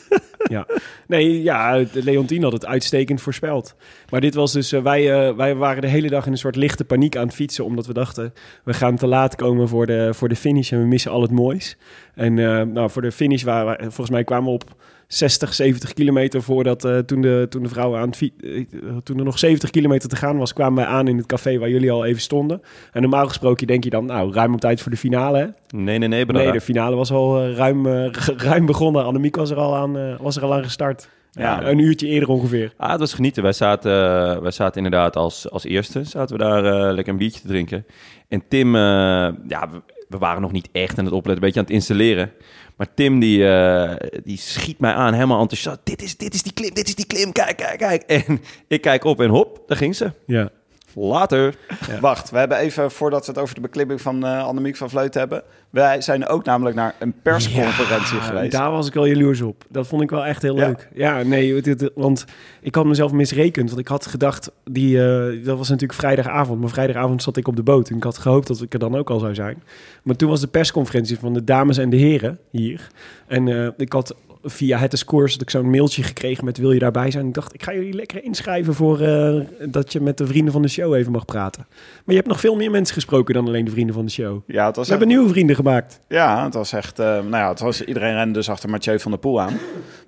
Ja. 0.50 0.66
Nee, 1.08 1.44
ja, 1.44 1.78
de 1.78 2.04
Leontien 2.04 2.44
had 2.44 2.52
het 2.52 2.66
uitstekend 2.66 3.22
voorspeld. 3.22 3.76
Maar 4.10 4.22
dit 4.22 4.34
was 4.34 4.52
dus, 4.52 4.72
eh, 4.72 4.82
wij, 4.82 5.28
eh, 5.28 5.36
wij 5.36 5.56
waren 5.56 5.82
de 5.82 5.88
hele 5.88 6.10
dag 6.10 6.26
in 6.26 6.32
een 6.32 6.38
soort 6.38 6.56
lichte 6.56 6.86
paniek 6.86 7.18
aan 7.18 7.26
het 7.26 7.36
fietsen, 7.36 7.66
omdat 7.66 7.86
we 7.86 7.94
dachten, 7.94 8.34
we 8.64 8.74
gaan 8.74 8.96
te 8.96 9.08
laat 9.08 9.36
komen 9.36 9.68
voor 9.68 9.86
de, 9.86 10.10
voor 10.14 10.30
de 10.30 10.36
finish 10.36 10.72
en 10.72 10.80
we 10.80 10.86
missen 10.86 11.12
al 11.12 11.22
het 11.22 11.32
moois. 11.32 11.78
En 12.16 12.40
eh, 12.40 12.62
nou, 12.62 12.90
voor 12.90 13.02
de 13.02 13.12
finish 13.12 13.44
waren 13.44 13.78
we, 13.78 13.84
volgens 13.84 14.10
mij 14.10 14.24
kwamen 14.24 14.46
we 14.46 14.52
op 14.52 14.76
60, 15.08 15.54
70 15.54 15.94
kilometer 15.94 16.42
voordat, 16.44 16.86
eh, 16.86 16.98
toen, 16.98 17.22
de, 17.22 17.46
toen 17.50 17.64
de 17.64 17.70
vrouwen 17.70 18.00
aan 18.00 18.10
het 18.10 18.22
eh, 18.22 18.66
toen 19.04 19.18
er 19.18 19.24
nog 19.24 19.40
70 19.40 19.70
kilometer 19.70 20.10
te 20.10 20.16
gaan 20.16 20.38
was, 20.38 20.54
kwamen 20.54 20.76
wij 20.76 20.86
aan 20.94 21.08
in 21.08 21.18
het 21.18 21.26
café 21.26 21.58
waar 21.58 21.70
jullie 21.70 21.92
al 21.92 22.06
even 22.06 22.22
stonden. 22.22 22.62
En 22.92 23.02
normaal 23.02 23.28
gesproken 23.28 23.68
denk 23.68 23.84
je 23.84 23.90
dan, 23.90 24.06
nou, 24.06 24.34
ruim 24.34 24.54
op 24.54 24.60
tijd 24.60 24.82
voor 24.82 24.92
de 24.92 24.98
finale, 24.98 25.38
hè? 25.38 25.78
Nee, 25.78 25.98
nee, 25.98 26.08
nee. 26.08 26.26
Nee, 26.26 26.52
de 26.52 26.62
finale 26.62 26.96
was 26.96 27.12
al 27.12 27.42
eh, 27.42 27.56
ruim, 27.56 27.88
ruim 28.50 28.66
begonnen. 28.66 29.06
Annemiek 29.06 29.36
was 29.36 29.50
er 29.50 29.58
al 29.58 29.76
aan, 29.76 30.18
was 30.18 30.36
er 30.36 30.44
al 30.44 30.54
aan 30.54 30.64
gestart. 30.64 31.10
Ja, 31.32 31.62
Ja. 31.62 31.68
een 31.68 31.80
uurtje 31.80 32.08
eerder 32.08 32.30
ongeveer. 32.30 32.74
Ah, 32.78 32.90
het 32.92 33.00
was 33.00 33.14
genieten. 33.14 33.44
Wij 33.44 33.54
zaten, 33.54 33.92
wij 34.42 34.52
zaten 34.52 34.84
inderdaad 34.84 35.16
als, 35.16 35.52
als 35.52 35.64
eerste 35.64 36.04
zaten 36.04 36.38
we 36.38 36.44
daar 36.44 36.94
lekker 36.94 37.14
een 37.14 37.20
biertje 37.20 37.42
te 37.42 37.48
drinken. 37.48 37.86
En 38.28 38.44
Tim, 38.48 38.76
ja, 38.76 39.70
we, 40.08 40.18
waren 40.18 40.42
nog 40.42 40.52
niet 40.52 40.70
echt 40.72 40.98
aan 40.98 41.06
het 41.06 41.14
opletten, 41.14 41.36
een 41.36 41.40
beetje 41.40 41.60
aan 41.60 41.66
het 41.66 41.74
installeren. 41.74 42.32
Maar 42.76 42.94
Tim, 42.94 43.20
die, 43.20 43.50
eh, 43.50 44.10
die 44.24 44.38
schiet 44.38 44.80
mij 44.80 44.94
aan, 44.94 45.14
helemaal 45.14 45.42
enthousiast. 45.42 45.80
Dit 45.84 46.02
is, 46.02 46.18
dit 46.18 46.34
is 46.34 46.44
die 46.44 46.54
klim, 46.54 46.74
dit 46.74 46.88
is 46.88 46.96
die 46.96 47.06
klim, 47.06 47.32
kijk, 47.32 47.58
kijk, 47.58 47.78
kijk. 47.78 48.02
En 48.02 48.42
ik 48.68 48.82
kijk 48.82 49.04
op 49.04 49.22
en 49.22 49.30
hop, 49.30 49.64
daar 49.68 49.78
ging 49.78 49.96
ze. 49.96 50.12
Ja. 50.26 50.50
Later. 50.94 51.56
Wacht, 52.02 52.30
we 52.30 52.38
hebben 52.38 52.58
even, 52.58 52.92
voordat 52.92 53.26
we 53.26 53.32
het 53.32 53.42
over 53.42 53.56
de 53.56 53.62
beklimming 53.62 54.02
van 54.02 54.26
eh 54.26 54.44
Annemiek 54.44 54.76
van 54.76 54.90
Vleut 54.90 55.14
hebben. 55.14 55.44
Wij 55.70 56.02
zijn 56.02 56.28
ook 56.28 56.46
namelijk 56.46 56.76
naar 56.76 56.96
een 57.00 57.14
persconferentie 57.22 58.20
geweest. 58.20 58.52
Daar 58.52 58.72
was 58.72 58.88
ik 58.88 58.94
wel 58.94 59.06
jaloers 59.06 59.42
op. 59.42 59.64
Dat 59.70 59.88
vond 59.88 60.02
ik 60.02 60.10
wel 60.10 60.26
echt 60.26 60.42
heel 60.42 60.56
Ja. 60.58 60.66
leuk. 60.68 60.90
Ja, 60.94 61.24
nee, 61.24 61.56
het- 61.56 61.92
want 61.96 62.26
ik 62.62 62.76
had 62.76 62.86
mezelf 62.86 63.12
misrekend. 63.12 63.68
Want 63.70 63.82
ik 63.82 63.88
had 63.88 64.06
gedacht, 64.06 64.52
die, 64.64 65.04
eh, 65.06 65.46
dat 65.46 65.58
was 65.58 65.70
natuurlijk 65.70 66.00
vrijdagavond. 66.00 66.60
Maar 66.60 66.70
vrijdagavond 66.70 67.24
zat 67.24 67.38
ik 67.38 67.48
op 67.48 67.56
de 67.56 67.64
boot. 67.64 67.90
En 67.90 67.96
ik 67.96 68.04
had 68.04 68.18
gehoopt 68.18 68.48
dat 68.48 68.62
ik 68.62 68.74
er 68.74 68.80
dan 68.80 68.96
ook 68.96 69.10
al 69.10 69.20
zou 69.20 69.36
zijn. 69.36 69.64
Maar 70.04 70.16
toen 70.16 70.30
was 70.30 70.42
de 70.42 70.48
persconferentie 70.48 71.20
van 71.20 71.34
de 71.34 71.44
dames 71.44 71.78
en 71.78 71.90
de 71.90 71.98
heren 71.98 72.40
hier. 72.52 72.88
En 73.28 73.48
eh, 73.48 73.68
ik 73.78 73.94
had 73.94 74.16
via 74.50 74.78
het 74.78 74.98
Scores 74.98 75.32
had 75.32 75.42
ik 75.42 75.50
zo'n 75.50 75.70
mailtje 75.70 76.04
gekregen 76.04 76.46
met 76.46 76.58
wil 76.58 76.72
je 76.72 76.80
daarbij 76.80 77.12
zijn. 77.12 77.28
Ik 77.28 77.34
dacht, 77.34 77.54
ik 77.54 77.64
ga 77.64 77.74
jullie 77.74 77.94
lekker 77.94 78.24
inschrijven 78.24 78.74
voor 78.74 79.00
eh, 79.02 79.42
dat 79.70 79.92
je 79.94 80.02
met 80.02 80.18
de 80.18 80.28
vrienden 80.28 80.54
van 80.54 80.62
de 80.62 80.68
show 80.68 80.94
even 80.94 81.12
mag 81.12 81.26
praten. 81.26 81.66
Maar 81.70 82.04
je 82.06 82.16
hebt 82.16 82.28
nog 82.28 82.40
veel 82.40 82.56
meer 82.56 82.72
mensen 82.72 82.94
gesproken 82.96 83.34
dan 83.34 83.48
alleen 83.48 83.66
de 83.66 83.72
vrienden 83.72 83.96
van 83.96 84.06
de 84.06 84.12
show. 84.12 84.42
Ja, 84.48 84.66
het 84.66 84.76
was 84.76 84.86
We 84.86 84.92
hebben 84.92 85.08
nieuwe 85.10 85.30
vrienden 85.30 85.56
gemaakt. 85.56 86.00
ja, 86.08 86.44
het 86.44 86.54
was 86.54 86.74
echt, 86.74 87.00
eh, 87.00 87.06
nou 87.06 87.30
ja, 87.30 87.50
het 87.50 87.60
was, 87.60 87.84
iedereen 87.84 88.14
rende 88.14 88.34
dus 88.34 88.50
achter 88.50 88.70
Mathieu 88.70 89.00
van 89.00 89.12
der 89.12 89.20
Poel 89.20 89.42
aan. 89.42 89.58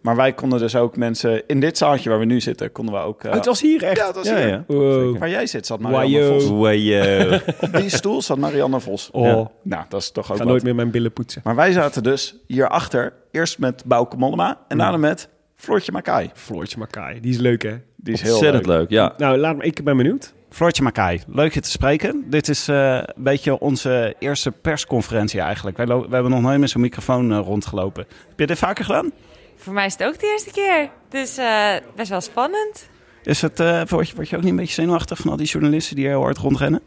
Maar 0.02 0.16
wij 0.16 0.34
konden 0.34 0.60
dus 0.60 0.76
ook 0.76 0.98
mensen, 0.98 1.44
in 1.48 1.60
dit 1.60 1.78
zaaltje 1.78 2.10
waar 2.10 2.20
we 2.20 2.26
nu 2.26 2.42
zitten, 2.42 2.72
konden 2.72 2.94
we 2.96 3.00
ook... 3.02 3.24
eh, 3.24 3.30
Oh, 3.30 3.36
het 3.36 3.46
was 3.46 3.62
hier 3.62 3.84
echt. 3.84 3.98
ja, 3.98 4.06
het 4.08 4.16
was 4.16 4.28
Ja, 4.28 4.38
hier. 4.38 4.48
ja. 4.48 4.64
Wow. 4.68 5.18
Waar 5.18 5.30
jij 5.30 5.46
zit 5.48 5.66
zat 5.66 5.80
Marianne 5.80 6.20
Wajo. 6.20 6.40
Vos. 6.40 6.50
Wajo. 6.50 7.40
Op 7.62 7.74
die 7.82 7.90
stoel 7.90 8.22
zat 8.22 8.38
Marianne 8.38 8.80
Vos. 8.80 9.10
Oh, 9.12 9.26
Ja. 9.26 9.52
Nou, 9.64 9.84
dat 9.90 10.02
is 10.02 10.12
toch 10.12 10.26
ik 10.26 10.32
ook 10.32 10.38
ga 10.38 10.44
wat. 10.44 10.52
nooit 10.52 10.64
meer 10.64 10.76
mijn 10.76 10.92
billen 10.92 11.14
poetsen. 11.14 11.42
Maar 11.44 11.56
wij 11.56 11.72
zaten 11.72 12.04
dus 12.04 12.36
hierachter, 12.48 13.14
eerst 13.32 13.60
met 13.60 13.84
Bouke 13.86 14.18
Mollema 14.18 14.58
en 14.68 14.78
daarna 14.78 14.98
met 14.98 15.30
Floortje 15.56 15.92
Makai. 15.92 16.30
Floortje 16.34 16.78
Makai, 16.78 17.20
die 17.20 17.32
is 17.32 17.38
leuk 17.38 17.62
hè? 17.64 17.76
Die 17.96 18.14
is 18.14 18.22
heel 18.22 18.32
Ontzettend 18.34 18.66
leuk. 18.66 18.78
leuk, 18.78 18.90
ja. 18.90 19.14
Nou, 19.18 19.38
laat 19.38 19.58
me, 19.58 19.64
ik 19.64 19.84
ben 19.84 19.98
benieuwd. 19.98 20.34
Floortje 20.50 20.84
Makai, 20.84 21.22
leuk 21.28 21.54
je 21.54 21.60
te 21.60 21.70
spreken. 21.70 22.24
Dit 22.28 22.50
is 22.50 22.68
eh, 22.68 22.96
een 22.96 23.24
beetje 23.24 23.60
onze 23.60 24.16
eerste 24.20 24.52
persconferentie 24.52 25.40
eigenlijk. 25.42 25.78
Wij 25.78 25.86
we 25.86 25.94
hebben 26.10 26.32
nog 26.32 26.42
nooit 26.42 26.60
met 26.60 26.70
zo'n 26.70 26.82
microfoon 26.82 27.32
eh, 27.32 27.40
rondgelopen. 27.40 28.06
Heb 28.30 28.40
je 28.40 28.46
dit 28.48 28.58
vaker 28.58 28.86
gedaan? 28.86 29.12
Voor 29.60 29.74
mij 29.74 29.86
is 29.86 29.94
het 29.94 30.04
ook 30.04 30.20
de 30.20 30.28
eerste 30.28 30.52
keer. 30.52 30.90
Dus 31.10 31.38
eh, 31.38 31.74
best 31.96 32.10
wel 32.10 32.22
spannend. 32.22 32.90
Is 33.24 33.42
het, 33.42 33.60
eh, 33.60 33.82
word, 33.88 34.10
je, 34.10 34.16
word 34.16 34.30
je 34.30 34.36
ook 34.36 34.42
niet 34.42 34.52
een 34.52 34.58
beetje 34.58 34.74
zenuwachtig 34.74 35.18
van 35.18 35.32
al 35.32 35.38
die 35.38 35.48
journalisten 35.48 35.96
die 35.96 36.08
heel 36.08 36.22
hard 36.22 36.38
rondrennen? 36.38 36.82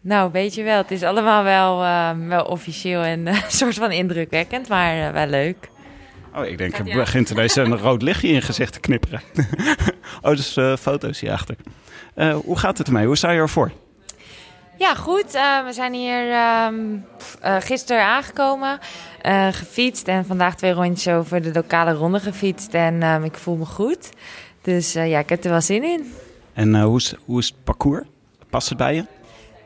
Nou, 0.00 0.32
weet 0.32 0.54
je 0.54 0.62
wel. 0.62 0.76
Het 0.76 0.90
is 0.90 1.02
allemaal 1.02 1.44
wel, 1.44 1.82
eh, 1.82 2.28
wel 2.28 2.44
officieel 2.44 3.02
en 3.02 3.26
eh, 3.26 3.34
een 3.44 3.50
soort 3.50 3.74
van 3.74 3.92
indrukwekkend, 3.92 4.68
maar 4.68 5.12
wel 5.12 5.26
leuk. 5.26 5.70
Oh, 6.34 6.46
ik 6.46 6.58
denk, 6.58 6.78
er 6.78 6.84
begint 6.84 7.30
ineens 7.30 7.56
een 7.56 7.78
rood 7.78 8.02
lichtje 8.02 8.28
in 8.28 8.34
je 8.34 8.40
gezicht 8.40 8.72
te 8.72 8.80
knipperen. 8.80 9.22
oh, 10.22 10.30
dus 10.30 10.56
eh, 10.56 10.76
foto's 10.76 11.20
hierachter. 11.20 11.56
Eh 12.14 12.34
hoe 12.34 12.58
gaat 12.58 12.78
het 12.78 12.86
ermee? 12.86 13.06
Hoe 13.06 13.16
sta 13.16 13.30
je 13.30 13.38
ervoor? 13.38 13.72
Ja, 14.82 14.94
goed. 14.94 15.34
Eh, 15.34 15.64
we 15.64 15.72
zijn 15.72 15.92
hier 15.92 16.30
ehm, 16.30 16.96
eh, 17.40 17.56
gisteren 17.60 18.04
aangekomen, 18.04 18.78
eh, 19.22 19.48
gefietst 19.50 20.08
en 20.08 20.24
vandaag 20.24 20.56
twee 20.56 20.72
rondjes 20.72 21.14
over 21.14 21.42
de 21.42 21.52
lokale 21.52 21.92
ronde 21.92 22.20
gefietst. 22.20 22.74
En 22.74 23.02
ehm, 23.02 23.24
ik 23.24 23.34
voel 23.34 23.56
me 23.56 23.64
goed. 23.64 24.08
Dus 24.62 24.94
eh, 24.94 25.10
ja, 25.10 25.18
ik 25.18 25.28
heb 25.28 25.44
er 25.44 25.50
wel 25.50 25.60
zin 25.60 25.84
in. 25.84 26.12
En 26.52 26.74
eh, 26.74 26.84
hoe, 26.84 26.96
is, 26.96 27.14
hoe 27.24 27.38
is 27.38 27.46
het 27.46 27.64
parcours? 27.64 28.02
Past 28.50 28.68
het 28.68 28.78
bij 28.78 28.94
je? 28.94 29.04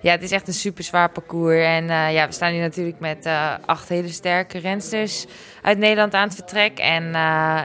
Ja, 0.00 0.10
het 0.10 0.22
is 0.22 0.30
echt 0.30 0.48
een 0.48 0.54
super 0.54 0.84
zwaar 0.84 1.10
parcours. 1.10 1.64
En 1.64 1.84
ja, 2.12 2.26
we 2.26 2.32
staan 2.32 2.52
hier 2.52 2.60
natuurlijk 2.60 3.00
met 3.00 3.28
acht 3.66 3.88
hele 3.88 4.08
sterke 4.08 4.58
rensters 4.58 5.26
uit 5.62 5.78
Nederland 5.78 6.14
aan 6.14 6.26
het 6.26 6.34
vertrek. 6.34 6.78
En 6.78 7.04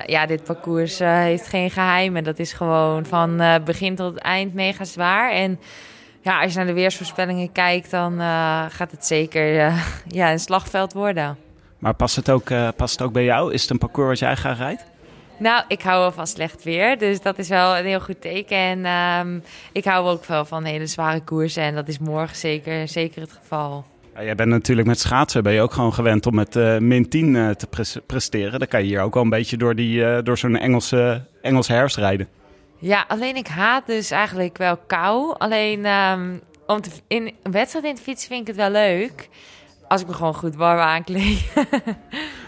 ja, 0.05 0.25
dit 0.25 0.43
parcours 0.43 0.99
heeft 0.99 1.47
geen 1.47 1.71
geheimen. 1.71 2.23
Dat 2.23 2.39
is 2.39 2.53
gewoon 2.53 3.05
van 3.05 3.41
begin 3.65 3.95
tot 3.95 4.17
eind 4.17 4.53
mega 4.53 4.83
zwaar. 4.83 5.31
En 5.31 5.59
ja, 6.21 6.41
als 6.41 6.51
je 6.51 6.57
naar 6.57 6.67
de 6.67 6.73
weersvoorspellingen 6.73 7.51
kijkt, 7.51 7.91
dan 7.91 8.19
gaat 8.69 8.91
het 8.91 9.05
zeker 9.05 9.53
ja, 10.07 10.31
een 10.31 10.39
slagveld 10.39 10.93
worden. 10.93 11.37
Maar 11.81 11.93
past 11.93 12.15
het, 12.15 12.29
ook, 12.29 12.49
eh, 12.49 12.67
past 12.75 12.99
het 12.99 13.07
ook 13.07 13.13
bij 13.13 13.23
jou? 13.23 13.53
Is 13.53 13.61
het 13.61 13.69
een 13.69 13.77
parcours 13.77 14.07
wat 14.07 14.19
jij 14.19 14.35
graag 14.35 14.57
rijdt? 14.57 14.83
Nou, 15.37 15.63
ik 15.67 15.81
hou 15.81 15.99
wel 15.99 16.11
van 16.11 16.27
slecht 16.27 16.63
weer, 16.63 16.97
dus 16.97 17.21
dat 17.21 17.37
is 17.39 17.47
wel 17.49 17.77
een 17.77 17.85
heel 17.85 17.99
goed 17.99 18.21
teken. 18.21 18.57
En 18.57 18.85
ehm, 18.85 19.39
ik 19.71 19.85
hou 19.85 20.09
ook 20.09 20.25
wel 20.25 20.45
van 20.45 20.63
hele 20.63 20.87
zware 20.87 21.21
koersen 21.23 21.63
en 21.63 21.75
dat 21.75 21.87
is 21.87 21.99
morgen 21.99 22.37
zeker, 22.37 22.87
zeker 22.87 23.21
het 23.21 23.31
geval. 23.31 23.85
Ja, 24.15 24.23
jij 24.23 24.35
bent 24.35 24.49
natuurlijk 24.49 24.87
met 24.87 24.99
schaatsen 24.99 25.43
ben 25.43 25.53
je 25.53 25.61
ook 25.61 25.73
gewoon 25.73 25.93
gewend 25.93 26.25
om 26.25 26.35
met 26.35 26.55
eh, 26.55 26.77
min 26.77 27.09
10 27.09 27.35
eh, 27.35 27.49
te 27.49 27.67
pres- 27.67 27.97
presteren. 28.05 28.59
Dan 28.59 28.67
kan 28.67 28.81
je 28.81 28.87
hier 28.87 29.01
ook 29.01 29.13
wel 29.13 29.23
een 29.23 29.29
beetje 29.29 29.57
door, 29.57 29.75
die, 29.75 30.21
door 30.23 30.37
zo'n 30.37 30.57
Engelse, 30.57 31.25
Engelse 31.41 31.73
herfst 31.73 31.97
rijden. 31.97 32.27
Ja, 32.77 33.05
alleen 33.07 33.35
ik 33.35 33.47
haat 33.47 33.85
dus 33.85 34.11
eigenlijk 34.11 34.57
wel 34.57 34.77
kou. 34.77 35.35
Alleen 35.37 35.85
ehm, 35.85 36.29
om 36.67 36.81
te, 36.81 36.89
in 37.07 37.33
een 37.43 37.51
wedstrijd 37.51 37.85
in 37.85 37.95
te 37.95 38.01
fietsen 38.01 38.29
vind 38.29 38.41
ik 38.41 38.47
het 38.47 38.55
wel 38.55 38.69
leuk. 38.69 39.29
Als 39.91 40.01
ik 40.01 40.07
me 40.07 40.13
gewoon 40.13 40.33
goed 40.33 40.55
warm 40.55 40.79
aankleed. 40.79 41.43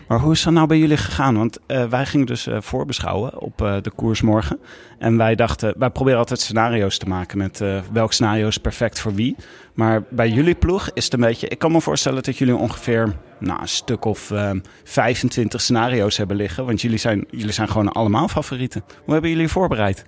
Maar 0.07 0.19
hoe 0.19 0.31
is 0.31 0.43
dat 0.43 0.53
nou 0.53 0.67
bij 0.67 0.77
jullie 0.77 0.97
gegaan? 0.97 1.37
Want 1.37 1.59
eh, 1.65 1.85
wij 1.85 2.05
gingen 2.05 2.25
dus 2.25 2.47
eh, 2.47 2.61
voorbeschouwen 2.61 3.39
op 3.39 3.61
eh, 3.61 3.75
de 3.81 3.91
koers 3.91 4.21
morgen. 4.21 4.59
En 4.99 5.17
wij 5.17 5.35
dachten, 5.35 5.73
wij 5.77 5.89
proberen 5.89 6.19
altijd 6.19 6.39
scenario's 6.39 6.97
te 6.97 7.07
maken 7.07 7.37
met 7.37 7.63
welk 7.91 8.13
scenario 8.13 8.47
is 8.47 8.57
perfect 8.57 8.99
voor 8.99 9.13
wie. 9.13 9.35
Maar 9.73 10.03
bij 10.09 10.29
jullie 10.29 10.55
ploeg 10.55 10.89
is 10.93 11.03
het 11.03 11.13
een 11.13 11.19
beetje... 11.19 11.47
Ik 11.47 11.59
kan 11.59 11.71
me 11.71 11.81
voorstellen 11.81 12.23
dat 12.23 12.37
jullie 12.37 12.55
ongeveer 12.55 13.13
nou, 13.39 13.61
een 13.61 13.67
stuk 13.67 14.05
of 14.05 14.31
eh, 14.31 14.51
25 14.83 15.61
scenario's 15.61 16.17
hebben 16.17 16.37
liggen. 16.37 16.65
Want 16.65 16.81
jullie 16.81 16.97
zijn, 16.97 17.25
jullie 17.29 17.51
zijn 17.51 17.67
gewoon 17.69 17.91
allemaal 17.91 18.27
favorieten. 18.27 18.83
Hoe 19.03 19.13
hebben 19.13 19.31
jullie 19.31 19.47
voorbereid? 19.47 20.05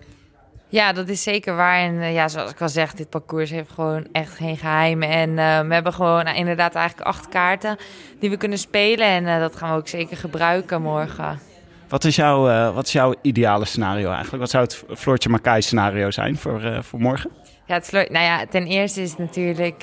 Ja, 0.76 0.94
dat 0.94 1.10
is 1.10 1.24
zeker 1.24 1.56
waar. 1.56 1.80
En 1.80 2.02
eh, 2.02 2.14
ja, 2.14 2.28
zoals 2.28 2.52
ik 2.52 2.62
al 2.62 2.70
zeg, 2.70 2.94
dit 2.94 3.10
parcours 3.10 3.50
heeft 3.50 3.72
gewoon 3.72 4.08
echt 4.12 4.36
geen 4.36 4.58
geheimen. 4.58 5.10
En 5.10 5.30
eh, 5.30 5.68
we 5.68 5.74
hebben 5.74 5.94
gewoon 5.94 6.24
nou, 6.24 6.38
inderdaad 6.38 6.76
eigenlijk 6.76 7.08
acht 7.08 7.30
kaarten 7.30 7.78
die 8.20 8.30
we 8.30 8.38
kunnen 8.38 8.58
spelen. 8.58 9.08
En 9.08 9.28
eh, 9.28 9.40
dat 9.40 9.56
gaan 9.56 9.72
we 9.72 9.78
ook 9.78 9.88
zeker 9.88 10.18
gebruiken 10.18 10.82
morgen. 10.82 11.40
Wat 11.88 12.04
is, 12.04 12.16
jouw, 12.16 12.74
wat 12.74 12.86
is 12.86 12.92
jouw 12.92 13.14
ideale 13.22 13.66
scenario 13.66 14.10
eigenlijk? 14.10 14.38
Wat 14.38 14.50
zou 14.50 14.64
het 14.64 14.84
Floortje 15.00 15.30
Makai 15.30 15.62
scenario 15.62 16.12
zijn 16.12 16.38
voor, 16.38 16.84
voor 16.84 17.00
morgen? 17.00 17.32
Ja, 17.66 17.76
het 17.76 17.92
nou 17.92 18.26
ja, 18.26 18.46
ten 18.46 18.66
eerste 18.66 19.02
is 19.02 19.18
natuurlijk, 19.18 19.82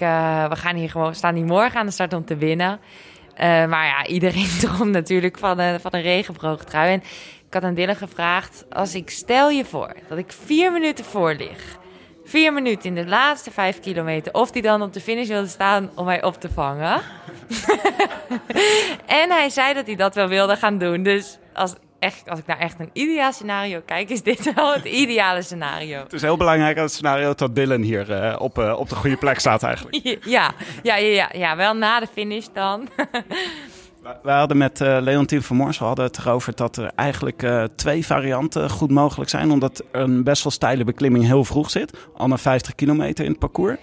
we 0.48 0.56
gaan 0.56 0.76
hier 0.76 0.90
gewoon, 0.90 1.14
staan 1.14 1.34
hier 1.34 1.44
morgen 1.44 1.80
aan 1.80 1.86
de 1.86 1.92
start 1.92 2.12
om 2.12 2.24
te 2.24 2.36
winnen. 2.36 2.80
Maar 3.38 3.86
ja, 3.86 4.06
iedereen 4.06 4.48
droomt 4.60 4.92
natuurlijk 4.92 5.38
van 5.38 5.58
een, 5.58 5.80
van 5.80 5.90
een 5.94 6.02
regenboogtrui. 6.02 6.92
En 6.92 7.02
ik 7.52 7.60
had 7.60 7.70
aan 7.70 7.74
Dylan 7.74 7.96
gevraagd, 7.96 8.64
als 8.70 8.94
ik 8.94 9.10
stel 9.10 9.50
je 9.50 9.64
voor 9.64 9.94
dat 10.08 10.18
ik 10.18 10.32
vier 10.44 10.72
minuten 10.72 11.04
voor 11.04 11.34
lig, 11.34 11.78
vier 12.24 12.52
minuten 12.52 12.84
in 12.84 12.94
de 12.94 13.06
laatste 13.06 13.50
vijf 13.50 13.80
kilometer 13.80 14.34
of 14.34 14.52
hij 14.52 14.60
dan 14.60 14.82
op 14.82 14.92
de 14.92 15.00
finish 15.00 15.28
wilde 15.28 15.48
staan 15.48 15.90
om 15.94 16.04
mij 16.04 16.22
op 16.22 16.40
te 16.40 16.48
vangen. 16.50 17.00
en 19.22 19.30
hij 19.30 19.48
zei 19.48 19.74
dat 19.74 19.86
hij 19.86 19.96
dat 19.96 20.14
wel 20.14 20.28
wilde 20.28 20.56
gaan 20.56 20.78
doen. 20.78 21.02
Dus 21.02 21.38
als, 21.54 21.74
echt, 21.98 22.28
als 22.28 22.38
ik 22.38 22.46
naar 22.46 22.58
echt 22.58 22.80
een 22.80 22.90
ideaal 22.92 23.32
scenario 23.32 23.80
kijk, 23.86 24.10
is 24.10 24.22
dit 24.22 24.54
wel 24.54 24.72
het 24.72 24.84
ideale 24.84 25.42
scenario. 25.42 26.02
Het 26.02 26.12
is 26.12 26.22
heel 26.22 26.36
belangrijk 26.36 26.76
aan 26.76 26.82
het 26.82 26.92
scenario 26.92 27.34
dat 27.34 27.54
Dylan 27.54 27.82
hier 27.82 28.12
eh, 28.12 28.40
op, 28.40 28.58
eh, 28.58 28.78
op 28.78 28.88
de 28.88 28.94
goede 28.94 29.16
plek 29.16 29.38
staat 29.38 29.62
eigenlijk. 29.62 29.96
Ja, 30.24 30.52
ja, 30.82 30.96
ja, 30.96 30.96
ja, 30.96 31.28
ja 31.32 31.56
wel 31.56 31.74
na 31.74 32.00
de 32.00 32.06
finish 32.14 32.46
dan. 32.52 32.88
We 34.22 34.30
hadden 34.30 34.56
met 34.56 34.80
eh 34.80 34.96
Leontien 35.00 35.42
van 35.42 35.56
Moorsel 35.56 35.86
hadden 35.86 36.04
het 36.04 36.18
erover 36.18 36.54
dat 36.54 36.76
er 36.76 36.90
eigenlijk 36.94 37.42
eh, 37.42 37.64
twee 37.76 38.06
varianten 38.06 38.70
goed 38.70 38.90
mogelijk 38.90 39.30
zijn. 39.30 39.50
Omdat 39.50 39.84
een 39.92 40.24
best 40.24 40.42
wel 40.42 40.52
steile 40.52 40.84
beklimming 40.84 41.24
heel 41.24 41.44
vroeg 41.44 41.70
zit. 41.70 41.98
Al 42.16 42.28
na 42.28 42.38
50 42.38 42.74
kilometer 42.74 43.24
in 43.24 43.30
het 43.30 43.40
parcours. 43.40 43.78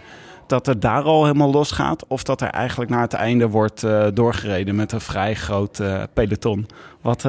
Dat 0.47 0.65
het 0.65 0.81
daar 0.81 1.03
al 1.03 1.25
helemaal 1.25 1.51
los 1.51 1.71
gaat. 1.71 2.07
Of 2.07 2.23
dat 2.23 2.41
er 2.41 2.49
eigenlijk 2.49 2.91
naar 2.91 3.01
het 3.01 3.13
einde 3.13 3.47
wordt 3.49 3.83
eh, 3.83 4.07
doorgereden 4.13 4.75
met 4.75 4.91
een 4.91 5.01
vrij 5.01 5.35
groot 5.35 5.81
peloton. 6.13 6.67
Wat, 7.01 7.21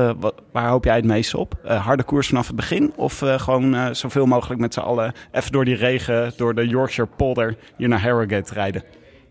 waar 0.52 0.68
hoop 0.68 0.84
jij 0.84 0.96
het 0.96 1.04
meest 1.04 1.34
op? 1.34 1.54
Harde 1.64 2.02
koers 2.02 2.28
vanaf 2.28 2.46
het 2.46 2.56
begin? 2.56 2.92
Of 2.96 3.22
gewoon 3.36 3.94
zoveel 3.94 4.26
mogelijk 4.26 4.60
met 4.60 4.74
z'n 4.74 4.80
allen 4.80 5.12
even 5.32 5.52
door 5.52 5.64
die 5.64 5.76
regen, 5.76 6.32
door 6.36 6.54
de 6.54 6.68
Yorkshire 6.68 7.10
polder 7.16 7.56
hier 7.76 7.88
naar 7.88 8.00
Harrogate 8.00 8.54
rijden? 8.54 8.82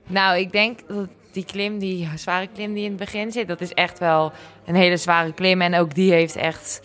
Nou, 0.07 0.37
ik 0.37 0.51
denk 0.51 0.79
dat 0.87 1.07
die 1.31 1.45
klim, 1.45 1.79
die 1.79 2.09
zware 2.15 2.47
klim 2.47 2.73
die 2.73 2.83
in 2.83 2.89
het 2.89 2.99
begin 2.99 3.31
zit, 3.31 3.47
dat 3.47 3.61
is 3.61 3.73
echt 3.73 3.99
wel 3.99 4.31
een 4.65 4.75
hele 4.75 4.97
zware 4.97 5.33
klim. 5.33 5.61
En 5.61 5.75
ook 5.75 5.95
die 5.95 6.11
heeft 6.11 6.35
echt, 6.35 6.81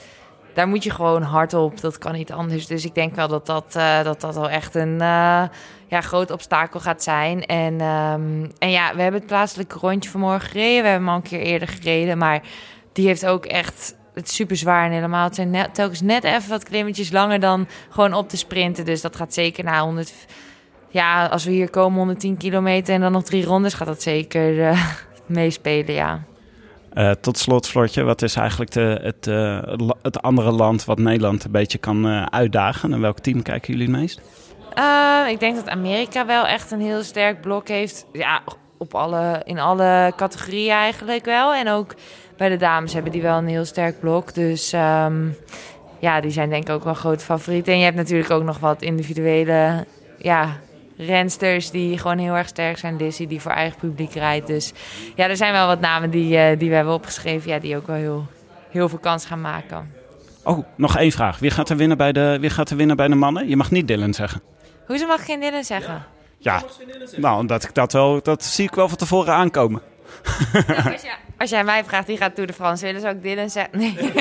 daar 0.54 0.68
moet 0.68 0.84
je 0.84 0.90
gewoon 0.90 1.22
hard 1.22 1.54
op. 1.54 1.80
Dat 1.80 1.98
kan 1.98 2.12
niet 2.12 2.32
anders. 2.32 2.66
Dus 2.66 2.84
ik 2.84 2.94
denk 2.94 3.14
wel 3.14 3.28
dat 3.28 3.46
dat, 3.46 3.76
eh, 3.76 4.02
dat, 4.02 4.20
dat 4.20 4.34
wel 4.34 4.50
echt 4.50 4.74
een 4.74 5.00
eh, 5.00 5.42
ja, 5.86 6.00
groot 6.00 6.30
obstakel 6.30 6.80
gaat 6.80 7.02
zijn. 7.02 7.46
En, 7.46 7.80
ehm, 7.80 8.46
en 8.58 8.70
ja, 8.70 8.94
we 8.94 9.02
hebben 9.02 9.20
het 9.20 9.28
plaatselijke 9.28 9.78
rondje 9.78 10.10
vanmorgen 10.10 10.48
gereden. 10.48 10.82
We 10.82 10.88
hebben 10.88 11.06
hem 11.06 11.08
al 11.08 11.16
een 11.16 11.22
keer 11.22 11.40
eerder 11.40 11.68
gereden. 11.68 12.18
Maar 12.18 12.42
die 12.92 13.06
heeft 13.06 13.26
ook 13.26 13.46
echt 13.46 13.96
het 14.14 14.30
super 14.30 14.56
zwaar 14.56 14.86
en 14.86 14.92
helemaal. 14.92 15.24
Het 15.24 15.34
zijn 15.34 15.50
net, 15.50 15.74
telkens 15.74 16.00
net 16.00 16.24
even 16.24 16.48
wat 16.48 16.64
klimmetjes 16.64 17.10
langer 17.10 17.40
dan 17.40 17.68
gewoon 17.90 18.14
op 18.14 18.28
te 18.28 18.36
sprinten. 18.36 18.84
Dus 18.84 19.00
dat 19.00 19.16
gaat 19.16 19.34
zeker 19.34 19.64
na 19.64 19.80
100 19.82 20.12
ja, 20.94 21.26
als 21.26 21.44
we 21.44 21.50
hier 21.50 21.70
komen 21.70 21.98
110 21.98 22.36
kilometer 22.36 22.94
en 22.94 23.00
dan 23.00 23.12
nog 23.12 23.22
drie 23.22 23.44
rondes, 23.44 23.74
gaat 23.74 23.86
dat 23.86 24.02
zeker 24.02 24.62
eh, 24.62 24.80
meespelen, 25.26 25.94
ja. 25.94 26.24
Eh, 26.92 27.10
tot 27.10 27.38
slot, 27.38 27.68
Floortje, 27.68 28.02
wat 28.02 28.22
is 28.22 28.36
eigenlijk 28.36 28.70
de, 28.70 29.00
het, 29.02 29.26
eh, 29.26 29.88
het 30.02 30.22
andere 30.22 30.50
land 30.50 30.84
wat 30.84 30.98
Nederland 30.98 31.44
een 31.44 31.50
beetje 31.50 31.78
kan 31.78 32.30
uitdagen? 32.32 32.92
En 32.92 33.00
welk 33.00 33.18
team 33.18 33.42
kijken 33.42 33.72
jullie 33.72 33.88
het 33.92 34.00
meest? 34.00 34.20
Ik 35.30 35.40
denk 35.40 35.56
dat 35.56 35.68
Amerika 35.68 36.26
wel 36.26 36.46
echt 36.46 36.70
een 36.70 36.80
heel 36.80 37.02
sterk 37.02 37.40
blok 37.40 37.68
heeft. 37.68 38.06
Ja, 38.12 38.42
op 38.78 38.94
alle, 38.94 39.42
in 39.44 39.58
alle 39.58 40.12
categorieën 40.16 40.72
eigenlijk 40.72 41.24
wel. 41.24 41.54
En 41.54 41.68
ook 41.68 41.94
bij 42.36 42.48
de 42.48 42.56
dames 42.56 42.92
hebben 42.92 43.12
die 43.12 43.22
wel 43.22 43.38
een 43.38 43.46
heel 43.46 43.64
sterk 43.64 44.00
blok. 44.00 44.34
Dus 44.34 44.72
ehm, 44.72 45.28
ja, 45.98 46.20
die 46.20 46.30
zijn 46.30 46.48
denk 46.48 46.68
ik 46.68 46.74
ook 46.74 46.84
wel 46.84 46.94
grote 46.94 47.24
favorieten. 47.24 47.72
En 47.72 47.78
je 47.78 47.84
hebt 47.84 47.96
natuurlijk 47.96 48.30
ook 48.30 48.42
nog 48.42 48.58
wat 48.58 48.82
individuele 48.82 49.86
ja, 50.18 50.60
rensters 50.96 51.70
die 51.70 51.98
gewoon 51.98 52.18
heel 52.18 52.34
erg 52.34 52.48
sterk 52.48 52.78
zijn. 52.78 52.96
Lizzie 52.96 53.26
die 53.26 53.40
voor 53.40 53.52
eigen 53.52 53.78
publiek 53.78 54.12
rijdt. 54.12 54.46
Dus 54.46 54.72
ja, 55.14 55.28
er 55.28 55.36
zijn 55.36 55.52
wel 55.52 55.66
wat 55.66 55.80
namen 55.80 56.10
die, 56.10 56.36
eh, 56.36 56.58
die 56.58 56.68
we 56.68 56.74
hebben 56.74 56.94
opgeschreven. 56.94 57.50
Ja, 57.50 57.58
die 57.58 57.76
ook 57.76 57.86
wel 57.86 57.96
heel, 57.96 58.26
heel 58.70 58.88
veel 58.88 58.98
kans 58.98 59.26
gaan 59.26 59.40
maken. 59.40 59.92
Oh, 60.44 60.64
nog 60.76 60.96
één 60.96 61.12
vraag. 61.12 61.38
Wie 61.38 61.50
gaat 61.50 61.68
er 61.68 61.76
winnen 61.76 61.96
bij 61.96 62.12
de, 62.12 62.38
wie 62.40 62.50
gaat 62.50 62.70
er 62.70 62.76
winnen 62.76 62.96
bij 62.96 63.08
de 63.08 63.14
mannen? 63.14 63.48
Je 63.48 63.56
mag 63.56 63.70
niet 63.70 63.88
Dylan 63.88 64.14
zeggen. 64.14 64.42
Hoezo 64.86 65.06
mag 65.06 65.18
ik 65.18 65.24
geen 65.24 65.40
Dylan 65.40 65.64
zeggen? 65.64 66.06
Ja, 66.38 66.62
nou, 67.16 67.38
omdat 67.38 67.64
ik 67.64 67.74
dat 67.74 67.92
wel, 67.92 68.22
dat 68.22 68.44
zie 68.44 68.64
ik 68.64 68.74
wel 68.74 68.88
van 68.88 68.96
tevoren 68.96 69.34
aankomen. 69.34 69.82
Nou, 70.66 70.92
als, 70.92 71.02
jij, 71.02 71.16
als 71.38 71.50
jij 71.50 71.64
mij 71.64 71.84
vraagt 71.84 72.06
wie 72.06 72.16
gaat 72.16 72.34
Tour 72.34 72.46
de 72.46 72.52
France 72.54 72.84
willen, 72.84 73.00
zou 73.00 73.14
ik 73.14 73.22
Dylan 73.22 73.50
zeggen. 73.50 73.78
Nee. 73.78 73.96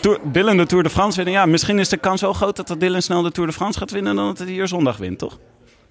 Tour, 0.00 0.20
Dylan 0.22 0.56
de 0.56 0.66
Tour 0.66 0.82
de 0.82 0.90
France 0.90 1.16
winnen. 1.16 1.34
Ja, 1.34 1.46
misschien 1.46 1.78
is 1.78 1.88
de 1.88 1.96
kans 1.96 2.20
zo 2.20 2.32
groot 2.32 2.56
dat 2.56 2.70
er 2.70 2.78
Dylan 2.78 3.02
snel 3.02 3.22
de 3.22 3.30
Tour 3.30 3.48
de 3.48 3.54
France 3.54 3.78
gaat 3.78 3.90
winnen 3.90 4.16
dan 4.16 4.26
dat 4.26 4.38
hij 4.38 4.46
hier 4.46 4.68
zondag 4.68 4.96
wint, 4.96 5.18
toch? 5.18 5.38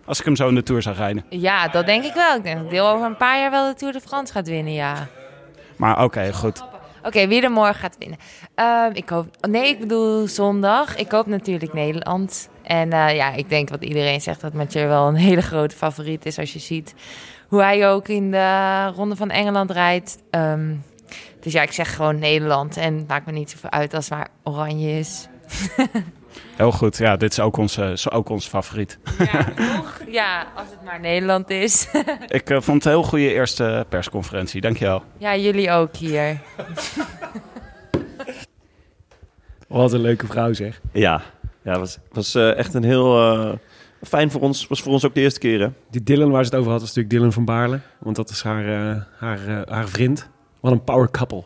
Als 0.06 0.20
ik 0.20 0.26
hem 0.26 0.36
zo 0.36 0.48
in 0.48 0.56
de 0.56 0.64
Tour 0.64 0.82
zou 0.82 0.96
rijden. 0.96 1.26
Ja, 1.30 1.68
dat 1.68 1.86
denk 1.86 2.04
ik 2.04 2.14
wel. 2.14 2.36
Ik 2.36 2.44
denk 2.44 2.60
dat 2.60 2.70
Deel 2.70 2.88
over 2.88 3.06
een 3.06 3.18
paar 3.18 3.40
jaar 3.40 3.52
wel 3.52 3.68
de 3.68 3.76
Tour 3.76 3.94
de 3.94 4.02
France 4.02 4.34
gaat 4.34 4.48
winnen, 4.48 4.74
ja. 4.74 5.08
Maar 5.76 6.04
oké, 6.04 6.34
goed. 6.34 6.64
Oké, 7.04 7.28
wie 7.28 7.42
er 7.42 7.52
morgen 7.52 7.76
gaat 7.76 7.96
winnen? 8.00 8.18
Ehm, 8.56 8.92
ik 8.94 9.10
hoop... 9.10 9.28
Nee, 9.50 9.68
ik 9.68 9.80
bedoel 9.80 10.28
zondag. 10.28 10.96
Ik 10.96 11.12
hoop 11.12 11.26
natuurlijk 11.26 11.74
Nederland. 11.74 12.50
En 12.64 12.92
eh, 12.92 13.16
ja, 13.16 13.34
ik 13.34 13.50
denk 13.50 13.70
wat 13.70 13.84
iedereen 13.84 14.22
zegt 14.22 14.42
dat 14.42 14.54
Mathieu 14.54 14.88
wel 14.88 15.08
een 15.08 15.16
hele 15.16 15.42
grote 15.42 15.76
favoriet 15.76 16.26
is. 16.26 16.40
Als 16.40 16.54
je 16.54 16.60
ziet 16.60 16.94
hoe 17.48 17.62
hij 17.62 17.90
ook 17.90 18.08
in 18.08 18.32
de 18.32 18.86
Ronde 18.96 19.16
van 19.16 19.30
Engeland 19.30 19.72
rijdt. 19.72 20.18
Ehm, 20.30 20.76
dus 21.40 21.54
ja, 21.54 21.62
ik 21.62 21.72
zeg 21.72 21.96
gewoon 21.96 22.20
Nederland. 22.20 22.78
En 22.78 22.98
het 22.98 23.08
maakt 23.08 23.26
me 23.26 23.32
niet 23.32 23.50
zoveel 23.50 23.72
uit 23.72 23.94
als 23.94 24.10
het 24.10 24.18
maar 24.18 24.28
oranje 24.44 25.00
is. 25.00 25.28
Heel 26.56 26.72
goed. 26.72 26.98
Ja, 26.98 27.18
dit 27.18 27.32
is 27.32 27.40
ook 27.40 27.58
onze, 27.58 27.84
is 27.92 28.12
ook 28.12 28.30
onze 28.30 28.50
favoriet. 28.50 28.98
Ja, 29.20 29.44
toch? 29.76 30.02
Ja, 30.08 30.48
als 30.56 30.68
het 30.70 30.84
maar 30.84 31.00
Nederland 31.00 31.50
is. 31.50 31.88
Ik 32.28 32.50
eh, 32.50 32.62
vond 32.62 32.84
het 32.84 32.86
een 32.86 32.92
heel 32.92 33.04
goede 33.04 33.34
eerste 33.34 33.86
persconferentie. 33.90 34.62
Dankjewel. 34.62 35.04
ja, 35.18 35.36
jullie 35.36 35.72
ook 35.72 35.96
hier. 35.96 36.38
Wat 39.68 39.94
een 39.94 40.02
leuke 40.02 40.26
vrouw 40.26 40.54
zeg. 40.54 40.82
Ja, 40.92 41.22
ja 41.62 41.80
was, 41.80 41.98
was 42.12 42.36
eh, 42.36 42.58
echt 42.58 42.74
een 42.74 42.84
heel... 42.84 43.32
eh, 43.34 43.54
fijn 44.02 44.32
voor 44.32 44.42
ons. 44.42 44.68
Was 44.68 44.82
voor 44.82 44.92
ons 44.92 45.06
ook 45.06 45.14
de 45.14 45.22
eerste 45.22 45.40
keer, 45.40 45.60
hè? 45.60 45.68
Die 45.90 46.04
Dylan 46.04 46.32
waar 46.32 46.46
ze 46.46 46.50
het 46.50 46.60
over 46.60 46.72
had, 46.72 46.82
was 46.82 46.90
natuurlijk 46.90 47.16
Dylan 47.16 47.34
van 47.34 47.46
Baarle. 47.46 47.80
Want 48.00 48.16
dat 48.16 48.30
is 48.30 48.42
haar, 48.42 48.66
eh, 48.66 49.02
haar, 49.18 49.48
eh, 49.48 49.74
haar 49.74 49.88
vriend. 49.88 50.30
Wat 50.60 50.72
een 50.72 50.84
power 50.84 51.12
couple. 51.12 51.44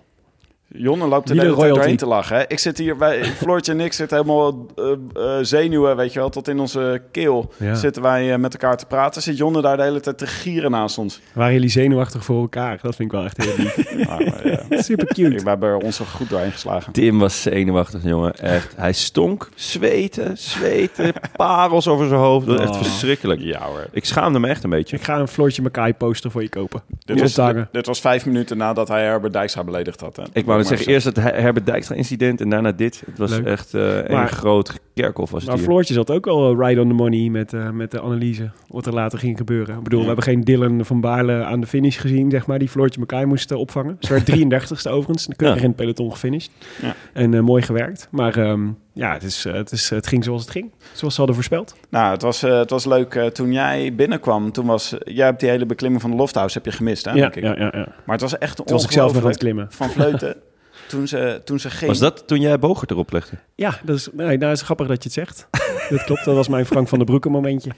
Jonne 0.73 1.07
loopt 1.07 1.29
er 1.29 1.35
doorheen 1.35 1.97
te 1.97 2.05
lachen. 2.05 2.35
Hè? 2.35 2.43
Ik 2.47 2.59
zit 2.59 2.77
hier 2.77 2.97
bij 2.97 3.23
Floortje 3.23 3.71
en 3.71 3.79
ik 3.79 3.93
zitten 3.93 4.17
helemaal 4.17 4.65
eh, 4.75 4.91
eh, 4.91 5.43
zenuwen, 5.43 5.95
weet 5.95 6.13
je 6.13 6.19
wel, 6.19 6.29
tot 6.29 6.47
in 6.47 6.59
onze 6.59 7.01
keel. 7.11 7.51
Ja. 7.57 7.75
Zitten 7.75 8.01
wij 8.01 8.33
eh, 8.33 8.39
met 8.39 8.53
elkaar 8.53 8.77
te 8.77 8.85
praten. 8.85 9.21
Zit 9.21 9.37
Jonne 9.37 9.61
daar 9.61 9.77
de 9.77 9.83
hele 9.83 9.99
tijd 9.99 10.17
te 10.17 10.27
gieren 10.27 10.71
naast 10.71 10.97
ons. 10.97 11.19
Waren 11.33 11.53
jullie 11.53 11.69
zenuwachtig 11.69 12.23
voor 12.25 12.41
elkaar? 12.41 12.79
Dat 12.81 12.95
vind 12.95 13.11
ik 13.11 13.17
wel 13.17 13.25
echt 13.25 13.37
heel 13.43 13.53
lief. 13.57 13.79
Maar, 14.07 14.47
ja. 14.47 14.81
Super 14.81 15.05
cute. 15.07 15.43
We 15.43 15.49
hebben 15.49 15.69
er 15.69 15.77
ons 15.77 15.99
er 15.99 16.05
goed 16.05 16.29
doorheen 16.29 16.51
geslagen. 16.51 16.93
Tim 16.93 17.19
was 17.19 17.41
zenuwachtig, 17.41 18.03
jongen. 18.03 18.33
Echt. 18.35 18.73
Hij 18.75 18.93
stonk, 18.93 19.49
zweten, 19.55 20.37
zweten, 20.37 21.13
parels 21.35 21.87
over 21.87 22.07
zijn 22.07 22.19
hoofd. 22.19 22.45
Dat 22.45 22.57
was 22.57 22.65
echt 22.65 22.75
Oh. 22.75 22.81
verschrikkelijk. 22.81 23.41
Ja 23.41 23.59
hoor. 23.61 23.85
Ik 23.91 24.05
schaamde 24.05 24.39
me 24.39 24.47
echt 24.47 24.63
een 24.63 24.69
beetje. 24.69 24.95
Ik 24.95 25.03
ga 25.03 25.19
een 25.19 25.27
Floortje 25.27 25.61
Makai 25.61 25.93
poster 25.93 26.31
voor 26.31 26.41
je 26.41 26.49
kopen. 26.49 26.81
Dit 27.05 27.19
was, 27.35 27.55
dit 27.71 27.85
was 27.85 28.01
vijf 28.01 28.25
minuten 28.25 28.57
nadat 28.57 28.87
hij 28.87 29.03
Herbert 29.03 29.33
Dijkstra 29.33 29.63
beledigd 29.63 30.01
had. 30.01 30.15
Hè? 30.15 30.23
Ik 30.33 30.45
wou 30.45 30.60
zeggen, 30.65 30.87
eerst 30.87 31.05
het 31.05 31.15
Her- 31.15 31.41
Herbert 31.41 31.65
Dijkstra 31.65 31.95
incident 31.95 32.41
en 32.41 32.49
daarna 32.49 32.71
dit. 32.71 33.03
Het 33.05 33.17
was 33.17 33.29
Leuk. 33.31 33.45
echt 33.45 33.73
eh 33.73 33.95
een 33.95 34.11
Maar- 34.11 34.27
groot 34.29 34.79
kerkhof 34.93 35.29
was 35.31 35.39
het 35.41 35.49
Maar 35.49 35.59
hier. 35.59 35.67
Floortje 35.67 35.93
zat 35.93 36.11
ook 36.11 36.27
al 36.27 36.51
eh, 36.61 36.67
ride 36.67 36.81
on 36.81 36.87
the 36.87 36.93
money 36.93 37.29
met, 37.29 37.53
eh, 37.53 37.69
met 37.69 37.91
de 37.91 38.01
analyse. 38.01 38.49
Wat 38.67 38.85
er 38.85 38.93
later 38.93 39.19
ging 39.19 39.37
gebeuren. 39.37 39.77
Ik 39.77 39.83
bedoel, 39.83 39.99
we 39.99 40.05
hebben 40.05 40.23
geen 40.23 40.41
Dylan 40.41 40.85
van 40.85 41.01
Baarle 41.01 41.43
aan 41.43 41.59
de 41.61 41.67
finish 41.67 41.99
gezien, 42.01 42.31
zeg 42.31 42.45
maar. 42.45 42.59
Die 42.59 42.69
Floortje 42.69 42.99
Makai 42.99 43.25
moest 43.25 43.51
opvangen. 43.51 43.97
Ze 43.99 44.13
werd 44.13 44.29
33ste 44.31 44.89
overigens. 44.91 45.25
Dan 45.25 45.35
keurig 45.35 45.57
Ja. 45.57 45.61
in 45.63 45.67
het 45.67 45.77
peloton 45.77 46.11
gefinished. 46.11 46.51
Ja. 46.81 46.95
En 47.13 47.33
eh, 47.33 47.39
mooi 47.41 47.61
gewerkt. 47.61 48.07
Maar 48.11 48.37
ehm, 48.37 48.67
ja, 48.93 49.13
het, 49.13 49.23
is, 49.23 49.43
het, 49.43 49.71
is, 49.71 49.89
het 49.89 50.07
ging 50.07 50.23
zoals 50.23 50.41
het 50.41 50.51
ging. 50.51 50.71
Zoals 50.93 51.13
ze 51.13 51.17
hadden 51.19 51.35
voorspeld. 51.35 51.75
Nou, 51.89 52.11
het 52.13 52.21
was, 52.21 52.43
eh, 52.43 52.57
het 52.57 52.69
was 52.69 52.85
leuk. 52.85 53.15
eh, 53.15 53.25
toen 53.25 53.51
jij 53.53 53.93
binnenkwam, 53.95 54.51
toen 54.51 54.65
was... 54.65 54.95
jij 55.03 55.25
hebt 55.25 55.39
die 55.39 55.49
hele 55.49 55.65
beklimming 55.65 56.01
van 56.01 56.11
de 56.11 56.17
Lofthouse 56.17 56.57
heb 56.57 56.65
je 56.65 56.71
gemist, 56.71 57.05
hè? 57.05 57.11
Ja, 57.11 57.17
denk 57.17 57.35
ik. 57.35 57.43
ja, 57.43 57.55
ja, 57.57 57.71
ja. 57.73 57.87
Maar 58.05 58.15
het 58.15 58.21
was 58.21 58.37
echt 58.37 58.55
Toen 58.55 58.65
was 58.67 58.83
ik 58.83 58.91
zelf 58.91 59.13
nog 59.13 59.23
aan 59.23 59.29
het 59.29 59.43
ongelooflijk 59.43 59.67
klimmen. 59.67 59.67
van 59.71 59.89
Vleuten. 59.89 60.35
toen, 60.91 61.07
ze, 61.07 61.41
toen 61.45 61.59
ze 61.59 61.69
ging... 61.69 61.89
Was 61.91 61.99
dat 61.99 62.27
toen 62.27 62.39
jij 62.41 62.59
Bogert 62.59 62.91
erop 62.91 63.11
legde? 63.11 63.37
Ja, 63.55 63.79
dat 63.83 63.95
is, 63.95 64.07
nee, 64.13 64.37
nou, 64.37 64.51
is 64.51 64.61
grappig 64.61 64.87
dat 64.87 64.97
je 64.97 65.03
het 65.03 65.13
zegt. 65.13 65.47
dat 65.89 66.03
klopt, 66.03 66.25
dat 66.25 66.35
was 66.35 66.47
mijn 66.47 66.65
Frank 66.65 66.87
van 66.87 66.97
der 66.97 67.07
Broeke 67.07 67.29
momentje. 67.29 67.71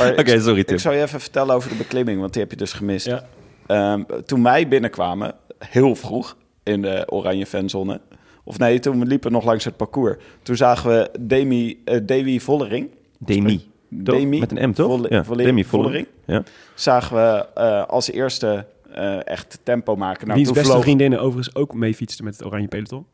Oké, 0.00 0.32
ik- 0.32 0.40
sorry 0.40 0.64
Tim. 0.64 0.74
Ik 0.74 0.80
zou 0.80 0.94
je 0.94 1.02
even 1.02 1.20
vertellen 1.20 1.54
over 1.54 1.68
de 1.70 1.76
beklimming, 1.76 2.20
want 2.20 2.32
die 2.32 2.42
heb 2.42 2.50
je 2.50 2.56
dus 2.56 2.72
gemist. 2.72 3.06
Ja. 3.06 3.24
Ehm, 3.66 4.02
toen 4.26 4.42
wij 4.42 4.68
binnenkwamen, 4.68 5.34
heel 5.58 5.94
vroeg 5.94 6.36
in 6.62 6.82
de 6.82 7.04
oranje 7.10 7.46
fanzone... 7.46 8.00
of 8.44 8.58
nee, 8.58 8.78
toen 8.78 8.98
we 9.00 9.06
liepen 9.06 9.32
nog 9.32 9.44
langs 9.44 9.64
het 9.64 9.76
parcours... 9.76 10.16
toen 10.42 10.56
zagen 10.56 10.90
we 10.90 11.10
Demi, 11.20 11.82
eh 11.84 12.00
Davy 12.02 12.38
Vollering... 12.40 12.90
Demi. 13.18 13.70
Demi, 13.90 14.38
Met 14.38 14.58
een 14.58 14.68
M, 14.68 14.72
toch? 14.72 14.86
Volle- 14.86 15.06
ja, 15.10 15.24
Volle- 15.24 15.42
Demi 15.42 15.64
Vollering. 15.64 16.06
Vollering. 16.24 16.46
Ja. 16.46 16.52
zagen 16.74 17.16
we 17.16 17.46
eh, 17.54 17.84
als 17.86 18.10
eerste 18.10 18.66
eh, 18.92 19.26
echt 19.26 19.58
tempo 19.62 19.96
maken. 19.96 20.26
Nou, 20.26 20.38
Wiens 20.38 20.52
beste 20.52 20.70
vloog- 20.70 20.82
vriendinnen 20.82 21.20
overigens 21.20 21.54
ook 21.54 21.74
mee 21.74 21.94
fietsten 21.94 22.24
met 22.24 22.36
het 22.36 22.46
oranje 22.46 22.68
peloton. 22.68 23.06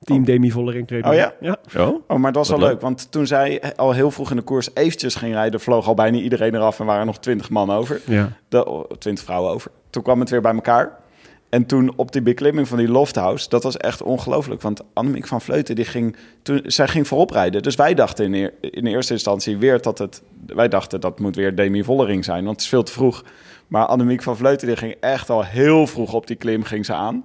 Team 0.00 0.24
Demi 0.24 0.50
Vollering. 0.50 0.88
reed 0.90 1.04
Oh 1.06 1.14
ja? 1.14 1.34
Ja. 1.40 1.56
Oh? 1.76 2.00
Oh, 2.08 2.16
maar 2.18 2.32
dat 2.32 2.46
was 2.46 2.48
wel 2.48 2.58
leuk. 2.58 2.68
leuk, 2.68 2.80
want 2.80 3.10
toen 3.10 3.26
zij 3.26 3.74
al 3.76 3.92
heel 3.92 4.10
vroeg 4.10 4.30
in 4.30 4.36
de 4.36 4.42
koers 4.42 4.68
eventjes 4.74 5.14
ging 5.14 5.32
rijden... 5.32 5.60
vloog 5.60 5.88
al 5.88 5.94
bijna 5.94 6.18
iedereen 6.18 6.54
eraf 6.54 6.80
en 6.80 6.86
waren 6.86 7.06
nog 7.06 7.18
twintig 7.18 7.50
man 7.50 7.70
over. 7.70 8.00
ja. 8.06 8.32
De, 8.48 8.66
oh, 8.66 8.84
twintig 8.98 9.24
vrouwen 9.24 9.52
over. 9.52 9.70
Toen 9.90 10.02
kwam 10.02 10.20
het 10.20 10.30
weer 10.30 10.40
bij 10.40 10.54
elkaar. 10.54 10.98
En 11.48 11.66
toen 11.66 11.92
op 11.96 12.12
die 12.12 12.22
beklimming 12.22 12.68
van 12.68 12.78
die 12.78 12.88
Lofthouse, 12.88 13.48
dat 13.48 13.62
was 13.62 13.76
echt 13.76 14.02
ongelooflijk. 14.02 14.62
Want 14.62 14.80
Annemiek 14.92 15.26
van 15.26 15.40
Vleuten, 15.40 15.74
die 15.74 15.84
ging, 15.84 16.16
toen, 16.42 16.60
zij 16.64 16.88
ging 16.88 17.06
voorop 17.08 17.30
rijden. 17.30 17.62
Dus 17.62 17.74
wij 17.74 17.94
dachten 17.94 18.24
in, 18.24 18.34
eer- 18.34 18.54
in 18.60 18.86
eerste 18.86 19.12
instantie 19.12 19.56
weer 19.56 19.82
dat 19.82 19.98
het... 19.98 20.22
Wij 20.46 20.68
dachten 20.68 21.00
dat 21.00 21.18
moet 21.20 21.36
weer 21.36 21.54
Demi 21.54 21.84
Vollering 21.84 22.24
zijn, 22.24 22.44
want 22.44 22.50
het 22.56 22.60
is 22.64 22.68
veel 22.68 22.82
te 22.82 22.92
vroeg. 22.92 23.24
Maar 23.66 23.86
Annemiek 23.86 24.22
van 24.22 24.36
Vleuten, 24.36 24.66
die 24.66 24.76
ging 24.76 24.94
echt 25.00 25.30
al 25.30 25.44
heel 25.44 25.86
vroeg 25.86 26.12
op 26.12 26.26
die 26.26 26.36
klim 26.36 26.62
ging 26.64 26.86
ze 26.86 26.92
aan. 26.94 27.24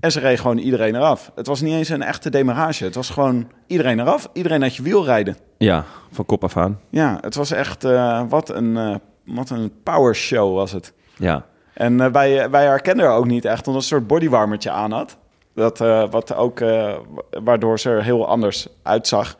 En 0.00 0.12
ze 0.12 0.20
reed 0.20 0.40
gewoon 0.40 0.58
iedereen 0.58 0.94
eraf. 0.94 1.32
Het 1.34 1.46
was 1.46 1.60
niet 1.60 1.74
eens 1.74 1.88
een 1.88 2.02
echte 2.02 2.30
demarrage. 2.30 2.84
Het 2.84 2.94
was 2.94 3.10
gewoon 3.10 3.48
iedereen 3.66 4.00
eraf. 4.00 4.28
Iedereen 4.32 4.62
uit 4.62 4.76
je 4.76 4.82
wiel 4.82 5.04
rijden. 5.04 5.36
Ja, 5.58 5.84
van 6.10 6.24
kop 6.26 6.44
af 6.44 6.56
aan. 6.56 6.80
Ja, 6.90 7.18
het 7.20 7.34
was 7.34 7.50
echt... 7.50 7.84
eh, 7.84 8.22
wat, 8.28 8.48
een, 8.50 8.76
eh 8.76 8.94
wat 9.24 9.50
een 9.50 9.72
power 9.82 10.14
show 10.14 10.54
was 10.54 10.72
het. 10.72 10.92
Ja. 11.16 11.44
En 11.72 12.00
eh, 12.00 12.10
wij, 12.10 12.50
wij 12.50 12.64
herkenden 12.64 13.06
haar 13.06 13.16
ook 13.16 13.26
niet 13.26 13.44
echt, 13.44 13.66
omdat 13.66 13.84
ze 13.84 13.94
een 13.94 13.98
soort 14.00 14.08
bodywarmertje 14.10 14.70
aan 14.70 14.92
had. 14.92 15.16
Dat, 15.54 15.78
wat 16.10 16.34
ook, 16.34 16.58
wa- 16.58 16.98
waardoor 17.44 17.78
ze 17.78 17.90
er 17.90 18.02
heel 18.04 18.26
anders 18.28 18.68
uitzag. 18.82 19.36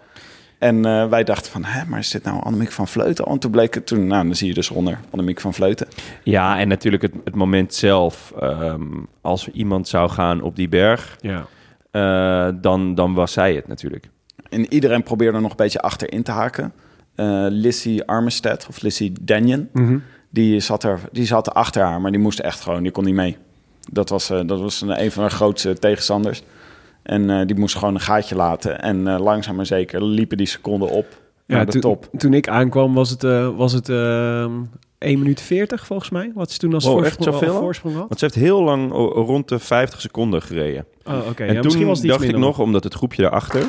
En 0.59 0.85
eh, 0.85 1.09
wij 1.09 1.25
dachten 1.25 1.53
van, 1.53 1.65
hè, 1.65 1.85
maar 1.85 1.99
is 1.99 2.11
dit 2.11 2.25
nou 2.25 2.43
Annemiek 2.43 2.73
van 2.73 2.89
Vleuten? 2.89 3.25
En 3.27 3.39
toen 3.39 3.51
bleek 3.51 3.75
het 3.75 3.87
toen, 3.87 4.07
nou, 4.07 4.25
dan 4.27 4.35
zie 4.37 4.49
je 4.49 4.55
dus 4.55 4.71
onder 4.71 4.99
Annemiek 5.11 5.41
van 5.41 5.55
Vleuten. 5.55 5.87
Ja, 6.23 6.59
en 6.59 6.69
natuurlijk 6.69 7.03
het, 7.03 7.13
het 7.25 7.35
moment 7.35 7.75
zelf. 7.75 8.33
ehm, 8.41 8.83
als 9.21 9.47
er 9.47 9.53
iemand 9.53 9.89
zou 9.89 10.11
gaan 10.11 10.43
op 10.43 10.57
die 10.57 10.69
berg, 10.69 11.17
Ja. 11.21 11.47
eh, 11.91 12.55
dan, 12.61 12.95
dan 12.95 13.15
was 13.15 13.33
zij 13.33 13.55
het 13.55 13.69
natuurlijk. 13.69 14.09
En 14.51 14.73
iedereen 14.73 15.03
probeerde 15.03 15.41
nog 15.41 15.51
een 15.51 15.57
beetje 15.57 15.81
achterin 15.81 16.23
te 16.23 16.31
haken. 16.33 16.73
Eh 17.15 17.47
Lissy 17.49 18.01
Armistead, 18.07 18.67
of 18.69 18.81
Lissy 18.83 19.13
Danyon, 19.21 19.69
die, 20.31 20.61
zat 20.61 20.83
er, 20.85 21.01
die 21.13 21.27
zat 21.27 21.47
er 21.47 21.53
achter 21.53 21.83
haar, 21.83 22.01
maar 22.01 22.11
die 22.11 22.21
moest 22.21 22.39
echt 22.39 22.61
gewoon, 22.61 22.83
die 22.83 22.93
kon 22.93 23.05
niet 23.05 23.15
mee. 23.15 23.37
Dat 23.91 24.09
was, 24.09 24.31
eh, 24.31 24.41
dat 24.47 24.61
was 24.61 24.81
een, 24.81 25.03
een 25.03 25.13
van 25.13 25.23
haar 25.23 25.31
grootste 25.33 25.79
tegenstanders. 25.79 26.43
En 27.07 27.31
eh, 27.31 27.47
die 27.47 27.57
moest 27.59 27.77
gewoon 27.77 27.95
een 27.95 28.01
gaatje 28.01 28.35
laten. 28.35 28.81
En 28.81 29.09
eh, 29.09 29.21
langzaam 29.21 29.57
maar 29.57 29.67
zeker 29.67 30.05
liepen 30.05 30.37
die 30.37 30.47
seconden 30.47 30.89
op 30.89 31.07
Ja, 31.47 31.57
naar 31.57 31.67
de 31.67 31.73
toen, 31.73 31.81
top. 31.81 32.09
toen 32.17 32.35
ik 32.35 32.49
aankwam 32.49 32.95
was 32.95 33.11
het, 33.11 33.25
eh, 33.25 33.57
was 33.57 33.73
het 33.73 33.89
ehm 33.89 34.53
1 34.99 35.19
minuut 35.19 35.41
40 35.41 35.87
volgens 35.87 36.11
mij. 36.11 36.31
Wat 36.35 36.51
ze 36.51 36.59
toen 36.59 36.75
als 36.75 36.85
Wow, 36.85 37.05
echt 37.05 37.15
voorsprong, 37.15 37.39
zoveel 37.39 37.55
al? 37.55 37.61
voorsprong 37.61 37.95
had. 37.95 38.09
Want 38.09 38.19
ze 38.19 38.25
heeft 38.25 38.37
heel 38.37 38.63
lang 38.63 38.93
rond 39.13 39.49
de 39.49 39.59
50 39.59 40.01
seconden 40.01 40.43
gereden. 40.43 40.87
Oh, 41.05 41.27
oké. 41.29 41.45
en 41.45 41.55
Ja, 41.55 41.63
misschien 41.63 41.79
toen 41.79 41.89
was 41.89 42.01
dacht 42.01 42.23
ik 42.23 42.37
nog, 42.37 42.59
omdat 42.59 42.85
het 42.85 42.95
groepje 42.95 43.23
daarachter... 43.23 43.67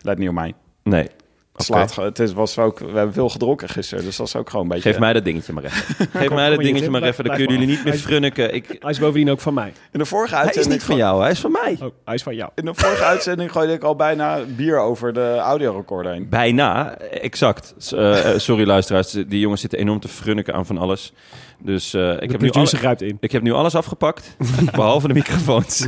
Let 0.00 0.18
niet 0.18 0.28
op 0.28 0.34
mij. 0.34 0.54
Nee, 0.82 1.08
Het, 1.56 1.90
slaat, 1.90 2.18
is, 2.18 2.32
was 2.32 2.58
ook, 2.58 2.78
we 2.78 2.84
hebben 2.92 3.12
veel 3.12 3.28
gedronken 3.28 3.68
gisteren, 3.68 4.04
dus 4.04 4.16
dat 4.16 4.26
is 4.26 4.36
ook 4.36 4.50
gewoon 4.50 4.64
een 4.64 4.70
beetje... 4.72 4.90
geef 4.90 4.98
mij 4.98 5.12
dat 5.12 5.24
dingetje 5.24 5.52
maar 5.52 5.64
even. 5.64 5.82
Geef 5.96 6.12
mij 6.12 6.26
kom 6.26 6.36
dat 6.36 6.50
je 6.50 6.56
dingetje 6.58 6.90
maar 6.90 7.02
even, 7.02 7.24
dan 7.24 7.36
kunnen 7.36 7.52
jullie 7.58 7.68
niet 7.74 7.84
meer 7.84 7.94
is- 7.94 8.00
frunniken. 8.00 8.54
Ik, 8.54 8.66
Hij 8.80 8.90
is 8.90 8.98
bovendien 8.98 9.30
ook 9.30 9.40
van 9.40 9.54
mij. 9.54 9.72
In 9.92 9.98
de 9.98 10.04
vorige 10.04 10.34
hij 10.34 10.40
is 10.42 10.46
uitzending... 10.46 10.74
niet 10.74 10.84
van 10.84 10.96
jou, 10.96 11.22
hij 11.22 11.30
is 11.30 11.40
van 11.40 11.50
mij. 11.52 11.76
Oh, 11.82 11.90
hij 12.04 12.14
is 12.14 12.22
van 12.22 12.34
jou. 12.34 12.50
In 12.54 12.64
de 12.64 12.74
vorige 12.74 13.04
uitzending 13.14 13.52
gooide 13.52 13.72
ik 13.72 13.82
al 13.82 13.96
bijna 13.96 14.38
bier 14.56 14.78
over 14.78 15.12
de 15.12 15.36
audiorecorder 15.36 16.12
heen. 16.12 16.28
Bijna, 16.28 16.98
exact. 16.98 17.74
Eh, 17.92 18.32
eh, 18.32 18.38
sorry 18.38 18.66
luisteraars, 18.66 19.10
die 19.10 19.40
jongens 19.40 19.60
zitten 19.60 19.78
enorm 19.78 20.00
te 20.00 20.08
frunniken 20.08 20.54
aan 20.54 20.66
van 20.66 20.78
alles. 20.78 21.12
Dus 21.58 21.94
eh, 21.94 22.12
ik, 22.12 22.20
De 22.20 22.26
heb 22.26 22.40
nu 22.40 22.50
alle- 22.50 22.94
in. 22.98 23.16
ik 23.20 23.32
heb 23.32 23.42
nu 23.42 23.52
alles 23.52 23.74
afgepakt, 23.74 24.36
behalve 24.72 25.08
de 25.08 25.14
microfoons. 25.14 25.86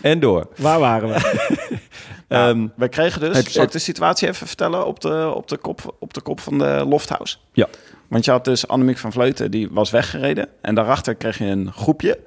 en 0.00 0.20
door. 0.20 0.48
Waar 0.56 0.78
waren 0.78 1.08
we? 1.08 1.44
Nou, 2.28 2.70
we 2.76 2.88
kregen 2.88 3.20
dus, 3.20 3.36
het- 3.36 3.44
zal 3.46 3.54
ik 3.54 3.60
het- 3.62 3.72
de 3.72 3.78
situatie 3.78 4.28
even 4.28 4.46
vertellen 4.46 4.86
op 4.86 5.00
de, 5.00 5.32
op 5.34 5.48
de, 5.48 5.56
kop, 5.56 5.94
op 5.98 6.14
de 6.14 6.20
kop 6.20 6.40
van 6.40 6.58
de 6.58 6.84
Lofthouse? 6.88 7.36
Ja. 7.52 7.66
Want 8.08 8.24
je 8.24 8.30
had 8.30 8.44
dus 8.44 8.68
Annemiek 8.68 8.98
van 8.98 9.12
Vleuten, 9.12 9.50
die 9.50 9.68
was 9.70 9.90
weggereden. 9.90 10.48
En 10.60 10.74
daarachter 10.74 11.14
kreeg 11.14 11.38
je 11.38 11.44
een 11.44 11.72
groepje. 11.72 12.18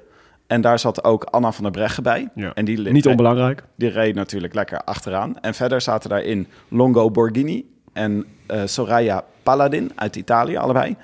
En 0.46 0.60
daar 0.60 0.78
zat 0.78 1.04
ook 1.04 1.24
Anna 1.24 1.52
van 1.52 1.62
der 1.62 1.72
Breggen 1.72 2.02
bij. 2.02 2.28
Ja. 2.34 2.54
En 2.54 2.64
die, 2.64 2.78
Niet 2.90 3.06
onbelangrijk. 3.06 3.62
die 3.76 3.88
reed 3.88 4.14
natuurlijk 4.14 4.54
lekker 4.54 4.78
achteraan. 4.84 5.40
En 5.40 5.54
verder 5.54 5.80
zaten 5.80 6.10
daarin 6.10 6.46
Longo 6.68 7.10
Borghini 7.10 7.64
en 7.92 8.24
eh, 8.46 8.60
Soraya 8.64 9.24
Paladin 9.42 9.92
uit 9.94 10.16
Italië, 10.16 10.56
allebei. 10.56 10.96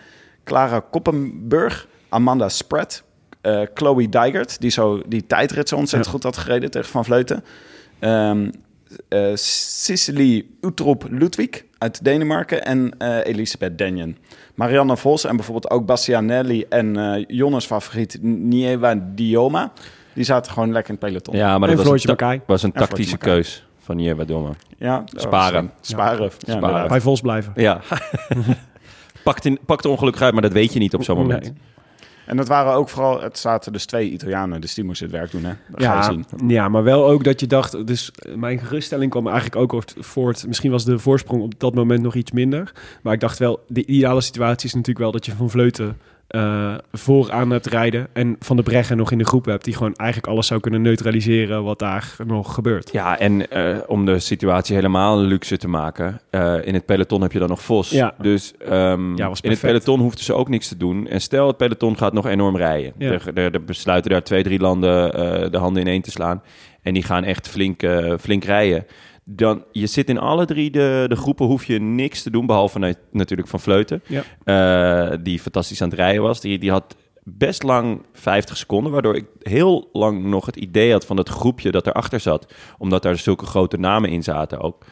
Clara 0.44 0.80
Koppenburg, 0.90 1.86
Amanda 2.08 2.48
Spratt, 2.48 3.02
eh, 3.40 3.60
Chloe 3.74 4.08
Dijgert, 4.08 4.60
die, 4.60 4.70
zo, 4.70 5.02
die 5.06 5.26
tijdrit 5.26 5.68
zo 5.68 5.76
ontzettend 5.76 6.10
goed 6.12 6.22
had 6.22 6.36
gereden 6.36 6.70
tegen 6.70 6.90
Van 6.90 7.04
Vleuten. 7.04 7.44
Ehm 7.98 8.50
eh 9.08 9.30
Cicely 9.34 10.46
Utrop 10.60 11.04
Ludwig 11.10 11.64
uit 11.78 12.04
Denemarken 12.04 12.64
en 12.64 12.94
eh, 12.98 13.18
Elisabeth 13.24 13.78
Denjen. 13.78 14.16
Marianne 14.54 14.96
Vos 14.96 15.24
en 15.24 15.36
bijvoorbeeld 15.36 15.70
ook 15.72 15.86
Bastianelli 15.86 16.64
en 16.68 16.96
eh 16.96 17.24
Jonnes 17.26 17.66
favoriet 17.66 18.18
Nieva 18.22 18.94
Dioma. 19.14 19.72
Die 20.14 20.24
zaten 20.24 20.52
gewoon 20.52 20.72
lekker 20.72 20.94
in 20.94 20.98
het 21.00 21.08
peloton. 21.08 21.36
Ja, 21.36 21.58
maar 21.58 21.68
En 21.68 21.76
dat 21.76 21.84
was 21.86 22.04
een, 22.04 22.16
ta- 22.16 22.38
was 22.46 22.62
een 22.62 22.72
En 22.72 22.80
tactische 22.80 23.18
keus 23.18 23.66
van 23.78 23.98
Jewa 23.98 24.24
Doma. 24.24 24.50
Ja, 24.78 25.02
Sparen. 25.06 25.70
Sparen. 25.80 26.30
Ja, 26.38 26.56
Sparen. 26.56 26.88
Bij 26.88 27.00
Vos 27.00 27.20
blijven. 27.20 27.52
Ja. 27.56 27.80
pakt, 29.24 29.44
in, 29.44 29.58
pakt 29.66 29.84
ongelukkig 29.84 30.22
uit, 30.22 30.32
maar 30.32 30.42
dat 30.42 30.52
weet 30.52 30.72
je 30.72 30.78
niet 30.78 30.94
op 30.94 31.02
zo'n 31.04 31.16
moment. 31.16 31.42
Nee. 31.42 31.52
En 32.26 32.36
dat 32.36 32.48
waren 32.48 32.72
ook 32.72 32.88
vooral, 32.88 33.20
het 33.22 33.38
zaten 33.38 33.72
dus 33.72 33.84
twee 33.86 34.10
Italianen, 34.10 34.60
dus 34.60 34.74
die 34.74 34.84
moesten 34.84 35.06
het 35.06 35.16
werk 35.16 35.30
doen, 35.30 35.44
hè? 35.44 35.52
Dat 35.68 35.82
ga 35.82 35.92
je 35.92 35.98
Ja, 35.98 36.24
zien. 36.36 36.48
ja, 36.48 36.68
maar 36.68 36.82
wel 36.82 37.06
ook 37.06 37.24
dat 37.24 37.40
je 37.40 37.46
dacht... 37.46 37.86
Dus 37.86 38.10
mijn 38.34 38.58
geruststelling 38.58 39.10
kwam 39.10 39.26
eigenlijk 39.28 39.56
ook 39.74 39.82
voort... 39.98 40.46
Misschien 40.46 40.70
was 40.70 40.84
de 40.84 40.98
voorsprong 40.98 41.42
op 41.42 41.60
dat 41.60 41.74
moment 41.74 42.02
nog 42.02 42.14
iets 42.14 42.32
minder. 42.32 42.72
Maar 43.02 43.12
ik 43.12 43.20
dacht 43.20 43.38
wel, 43.38 43.64
de 43.68 43.86
ideale 43.86 44.20
situatie 44.20 44.66
is 44.68 44.74
natuurlijk 44.74 44.98
wel... 44.98 45.12
dat 45.12 45.26
je 45.26 45.32
Van 45.34 45.50
Vleuten 45.50 45.96
eh, 46.26 46.74
vooraan 46.92 47.50
hebt 47.50 47.66
rijden... 47.66 48.08
en 48.12 48.36
Van 48.38 48.56
de 48.56 48.62
Breggen 48.62 48.96
nog 48.96 49.10
in 49.10 49.18
de 49.18 49.24
groep 49.24 49.44
hebt... 49.44 49.64
die 49.64 49.74
gewoon 49.74 49.94
eigenlijk 49.94 50.32
alles 50.32 50.46
zou 50.46 50.60
kunnen 50.60 50.82
neutraliseren... 50.82 51.64
wat 51.64 51.78
daar 51.78 52.16
nog 52.26 52.54
gebeurt. 52.54 52.92
Ja, 52.92 53.18
en 53.18 53.50
eh, 53.50 53.76
om 53.86 54.06
de 54.06 54.18
situatie 54.18 54.74
helemaal 54.74 55.18
luxe 55.18 55.56
te 55.56 55.68
maken, 55.68 56.20
eh, 56.30 56.54
in 56.64 56.74
het 56.74 56.86
peloton 56.86 57.22
heb 57.22 57.32
je 57.32 57.38
dan 57.38 57.48
nog 57.48 57.62
Vos. 57.62 57.90
Ja. 57.90 58.14
Dus 58.18 58.52
ehm, 58.58 59.16
Ja, 59.16 59.30
in 59.40 59.50
het 59.50 59.60
peloton 59.60 60.00
hoefden 60.00 60.24
ze 60.24 60.34
ook 60.34 60.48
niks 60.48 60.68
te 60.68 60.76
doen. 60.76 61.06
En 61.08 61.20
stel, 61.20 61.46
het 61.46 61.56
peloton 61.56 61.96
gaat 61.96 62.12
nog 62.12 62.26
enorm 62.26 62.56
rijden. 62.56 62.92
Ja. 62.98 63.10
Er, 63.10 63.22
er, 63.34 63.54
er 63.54 63.64
besluiten 63.64 64.10
daar 64.10 64.22
twee, 64.22 64.42
drie 64.42 64.60
landen 64.60 65.10
de 65.50 65.58
handen 65.58 65.82
ineen 65.82 66.02
te 66.02 66.10
slaan. 66.10 66.42
En 66.82 66.94
die 66.94 67.02
gaan 67.02 67.24
echt 67.24 67.48
flink, 67.48 67.86
flink 68.20 68.44
rijden. 68.44 68.86
Dan, 69.28 69.64
je 69.72 69.86
zit 69.86 70.08
in 70.08 70.18
alle 70.18 70.44
drie 70.44 70.70
de, 70.70 71.04
de 71.08 71.16
groepen, 71.16 71.46
hoef 71.46 71.64
je 71.64 71.80
niks 71.80 72.22
te 72.22 72.30
doen, 72.30 72.46
behalve 72.46 72.78
na- 72.78 72.92
natuurlijk 73.10 73.48
van 73.48 73.60
Vleuten. 73.60 74.02
Ja. 74.06 74.22
eh, 75.12 75.18
die 75.22 75.40
fantastisch 75.40 75.82
aan 75.82 75.88
het 75.88 75.98
rijden 75.98 76.22
was. 76.22 76.40
Die, 76.40 76.58
die 76.58 76.70
had 76.70 76.96
best 77.22 77.62
lang 77.62 78.02
50 78.12 78.56
seconden, 78.56 78.92
waardoor 78.92 79.16
ik 79.16 79.26
heel 79.42 79.88
lang 79.92 80.24
nog 80.24 80.46
het 80.46 80.56
idee 80.56 80.92
had 80.92 81.06
van 81.06 81.16
het 81.16 81.28
groepje 81.28 81.70
dat 81.70 81.86
erachter 81.86 82.20
zat. 82.20 82.54
Omdat 82.78 83.02
daar 83.02 83.16
zulke 83.18 83.46
grote 83.46 83.76
namen 83.78 84.10
in 84.10 84.22
zaten 84.22 84.60
ook. 84.60 84.84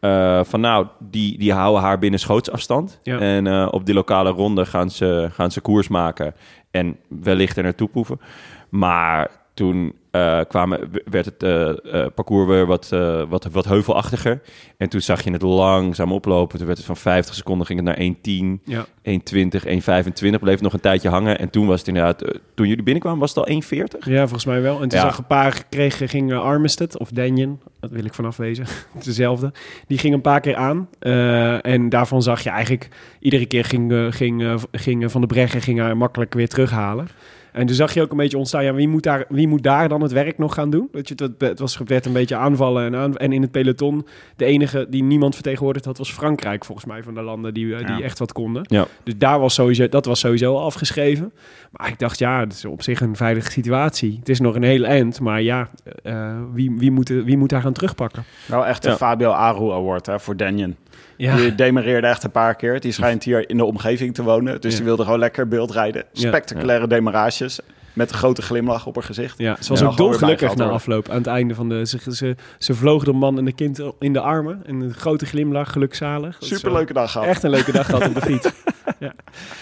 Eh, 0.00 0.40
van 0.44 0.60
nou, 0.60 0.86
die, 1.00 1.38
die 1.38 1.52
houden 1.52 1.82
haar 1.82 1.98
binnen 1.98 2.20
schootsafstand. 2.20 3.00
Ja. 3.02 3.18
En 3.18 3.46
eh, 3.46 3.68
op 3.70 3.86
die 3.86 3.94
lokale 3.94 4.30
ronde 4.30 4.66
gaan 4.66 4.90
ze, 4.90 5.28
gaan 5.32 5.50
ze 5.50 5.60
koers 5.60 5.88
maken 5.88 6.34
en 6.70 6.96
wellicht 7.08 7.56
er 7.56 7.62
naartoe 7.62 7.88
proeven. 7.88 8.20
Maar 8.68 9.30
toen 9.56 9.94
eh, 10.10 10.40
kwamen, 10.48 10.90
werd 11.10 11.24
het 11.24 11.42
eh, 11.42 11.68
eh, 11.68 12.06
parcours 12.14 12.46
weer 12.46 12.66
wat, 12.66 12.88
wat, 13.28 13.48
wat 13.52 13.64
heuvelachtiger. 13.64 14.40
En 14.76 14.88
toen 14.88 15.00
zag 15.00 15.22
je 15.22 15.30
het 15.30 15.42
langzaam 15.42 16.12
oplopen. 16.12 16.56
Toen 16.56 16.66
werd 16.66 16.78
het 16.78 16.86
van 16.86 16.96
50 16.96 17.34
seconden 17.34 17.66
ging 17.66 17.86
het 17.86 17.98
naar 17.98 18.06
1.10, 18.58 18.62
Ja. 18.64 18.86
1.20, 19.02 19.66
1.25. 19.66 20.40
Bleef 20.40 20.60
nog 20.60 20.72
een 20.72 20.80
tijdje 20.80 21.08
hangen. 21.08 21.38
En 21.38 21.50
toen 21.50 21.66
was 21.66 21.78
het 21.78 21.88
inderdaad, 21.88 22.18
toen 22.54 22.68
jullie 22.68 22.82
binnenkwamen 22.82 23.20
was 23.20 23.34
het 23.34 23.38
al 23.48 23.62
1.40. 23.62 23.98
Ja, 23.98 24.20
volgens 24.20 24.44
mij 24.44 24.62
wel. 24.62 24.82
En 24.82 24.88
toen 24.88 24.98
Ja. 24.98 25.04
zag 25.04 25.18
een 25.18 25.26
paar 25.26 25.64
kregen, 25.68 26.08
ging 26.08 26.34
Armistead 26.34 26.98
of 26.98 27.08
Danyon, 27.08 27.60
dat 27.80 27.90
wil 27.90 28.04
ik 28.04 28.14
vanaf 28.14 28.36
wezen, 28.36 28.66
dezelfde. 29.04 29.52
Die 29.86 29.98
ging 29.98 30.14
een 30.14 30.20
paar 30.20 30.40
keer 30.40 30.56
aan. 30.56 30.88
En 31.62 31.88
daarvan 31.88 32.22
zag 32.22 32.42
je 32.42 32.50
eigenlijk, 32.50 32.88
iedere 33.20 33.46
keer 33.46 33.64
ging, 33.64 34.14
ging, 34.14 34.60
ging 34.72 35.10
Van 35.10 35.20
de 35.20 35.26
Breggen 35.26 35.60
ging 35.60 35.78
haar 35.78 35.96
makkelijk 35.96 36.34
weer 36.34 36.48
terughalen. 36.48 37.08
En 37.56 37.66
toen 37.66 37.74
zag 37.76 37.94
je 37.94 38.02
ook 38.02 38.10
een 38.10 38.16
beetje 38.16 38.38
ontstaan, 38.38 38.64
ja, 38.64 38.74
wie 38.74 38.88
moet 38.88 39.02
daar, 39.02 39.24
wie 39.28 39.48
moet 39.48 39.62
daar 39.62 39.88
dan 39.88 40.02
het 40.02 40.12
werk 40.12 40.38
nog 40.38 40.54
gaan 40.54 40.70
doen? 40.70 40.88
Weet 40.92 41.08
je, 41.08 41.14
het, 41.16 41.32
het 41.38 41.58
was, 41.58 41.78
werd 41.84 42.06
een 42.06 42.12
beetje 42.12 42.36
aanvallen 42.36 42.84
en, 42.84 42.96
aan, 42.96 43.16
en 43.16 43.32
in 43.32 43.42
het 43.42 43.50
peloton, 43.50 44.06
de 44.36 44.44
enige 44.44 44.86
die 44.90 45.02
niemand 45.02 45.34
vertegenwoordigd 45.34 45.84
had, 45.84 45.98
was 45.98 46.12
Frankrijk 46.12 46.64
volgens 46.64 46.86
mij 46.86 47.02
van 47.02 47.14
de 47.14 47.22
landen 47.22 47.54
die, 47.54 47.74
eh, 47.74 47.86
die 47.86 47.96
Ja. 47.96 48.02
echt 48.02 48.18
wat 48.18 48.32
konden. 48.32 48.62
Ja. 48.68 48.86
Dus 49.02 49.14
daar 49.18 49.40
was 49.40 49.54
sowieso, 49.54 49.88
dat 49.88 50.04
was 50.04 50.20
sowieso 50.20 50.54
al 50.56 50.64
afgeschreven. 50.64 51.32
Maar 51.70 51.88
ik 51.88 51.98
dacht, 51.98 52.18
ja, 52.18 52.40
het 52.40 52.52
is 52.52 52.64
op 52.64 52.82
zich 52.82 53.00
een 53.00 53.16
veilige 53.16 53.50
situatie. 53.50 54.16
Het 54.18 54.28
is 54.28 54.40
nog 54.40 54.54
een 54.54 54.62
hele 54.62 54.86
eind, 54.86 55.20
maar 55.20 55.42
ja, 55.42 55.68
eh, 56.02 56.36
wie, 56.52 56.72
wie, 56.78 56.90
moet, 56.90 57.08
wie 57.08 57.36
moet 57.36 57.48
daar 57.48 57.62
gaan 57.62 57.72
terugpakken? 57.72 58.24
Nou, 58.48 58.66
echt 58.66 58.84
een 58.84 58.90
Ja. 58.90 58.96
Fabio 58.96 59.30
Aru 59.30 59.70
Award 59.72 60.06
hè, 60.06 60.20
voor 60.20 60.36
Danjen. 60.36 60.76
Ja, 61.18 61.36
Die 61.36 61.54
demereerde 61.54 62.06
echt 62.06 62.24
een 62.24 62.30
paar 62.30 62.54
keer. 62.54 62.80
Die 62.80 62.92
schijnt 62.92 63.24
hier 63.24 63.50
in 63.50 63.56
de 63.56 63.64
omgeving 63.64 64.14
te 64.14 64.22
wonen. 64.22 64.60
Dus 64.60 64.70
Ja. 64.70 64.76
die 64.76 64.86
wilde 64.86 65.04
gewoon 65.04 65.18
lekker 65.18 65.48
beeld 65.48 65.70
rijden. 65.70 66.04
Ja. 66.12 66.28
Spectaculaire 66.28 66.86
Met 67.92 68.10
een 68.12 68.16
grote 68.18 68.42
glimlach 68.42 68.86
op 68.86 68.94
haar 68.94 69.04
gezicht. 69.04 69.38
Ja, 69.38 69.56
ze 69.60 69.68
was 69.68 69.80
Ja, 69.80 69.86
ook 69.86 69.96
dolgelukkig 69.96 70.54
na 70.56 70.68
afloop. 70.68 71.08
Aan 71.08 71.16
het 71.16 71.26
einde 71.26 71.54
van 71.54 71.68
de... 71.68 71.86
Ze, 71.86 71.98
ze, 72.14 72.36
ze 72.58 72.74
vloog 72.74 73.04
de 73.04 73.12
man 73.12 73.38
en 73.38 73.44
de 73.44 73.52
kind 73.52 73.80
in 73.98 74.12
de 74.12 74.20
armen. 74.20 74.62
En 74.66 74.80
een 74.80 74.94
grote 74.94 75.26
glimlach, 75.26 75.72
gelukzalig. 75.72 76.36
Superleuke 76.40 76.92
dag 76.92 77.12
gehad. 77.12 77.26
Echt 77.28 77.42
een 77.42 77.50
leuke 77.50 77.72
dag 77.72 77.86
gehad 77.86 78.08
op 78.08 78.14
de 78.14 78.20
fiets. 78.20 78.50
Ja. 78.98 79.12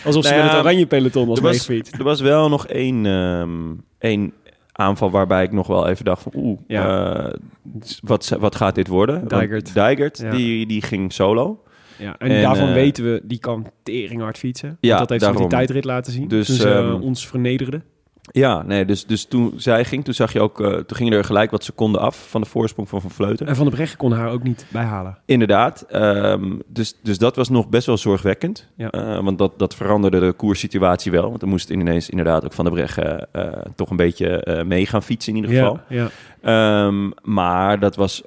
Alsof 0.05 0.24
ze 0.24 0.30
Nou 0.30 0.43
met 0.43 0.51
het 0.53 0.61
oranje 0.61 0.87
peloton 0.87 1.28
was 1.28 1.41
meegefietst. 1.41 1.95
Er 1.95 2.05
was 2.05 2.20
wel 2.20 2.49
nog 2.49 2.66
één, 2.66 3.07
ehm, 3.07 3.51
één 3.99 4.32
aanval 4.72 5.11
waarbij 5.11 5.43
ik 5.45 5.53
nog 5.53 5.66
wel 5.66 5.89
even 5.89 6.05
dacht 6.05 6.22
van... 6.22 6.32
Oeh, 6.35 6.59
Ja. 6.66 7.14
eh, 7.26 7.32
wat, 8.01 8.37
wat 8.39 8.55
gaat 8.57 8.74
dit 8.74 8.89
worden? 8.89 9.28
Dijkert. 9.28 9.74
Dijkert, 9.74 10.18
Ja. 10.18 10.30
die, 10.30 10.66
die 10.66 10.82
ging 10.82 11.12
solo. 11.12 11.62
Ja, 11.99 12.14
en, 12.18 12.30
En, 12.30 12.42
daarvan 12.42 12.68
eh, 12.68 12.74
weten 12.74 13.05
we, 13.05 13.20
die 13.24 13.38
kan 13.38 13.70
tering 13.82 14.20
hard 14.20 14.38
fietsen. 14.38 14.76
Ja, 14.80 14.99
dat 14.99 15.11
heeft 15.11 15.22
ze 15.22 15.28
met 15.28 15.38
die 15.38 15.47
tijdrit 15.47 15.84
laten 15.84 16.12
zien. 16.12 16.28
Dus, 16.28 16.47
toen 16.47 16.57
ze 16.57 16.70
ehm, 16.70 17.01
ons 17.01 17.26
vernederde. 17.26 17.82
Ja, 18.33 18.62
nee, 18.62 18.85
dus, 18.85 19.07
dus 19.07 19.25
toen 19.25 19.53
zij 19.57 19.85
ging, 19.85 20.05
toen 20.05 20.14
zag 20.14 20.33
je 20.33 20.41
ook... 20.41 20.61
eh, 20.61 20.70
toen 20.72 20.97
gingen 20.97 21.12
er 21.12 21.25
gelijk 21.25 21.51
wat 21.51 21.64
seconden 21.64 22.01
af 22.01 22.27
van 22.31 22.41
de 22.41 22.47
voorsprong 22.47 22.89
van 22.89 23.01
Van 23.01 23.11
Vleuten. 23.11 23.47
En 23.47 23.57
Van 23.57 23.64
der 23.64 23.75
Breggen 23.75 23.99
kon 23.99 24.12
haar 24.12 24.31
ook 24.31 24.43
niet 24.43 24.66
bijhalen. 24.68 25.18
Inderdaad. 25.25 25.81
ehm, 25.89 26.53
dus, 26.66 26.95
dus 27.03 27.18
dat 27.18 27.37
was 27.37 27.49
nog 27.49 27.68
best 27.68 27.87
wel 27.87 27.97
zorgwekkend. 27.97 28.68
Ja. 28.77 28.91
Eh, 28.91 29.20
want 29.20 29.39
dat, 29.39 29.59
dat 29.59 29.75
veranderde 29.75 30.20
de 30.20 30.33
koerssituatie 30.33 31.12
wel. 31.12 31.29
Want 31.29 31.41
dan 31.41 31.49
moest 31.49 31.70
ineens 31.70 32.11
inderdaad 32.11 32.45
ook 32.45 32.53
Van 32.53 32.64
der 32.64 32.75
Breggen 32.75 33.29
eh, 33.33 33.53
toch 33.75 33.91
een 33.91 33.97
beetje 33.97 34.62
mee 34.66 34.87
gaan 34.87 35.03
fietsen 35.03 35.37
in 35.37 35.43
ieder 35.43 35.57
geval. 35.57 35.81
Ja, 35.89 36.09
ja. 36.43 36.87
Ehm, 36.87 37.11
maar 37.22 37.79
dat 37.79 37.97
was 37.97 38.22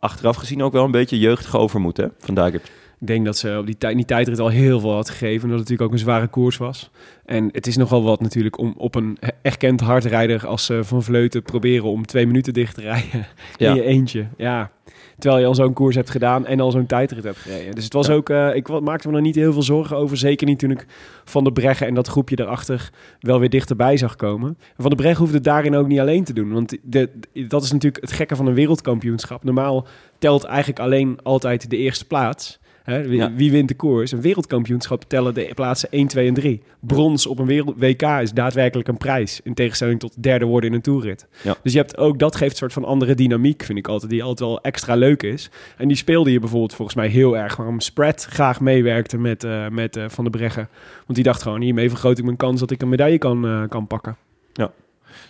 achteraf 0.00 0.36
gezien 0.36 0.62
ook 0.62 0.72
wel 0.72 0.84
een 0.84 0.90
beetje 0.90 1.18
jeugdig 1.18 1.56
overmoed 1.56 1.96
hè, 1.96 2.06
van 2.18 2.34
Dijkert. 2.34 2.70
Ik 3.00 3.06
denk 3.06 3.24
dat 3.24 3.36
ze 3.38 3.56
op 3.60 3.66
die, 3.66 3.78
tijd, 3.78 3.96
die 3.96 4.04
tijdrit 4.04 4.38
al 4.38 4.48
heel 4.48 4.80
veel 4.80 4.92
had 4.94 5.10
gegeven. 5.10 5.42
En 5.42 5.48
dat 5.48 5.58
het 5.58 5.58
natuurlijk 5.58 5.82
ook 5.82 5.92
een 5.92 5.98
zware 5.98 6.26
koers 6.26 6.56
was. 6.56 6.90
En 7.24 7.48
het 7.52 7.66
is 7.66 7.76
nogal 7.76 8.02
wat 8.02 8.20
natuurlijk 8.20 8.58
om 8.58 8.74
op 8.76 8.94
een 8.94 9.18
erkend 9.42 9.80
hardrijder 9.80 10.46
als 10.46 10.68
eh, 10.70 10.78
Van 10.82 11.02
Vleuten 11.02 11.42
proberen 11.42 11.84
om 11.90 12.06
twee 12.06 12.26
minuten 12.26 12.52
dicht 12.52 12.74
te 12.74 12.80
rijden. 12.80 13.26
Ja. 13.56 13.68
In 13.70 13.74
je 13.76 13.82
eentje. 13.82 14.26
Ja. 14.36 14.70
Terwijl 15.18 15.40
je 15.42 15.48
al 15.48 15.54
zo'n 15.54 15.72
koers 15.72 15.94
hebt 15.94 16.10
gedaan 16.10 16.46
en 16.46 16.60
al 16.60 16.70
zo'n 16.70 16.86
tijdrit 16.86 17.24
hebt 17.24 17.36
gereden. 17.38 17.74
Dus 17.74 17.84
het 17.84 17.92
was 17.92 18.06
Ja. 18.06 18.12
ook, 18.12 18.28
eh, 18.30 18.54
ik 18.54 18.80
maakte 18.80 19.08
me 19.08 19.14
er 19.16 19.20
niet 19.20 19.34
heel 19.34 19.52
veel 19.52 19.62
zorgen 19.62 19.96
over. 19.96 20.16
Zeker 20.16 20.46
niet 20.46 20.58
toen 20.58 20.70
ik 20.70 20.86
Van 21.24 21.44
de 21.44 21.52
Breggen 21.52 21.86
en 21.86 21.94
dat 21.94 22.08
groepje 22.08 22.36
daarachter 22.36 22.90
wel 23.20 23.38
weer 23.40 23.50
dichterbij 23.50 23.96
zag 23.96 24.16
komen. 24.16 24.48
En 24.58 24.82
Van 24.82 24.90
de 24.90 24.96
Breggen 24.96 25.18
hoefde 25.20 25.34
het 25.36 25.44
daarin 25.44 25.74
ook 25.74 25.86
niet 25.86 26.00
alleen 26.00 26.24
te 26.24 26.32
doen. 26.32 26.52
Want 26.52 26.68
de, 26.70 26.78
de- 26.82 27.46
dat 27.46 27.62
is 27.62 27.72
natuurlijk 27.72 28.02
het 28.02 28.12
gekke 28.12 28.36
van 28.36 28.46
een 28.46 28.54
wereldkampioenschap. 28.54 29.44
Normaal 29.44 29.86
telt 30.18 30.44
eigenlijk 30.44 30.78
alleen 30.80 31.18
altijd 31.22 31.70
de 31.70 31.76
eerste 31.76 32.06
plaats. 32.06 32.58
Hè, 32.88 33.08
wie, 33.08 33.18
Ja. 33.18 33.32
wie 33.34 33.50
wint 33.50 33.68
de 33.68 33.74
koers? 33.74 34.12
Een 34.12 34.20
wereldkampioenschap 34.20 35.04
tellen 35.04 35.34
de 35.34 35.50
plaatsen 35.54 35.88
1, 35.90 36.06
2 36.06 36.28
en 36.28 36.34
3. 36.34 36.62
Brons 36.80 37.26
op 37.26 37.38
een 37.38 37.46
wereld 37.46 37.74
WK 37.78 38.02
is 38.02 38.32
daadwerkelijk 38.32 38.88
een 38.88 38.96
prijs. 38.96 39.40
In 39.44 39.54
tegenstelling 39.54 40.00
tot 40.00 40.22
derde 40.22 40.44
worden 40.44 40.70
in 40.70 40.76
een 40.76 40.82
toerrit. 40.82 41.26
Ja. 41.42 41.56
Dus 41.62 41.72
je 41.72 41.78
hebt 41.78 41.96
ook, 41.96 42.18
dat 42.18 42.36
geeft 42.36 42.50
een 42.50 42.56
soort 42.56 42.72
van 42.72 42.84
andere 42.84 43.14
dynamiek, 43.14 43.62
vind 43.62 43.78
ik 43.78 43.88
altijd. 43.88 44.10
Die 44.10 44.22
altijd 44.22 44.48
wel 44.48 44.60
extra 44.60 44.94
leuk 44.94 45.22
is. 45.22 45.50
En 45.76 45.88
die 45.88 45.96
speelde 45.96 46.32
je 46.32 46.38
bijvoorbeeld 46.40 46.74
volgens 46.74 46.96
mij 46.96 47.08
heel 47.08 47.36
erg. 47.36 47.56
Waarom 47.56 47.80
Spread 47.80 48.24
graag 48.30 48.60
meewerkte 48.60 49.18
met, 49.18 49.44
eh, 49.44 49.68
met 49.68 49.96
eh, 49.96 50.04
Van 50.08 50.24
der 50.24 50.32
Breggen. 50.32 50.68
Want 50.94 51.14
die 51.14 51.24
dacht 51.24 51.42
gewoon, 51.42 51.60
hiermee 51.60 51.88
vergroot 51.88 52.18
ik 52.18 52.24
mijn 52.24 52.36
kans 52.36 52.60
dat 52.60 52.70
ik 52.70 52.82
een 52.82 52.88
medaille 52.88 53.18
kan, 53.18 53.46
eh, 53.46 53.62
kan 53.68 53.86
pakken. 53.86 54.16
Ja. 54.52 54.70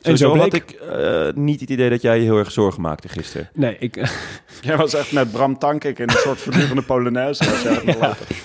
En 0.02 0.16
zo 0.16 0.30
bleek. 0.32 0.42
had 0.42 0.54
ik 0.54 0.70
eh, 0.70 1.26
niet 1.34 1.60
het 1.60 1.70
idee 1.70 1.90
dat 1.90 2.02
jij 2.02 2.16
je 2.18 2.22
heel 2.22 2.36
erg 2.38 2.50
zorgen 2.50 2.82
maakte 2.82 3.08
gisteren. 3.08 3.48
Nee, 3.54 3.76
ik... 3.78 3.94
Jij 4.60 4.76
was 4.76 4.94
echt 4.94 5.12
met 5.12 5.32
Bram 5.32 5.58
Tankik 5.58 5.98
in 5.98 6.08
een 6.08 6.16
soort 6.16 6.40
voortdurende 6.40 6.82
Polonaise. 6.82 7.44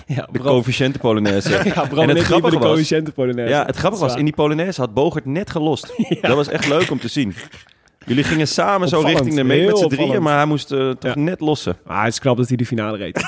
Ja, 0.07 0.27
De 0.31 0.39
coëfficiënte 0.39 0.99
Polonaise. 0.99 1.49
ja, 1.75 1.85
Bram 1.85 2.09
En 2.09 2.15
het 2.15 2.25
grappige 2.25 2.53
de 2.55 2.57
was- 2.59 2.67
coëfficiënte 2.67 3.11
Polonaise. 3.11 3.53
Ja, 3.53 3.65
het 3.65 3.75
grappige 3.75 4.03
was, 4.03 4.15
in 4.15 4.25
die 4.25 4.33
Polonaise 4.33 4.81
had 4.81 4.93
Bogert 4.93 5.25
net 5.25 5.49
gelost. 5.49 5.93
Dat 6.21 6.35
was 6.35 6.47
echt 6.47 6.67
leuk 6.67 6.91
om 6.91 6.99
te 6.99 7.07
zien. 7.07 7.35
Jullie 8.05 8.23
gingen 8.23 8.47
samen 8.47 8.87
zo 8.87 8.99
richting 8.99 9.35
de 9.35 9.53
heel 9.53 9.67
met 9.67 9.77
z'n 9.77 9.87
drieën, 9.87 10.21
maar 10.21 10.35
hij 10.37 10.45
moest 10.45 10.71
eh, 10.71 10.89
toch 10.89 11.13
Ja. 11.15 11.19
net 11.21 11.39
lossen. 11.39 11.77
Maar 11.85 12.03
het 12.03 12.13
is 12.13 12.19
knap 12.19 12.37
dat 12.37 12.47
hij 12.47 12.57
de 12.57 12.65
finale 12.65 12.97
reed. 12.97 13.21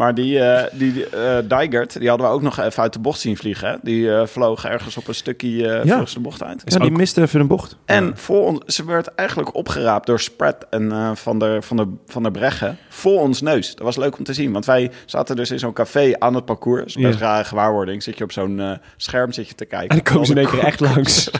Maar 0.00 0.14
die, 0.14 0.38
eh 0.40 0.66
die 0.72 1.06
eh 1.06 1.38
Dijkert, 1.48 1.98
die 1.98 2.08
hadden 2.08 2.26
we 2.26 2.32
ook 2.32 2.42
nog 2.42 2.58
even 2.58 2.82
uit 2.82 2.92
de 2.92 2.98
bocht 2.98 3.20
zien 3.20 3.36
vliegen. 3.36 3.68
Hè? 3.68 3.76
Die 3.82 4.14
eh, 4.14 4.26
vloog 4.26 4.64
ergens 4.64 4.96
op 4.96 5.08
een 5.08 5.14
stukje 5.14 5.68
eh 5.68 5.84
Ja. 5.84 5.90
volgens 5.90 6.14
de 6.14 6.20
bocht 6.20 6.42
uit. 6.42 6.62
Ja, 6.64 6.78
die 6.78 6.90
miste 6.90 7.20
even 7.22 7.40
een 7.40 7.46
bocht. 7.46 7.76
En 7.84 8.12
voor 8.16 8.46
ons, 8.46 8.74
ze 8.74 8.84
werd 8.84 9.14
eigenlijk 9.14 9.54
opgeraapt 9.54 10.06
door 10.06 10.20
Spread 10.20 10.66
en 10.70 10.92
eh, 10.92 11.10
van, 11.14 11.38
der, 11.38 11.62
van, 11.62 11.76
der, 11.76 11.86
van 12.06 12.22
der 12.22 12.32
Breggen 12.32 12.78
voor 12.88 13.20
ons 13.20 13.40
neus. 13.40 13.74
Dat 13.74 13.84
was 13.84 13.96
leuk 13.96 14.18
om 14.18 14.24
te 14.24 14.32
zien, 14.32 14.52
want 14.52 14.64
wij 14.64 14.90
zaten 15.06 15.36
dus 15.36 15.50
in 15.50 15.58
zo'n 15.58 15.72
café 15.72 16.12
aan 16.18 16.34
het 16.34 16.44
parcours. 16.44 16.78
Dat 16.94 17.02
is 17.02 17.08
best 17.08 17.18
Ja. 17.18 17.24
rare 17.26 17.44
gewaarwording. 17.44 18.02
Zit 18.02 18.18
je 18.18 18.24
op 18.24 18.32
zo'n 18.32 18.78
scherm 18.96 19.32
zit 19.32 19.48
je 19.48 19.54
te 19.54 19.64
kijken. 19.64 19.88
En 19.88 19.94
dan 20.04 20.12
komen 20.12 20.26
ze 20.26 20.32
in 20.32 20.38
één 20.38 20.46
Alle 20.48 20.56
keer 20.58 20.66
echt 20.66 20.80
langs. 20.80 21.30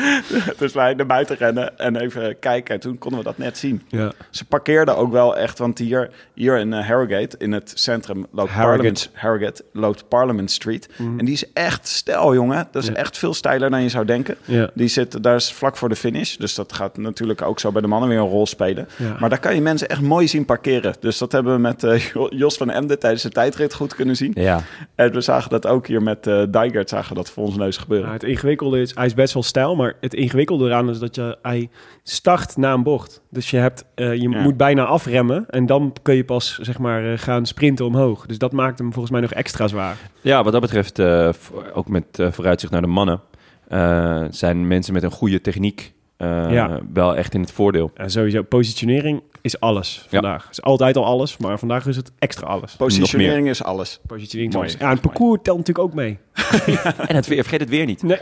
dus 0.58 0.72
wij 0.72 0.94
naar 0.94 1.06
buiten 1.06 1.36
rennen 1.36 1.78
en 1.78 1.96
even 1.96 2.38
kijken. 2.38 2.74
En 2.74 2.80
toen 2.80 2.98
konden 2.98 3.18
we 3.18 3.24
dat 3.24 3.38
net 3.38 3.58
zien. 3.58 3.82
Ja. 3.88 4.12
Ze 4.30 4.44
parkeerden 4.44 4.96
ook 4.96 5.12
wel 5.12 5.36
echt, 5.36 5.58
want 5.58 5.78
hier, 5.78 6.10
hier 6.34 6.58
in 6.58 6.72
Harrogate, 6.72 7.36
in 7.38 7.52
het 7.52 7.72
centrum, 7.74 8.04
loopt 8.14 8.50
Harrogate. 8.50 8.54
Parliament, 8.76 9.10
Harrogate, 9.12 9.64
loopt 9.72 10.08
Parliament 10.08 10.50
Street. 10.50 10.88
En 11.18 11.24
die 11.24 11.34
is 11.34 11.52
echt 11.52 11.88
stijl, 11.88 12.34
jongen. 12.34 12.68
Dat 12.70 12.82
is 12.82 12.88
Ja. 12.88 12.94
echt 12.94 13.18
veel 13.18 13.34
steiler 13.34 13.70
dan 13.70 13.82
je 13.82 13.88
zou 13.88 14.04
denken. 14.04 14.36
Ja. 14.44 14.70
Die 14.74 14.88
zit, 14.88 15.22
daar 15.22 15.34
is 15.36 15.52
vlak 15.52 15.76
voor 15.76 15.88
de 15.88 15.96
finish. 15.96 16.36
Dus 16.36 16.54
dat 16.54 16.72
gaat 16.72 16.96
natuurlijk 16.96 17.42
ook 17.42 17.60
zo 17.60 17.72
bij 17.72 17.82
de 17.82 17.88
mannen 17.88 18.08
weer 18.08 18.18
een 18.18 18.24
rol 18.28 18.46
spelen. 18.46 18.88
Ja. 18.96 19.16
Maar 19.20 19.28
daar 19.28 19.40
kan 19.40 19.54
je 19.54 19.60
mensen 19.60 19.88
echt 19.88 20.00
mooi 20.00 20.28
zien 20.28 20.44
parkeren. 20.44 20.94
Dus 21.00 21.18
dat 21.18 21.32
hebben 21.32 21.52
we 21.54 21.60
met 21.60 21.84
eh, 21.84 22.00
Jos 22.30 22.56
van 22.56 22.70
Emden 22.70 22.98
tijdens 22.98 23.22
de 23.22 23.30
tijdrit 23.30 23.74
goed 23.74 23.94
kunnen 23.94 24.16
zien. 24.16 24.32
Ja. 24.34 24.60
En 24.94 25.12
we 25.12 25.20
zagen 25.20 25.50
dat 25.50 25.66
ook 25.66 25.86
hier 25.86 26.02
met 26.02 26.26
eh 26.26 26.42
Dijkert, 26.50 26.88
zagen 26.88 27.14
dat 27.14 27.30
voor 27.30 27.44
ons 27.44 27.56
neus 27.56 27.76
gebeuren. 27.76 28.06
Nou, 28.08 28.18
het 28.20 28.28
ingewikkelde 28.28 28.80
is, 28.80 28.94
hij 28.94 29.06
is 29.06 29.14
best 29.14 29.34
wel 29.34 29.42
stijl, 29.42 29.76
maar 29.76 29.94
het 30.00 30.14
ingewikkelde 30.14 30.66
eraan 30.66 30.90
is 30.90 30.98
dat 30.98 31.14
je, 31.14 31.38
hij 31.42 31.68
start 32.02 32.56
na 32.56 32.72
een 32.72 32.82
bocht. 32.82 33.20
Dus 33.30 33.50
je, 33.50 33.56
hebt, 33.56 33.84
eh, 33.94 34.14
je 34.14 34.28
Ja. 34.30 34.42
moet 34.42 34.56
bijna 34.56 34.84
afremmen 34.84 35.44
en 35.48 35.66
dan 35.66 35.92
kun 36.02 36.14
je 36.14 36.24
pas 36.24 36.58
zeg 36.62 36.78
maar, 36.78 37.18
gaan 37.18 37.46
sprinten 37.46 37.84
omhoog. 37.96 38.26
Dus 38.26 38.38
dat 38.38 38.52
maakt 38.52 38.78
hem 38.78 38.92
volgens 38.92 39.12
mij 39.12 39.20
nog 39.20 39.32
extra 39.32 39.68
zwaar. 39.68 39.96
Ja, 40.20 40.42
wat 40.42 40.52
dat 40.52 40.60
betreft, 40.60 40.98
eh, 40.98 41.28
ook 41.74 41.88
met 41.88 42.04
eh, 42.18 42.32
vooruitzicht 42.32 42.72
naar 42.72 42.80
de 42.82 42.86
mannen, 42.86 43.20
eh, 43.68 44.24
zijn 44.30 44.66
mensen 44.66 44.92
met 44.92 45.02
een 45.02 45.10
goede 45.10 45.40
techniek 45.40 45.94
eh, 46.16 46.46
Ja. 46.50 46.80
wel 46.92 47.16
echt 47.16 47.34
in 47.34 47.40
het 47.40 47.52
voordeel. 47.52 47.90
En 47.94 48.10
sowieso, 48.10 48.42
positionering 48.42 49.22
is 49.40 49.54
is 49.60 50.06
vandaag. 50.08 50.48
is 50.50 50.62
altijd 50.62 50.96
al 50.96 51.04
alles, 51.04 51.36
maar 51.36 51.58
vandaag 51.58 51.86
is 51.86 51.96
het 51.96 52.12
extra 52.18 52.46
alles. 52.46 52.76
Positionering 52.76 53.48
is 53.48 53.62
alles. 53.62 54.00
Positionering 54.06 54.52
is 54.52 54.58
Mooi. 54.58 54.68
alles. 54.68 54.80
Ja, 54.80 54.86
en 54.86 54.92
het 54.92 55.00
parcours 55.00 55.40
telt 55.42 55.58
natuurlijk 55.58 55.88
ook 55.88 55.94
mee. 55.94 56.18
En 57.08 57.14
het 57.16 57.26
weer, 57.26 57.42
vergeet 57.42 57.60
het 57.60 57.68
weer 57.68 57.86
niet. 57.86 58.02
Nee. 58.02 58.18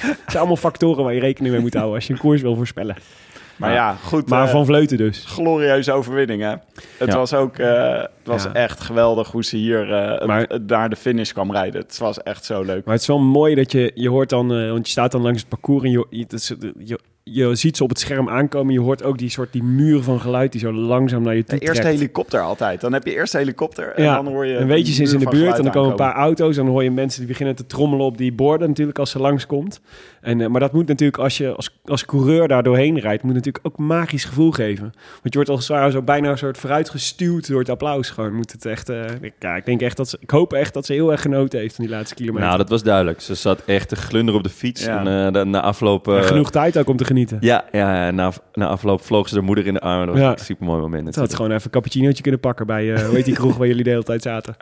Het 0.00 0.16
zijn 0.26 0.38
allemaal 0.38 0.56
factoren 0.56 1.04
waar 1.04 1.14
je 1.14 1.20
rekening 1.20 1.52
mee 1.54 1.62
moet 1.62 1.74
houden 1.74 1.94
als 1.94 2.06
je 2.06 2.12
een 2.12 2.18
koers 2.18 2.42
wil 2.42 2.56
voorspellen. 2.56 2.96
Maar 3.56 3.72
ja, 3.72 3.96
goed. 4.04 4.28
Maar 4.28 4.48
van 4.48 4.66
Vleuten 4.66 4.96
dus. 4.96 5.24
glorieuze 5.26 5.92
overwinning, 5.92 6.42
hè? 6.42 6.48
Het 6.98 7.08
Ja. 7.08 7.16
was 7.16 7.34
ook 7.34 7.58
eh, 7.58 8.02
het 8.24 8.32
was 8.32 8.42
Ja. 8.44 8.52
echt 8.52 8.80
geweldig 8.80 9.30
hoe 9.30 9.44
ze 9.44 9.56
hier 9.56 9.92
eh, 9.92 10.26
Maar- 10.26 10.40
het- 10.48 10.66
naar 10.66 10.90
de 10.90 10.96
finish 10.96 11.32
kwam 11.32 11.52
rijden. 11.52 11.80
Het 11.80 11.98
was 11.98 12.22
echt 12.22 12.44
zo 12.44 12.62
leuk. 12.62 12.84
Maar 12.84 12.92
het 12.94 13.02
is 13.02 13.08
wel 13.08 13.18
mooi 13.20 13.54
dat 13.54 13.72
je, 13.72 13.90
je 13.94 14.08
hoort 14.08 14.28
dan, 14.28 14.52
eh, 14.54 14.70
want 14.70 14.86
je 14.86 14.92
staat 14.92 15.12
dan 15.12 15.22
langs 15.22 15.40
het 15.40 15.48
parcours 15.48 15.84
en 15.84 15.90
je, 15.90 16.06
je, 17.24 17.54
ziet 17.54 17.76
ze 17.76 17.82
op 17.82 17.88
het 17.88 17.98
scherm 17.98 18.28
aankomen. 18.28 18.72
Je 18.72 18.80
hoort 18.80 19.02
ook 19.04 19.18
die 19.18 19.28
soort 19.30 19.52
die 19.52 19.62
muur 19.62 20.02
van 20.02 20.20
geluid 20.20 20.52
die 20.52 20.60
zo 20.60 20.72
langzaam 20.72 21.22
naar 21.22 21.34
je 21.34 21.44
toe 21.44 21.58
De 21.58 21.64
eerste 21.64 21.80
trekt. 21.82 21.96
helikopter 21.98 22.40
altijd. 22.40 22.80
Dan 22.80 22.92
heb 22.92 23.06
je 23.06 23.14
eerst 23.14 23.32
helikopter 23.32 23.92
en 23.94 24.02
ja, 24.04 24.14
dan 24.14 24.26
hoor 24.26 24.46
je... 24.46 24.56
en 24.56 24.66
weet 24.66 24.86
je, 24.86 24.92
ze 24.92 25.02
is 25.02 25.12
in 25.12 25.18
de 25.18 25.28
buurt 25.30 25.56
en 25.56 25.62
dan 25.62 25.72
komen 25.72 25.90
een 25.90 25.96
paar 25.96 26.14
auto's 26.14 26.56
en 26.56 26.62
dan 26.64 26.72
hoor 26.72 26.82
je 26.82 26.90
mensen 26.90 27.18
die 27.20 27.28
beginnen 27.28 27.54
te 27.54 27.66
trommelen 27.66 28.06
op 28.06 28.18
die 28.18 28.32
borden 28.32 28.68
natuurlijk 28.68 28.98
als 28.98 29.10
ze 29.10 29.18
langskomt. 29.18 29.80
En, 30.20 30.40
eh, 30.40 30.46
maar 30.48 30.60
dat 30.60 30.72
moet 30.72 30.86
natuurlijk, 30.86 31.18
als 31.22 31.36
je 31.38 31.54
als, 31.54 31.80
als 31.84 32.04
coureur 32.04 32.48
daar 32.48 32.62
doorheen 32.62 32.98
rijdt, 32.98 33.22
moet 33.22 33.34
natuurlijk 33.34 33.66
ook 33.66 33.78
magisch 33.78 34.24
gevoel 34.24 34.50
geven. 34.50 34.82
Want 34.92 35.20
je 35.22 35.34
wordt 35.34 35.48
als 35.48 35.68
het 35.68 35.68
ware 35.76 35.90
zo 35.90 36.02
bijna 36.02 36.30
een 36.30 36.38
soort 36.38 36.58
vooruitgestuwd 36.58 37.48
door 37.48 37.58
het 37.60 37.68
applaus. 37.68 38.10
Gewoon 38.12 38.34
moet 38.34 38.52
het 38.52 38.66
echt, 38.66 38.88
eh, 38.88 39.04
ik- 39.20 39.32
ja, 39.38 39.56
ik 39.56 39.64
denk 39.64 39.80
echt 39.82 39.96
dat 39.96 40.08
ze, 40.08 40.16
ik 40.20 40.30
hoop 40.30 40.52
echt 40.52 40.74
dat 40.74 40.86
ze 40.86 40.92
heel 40.92 41.10
erg 41.12 41.20
genoten 41.22 41.58
heeft 41.58 41.74
van 41.74 41.84
die 41.84 41.94
laatste 41.94 42.14
kilometer. 42.14 42.46
Nou, 42.46 42.58
dat 42.58 42.68
was 42.68 42.82
duidelijk. 42.82 43.20
Ze 43.20 43.34
zat 43.34 43.62
echt 43.64 43.88
te 43.88 43.96
glunderen 43.96 44.40
op 44.40 44.46
de 44.46 44.52
fiets. 44.52 44.84
Ja. 44.84 45.04
En 45.04 45.32
de- 45.32 45.44
na 45.44 45.60
afloop... 45.60 46.08
eh, 46.08 46.16
En 46.16 46.24
genoeg 46.24 46.50
tijd 46.50 46.78
ook 46.78 46.88
om 46.88 46.96
te 46.96 47.04
genieten. 47.04 47.36
Ja, 47.40 47.64
ja 47.72 48.10
na, 48.10 48.32
na 48.52 48.66
afloop 48.66 49.02
vloog 49.02 49.28
ze 49.28 49.34
de 49.34 49.40
moeder 49.40 49.66
in 49.66 49.74
de 49.74 49.80
armen. 49.80 50.06
Dat 50.06 50.14
was 50.16 50.24
Ja. 50.24 50.30
een 50.32 50.38
super 50.38 50.66
mooi 50.66 50.80
moment. 50.80 51.14
Ze 51.14 51.20
had 51.20 51.34
gewoon 51.34 51.50
even 51.50 51.64
een 51.64 51.70
cappuccinootje 51.70 52.22
kunnen 52.22 52.40
pakken 52.40 52.66
bij, 52.66 53.04
hoe 53.04 53.14
heet 53.14 53.24
die 53.24 53.34
kroeg 53.34 53.56
waar 53.56 53.66
jullie 53.66 53.84
de 53.84 53.90
hele 53.90 54.02
tijd 54.02 54.22
zaten? 54.22 54.56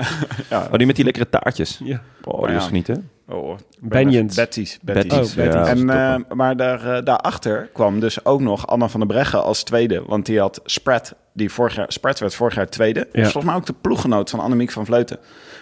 Oh, 0.52 0.72
die 0.72 0.86
met 0.86 0.96
die 0.96 1.04
lekkere 1.04 1.28
taartjes. 1.28 1.80
Ja. 1.84 2.02
Oh, 2.24 2.38
die 2.40 2.48
Ja. 2.48 2.54
was 2.54 2.66
genieten. 2.66 3.08
Oh. 3.30 3.56
Betty's. 3.80 4.34
Betty's. 4.34 4.78
Betty's. 4.82 5.12
Oh, 5.12 5.18
Betty's. 5.18 5.34
Ja, 5.34 5.66
En, 5.66 5.90
eh, 5.90 6.34
maar 6.36 6.56
daar, 6.56 6.96
eh, 6.96 7.04
daarachter 7.04 7.68
kwam 7.72 8.00
dus 8.00 8.24
ook 8.24 8.40
nog 8.40 8.66
Anna 8.66 8.88
van 8.88 9.00
der 9.00 9.08
Breggen 9.08 9.42
als 9.42 9.62
tweede. 9.62 10.02
Want 10.06 10.26
die 10.26 10.40
had 10.40 10.60
Spread, 10.64 11.14
die 11.32 11.50
vorig 11.50 11.74
jaar, 11.74 11.92
Spart 11.92 12.18
werd 12.18 12.34
vorig 12.34 12.54
jaar 12.54 12.68
tweede. 12.68 13.00
Ja. 13.12 13.22
Was 13.22 13.32
volgens 13.32 13.44
mij 13.44 13.54
ook 13.54 13.66
de 13.66 13.74
ploeggenoot 13.80 14.30
van 14.30 14.40
Annemiek 14.40 14.70
van 14.70 14.86
Vleuten. 14.86 15.18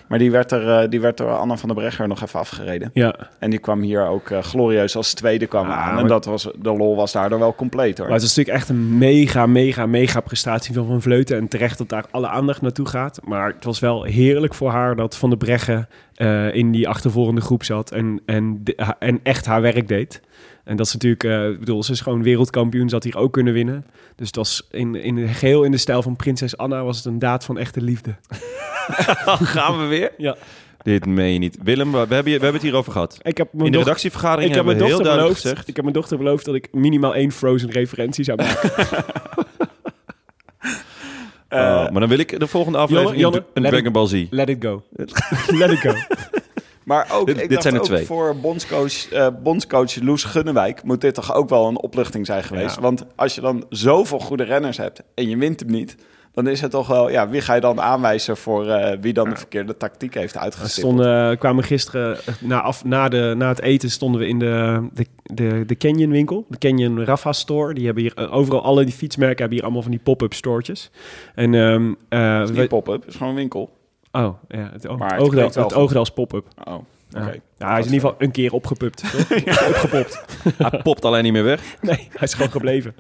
Maar 0.09 0.19
die 0.19 0.31
werd, 0.31 0.53
er, 0.53 0.83
eh, 0.83 0.89
die 0.91 1.01
werd 1.01 1.17
door 1.17 1.31
Anna 1.37 1.57
van 1.57 1.69
der 1.69 1.79
Bregger 1.79 2.09
nog 2.09 2.23
even 2.23 2.39
afgereden. 2.41 2.91
Ja, 2.93 3.15
En 3.39 3.51
die 3.51 3.59
kwam 3.59 3.81
hier 3.81 4.07
ook 4.07 4.31
eh, 4.31 4.43
glorieus 4.43 4.97
als 4.97 5.15
tweede 5.15 5.47
kwam 5.47 5.67
Ah, 5.67 5.79
aan. 5.89 5.99
En 5.99 6.07
dat 6.07 6.25
was, 6.25 6.43
de 6.59 6.73
lol 6.77 6.97
was 6.97 7.13
daardoor 7.13 7.39
wel 7.39 7.55
compleet 7.55 7.99
hoor. 7.99 8.07
maar 8.07 8.17
het 8.17 8.27
is 8.27 8.35
natuurlijk 8.37 8.59
echt 8.59 8.69
een 8.69 8.99
mega, 8.99 9.47
mega, 9.47 9.87
mega 9.87 10.21
prestatie 10.21 10.75
van 10.75 10.87
Van 10.87 11.03
Vleuten. 11.03 11.37
En 11.37 11.49
terecht 11.49 11.79
dat 11.79 11.89
daar 11.89 12.05
alle 12.11 12.29
aandacht 12.29 12.61
naartoe 12.63 12.87
gaat. 12.87 13.21
Maar 13.25 13.47
het 13.55 13.65
was 13.65 13.79
wel 13.81 14.03
heerlijk 14.03 14.55
voor 14.55 14.71
haar 14.71 14.97
dat 14.97 15.17
Van 15.17 15.29
der 15.29 15.39
Breggen 15.39 15.89
eh, 16.15 16.55
in 16.55 16.71
die 16.73 16.89
achtervolgende 16.89 17.41
groep 17.41 17.65
zat. 17.65 17.91
En, 17.93 18.21
en, 18.27 18.61
de- 18.65 18.95
en 18.99 19.21
echt 19.23 19.47
haar 19.47 19.61
werk 19.63 19.89
deed. 19.89 20.21
En 20.65 20.77
dat 20.77 20.87
is 20.87 20.93
natuurlijk, 20.93 21.25
eh, 21.25 21.49
ik 21.49 21.59
bedoel, 21.59 21.83
ze 21.83 21.93
is 21.93 22.01
gewoon 22.01 22.23
wereldkampioen, 22.23 22.89
ze 22.89 22.95
had 22.95 23.05
hier 23.05 23.17
ook 23.17 23.33
kunnen 23.33 23.53
winnen. 23.53 23.85
Dus 24.17 24.27
het 24.27 24.37
was 24.37 24.67
in, 24.71 24.95
in, 24.95 25.29
geheel 25.29 25.63
in 25.63 25.71
de 25.71 25.77
stijl 25.77 26.03
van 26.03 26.17
prinses 26.17 26.57
Anna 26.57 26.83
was 26.85 26.97
het 26.97 27.07
een 27.07 27.19
daad 27.19 27.45
van 27.45 27.59
echte 27.59 27.81
liefde. 27.83 28.15
Gaan 29.57 29.79
we 29.79 29.85
weer? 29.87 30.13
Ja. 30.17 30.37
Dit 30.83 31.07
meen 31.07 31.33
je 31.33 31.39
niet. 31.39 31.59
Willem, 31.63 31.91
we 31.93 31.99
hebben, 31.99 32.25
we 32.25 32.31
hebben 32.31 32.53
het 32.53 32.63
hierover 32.63 32.93
gehad. 32.93 33.19
Ik 33.23 33.37
heb 33.37 33.53
mijn 33.53 33.65
In 33.65 33.71
de 33.73 33.77
doch- 33.77 33.87
redactievergadering 33.87 34.49
ik 34.51 34.55
heb 34.57 34.65
hebben 34.67 34.77
mijn 34.77 34.91
we 34.91 34.97
heel 34.97 35.05
dochter 35.05 35.17
duidelijk 35.17 35.35
beloofd. 35.43 35.49
gezegd... 35.49 35.69
Ik 35.69 35.75
heb 35.77 35.85
mijn 35.85 35.97
dochter 35.97 36.19
beloofd 36.19 36.45
dat 36.45 36.55
ik 36.55 36.69
minimaal 36.73 37.15
één 37.15 37.33
Frozen 37.33 37.71
referentie 37.71 38.25
zou 38.25 38.37
maken. 38.43 38.71
Oh, 41.51 41.59
maar 41.59 42.01
dan 42.01 42.09
wil 42.09 42.19
ik 42.19 42.41
de 42.41 42.47
volgende 42.47 42.79
aflevering 42.79 43.21
Janne, 43.21 43.37
een- 43.37 43.45
een 43.55 43.63
let 43.63 43.71
Dragon 43.71 43.87
it- 43.87 43.93
Ball 43.93 44.07
Z. 44.07 44.27
Let 44.31 44.49
it 44.49 44.65
go. 44.65 44.83
Let 45.59 45.71
it 45.71 45.79
go. 45.79 45.93
Maar 46.85 47.09
ook, 47.13 47.27
Dit- 47.27 47.35
ik 47.37 47.41
dit 47.43 47.51
dacht 47.51 47.63
zijn 47.63 47.75
er 47.75 47.81
ook 47.81 47.87
twee. 47.87 48.05
voor 48.05 48.37
bondscoach, 48.37 49.09
eh, 49.11 49.27
bondscoach 49.43 49.97
Loes 50.03 50.25
Gunnewijk 50.25 50.83
moet 50.83 51.01
dit 51.01 51.15
toch 51.15 51.35
ook 51.35 51.49
wel 51.49 51.69
een 51.69 51.79
opluchting 51.81 52.27
zijn 52.27 52.45
geweest. 52.45 52.75
Ja. 52.77 52.81
Want 52.83 53.05
als 53.17 53.35
je 53.35 53.41
dan 53.41 53.65
zoveel 53.69 54.19
goede 54.19 54.43
renners 54.45 54.77
hebt 54.77 55.03
en 55.15 55.29
je 55.29 55.37
wint 55.37 55.61
hem 55.61 55.71
niet, 55.71 55.97
dan 56.45 56.53
is 56.53 56.61
het 56.61 56.71
toch 56.71 56.87
wel, 56.87 57.11
ja, 57.11 57.29
wie 57.29 57.41
ga 57.41 57.55
je 57.55 57.61
dan 57.61 57.81
aanwijzen 57.81 58.37
voor 58.37 58.67
eh, 58.67 58.99
wie 59.01 59.13
dan 59.13 59.29
de 59.29 59.37
verkeerde 59.37 59.77
tactiek 59.77 60.15
heeft 60.15 60.33
We 60.35 60.39
uitgestippeld? 60.41 60.95
stonden, 60.95 61.39
kwamen 61.39 61.65
gisteren, 61.65 62.17
eh, 62.27 62.35
na, 62.41 62.61
af, 62.61 62.85
na, 62.85 63.09
de, 63.09 63.35
na 63.37 63.49
het 63.49 63.61
eten 63.61 63.91
stonden 63.91 64.21
we 64.21 64.27
in 64.29 64.39
de, 64.39 64.89
de, 64.93 65.07
de, 65.23 65.65
de 65.67 65.77
Canyon 65.77 66.11
winkel. 66.11 66.45
De 66.49 66.59
Canyon 66.59 67.05
Rafa 67.05 67.33
store. 67.33 67.75
Die 67.75 67.85
hebben 67.85 68.03
hier 68.03 68.13
eh, 68.15 68.35
overal, 68.35 68.63
alle 68.63 68.85
die 68.85 68.95
fietsmerken 68.95 69.37
hebben 69.39 69.55
hier 69.55 69.63
allemaal 69.63 69.83
van 69.83 69.91
die 69.91 70.01
pop-up 70.01 70.35
stoortjes. 70.35 70.91
En, 71.35 71.55
ehm 71.55 71.93
eh, 72.09 72.39
Het 72.39 72.49
is 72.49 72.55
we- 72.55 72.61
niet 72.61 72.69
pop-up, 72.69 73.01
het 73.01 73.09
is 73.11 73.15
gewoon 73.17 73.29
een 73.33 73.39
winkel. 73.39 73.71
oh, 74.13 74.35
ja, 74.49 74.71
het, 74.73 74.89
oog, 74.89 74.99
Maar 74.99 75.17
het, 75.17 75.75
oogde 75.75 75.99
als 75.99 76.11
pop-up. 76.11 76.47
Oh, 76.65 76.75
oké. 77.17 77.27
Ja. 77.27 77.35
Ja, 77.59 77.71
hij 77.71 77.79
is 77.79 77.87
in 77.87 77.93
ieder 77.93 78.09
geval 78.09 78.27
een 78.27 78.33
keer 78.33 78.53
opgepupt. 78.53 79.03
Toch? 79.13 79.31
Opgepopt. 79.69 80.25
Hij 80.57 80.81
popt 80.83 81.05
alleen 81.05 81.23
niet 81.23 81.33
meer 81.33 81.45
weg. 81.45 81.77
Nee, 81.81 81.97
hij 81.97 82.21
is 82.21 82.35
gewoon 82.35 82.51
gebleven. 82.51 82.95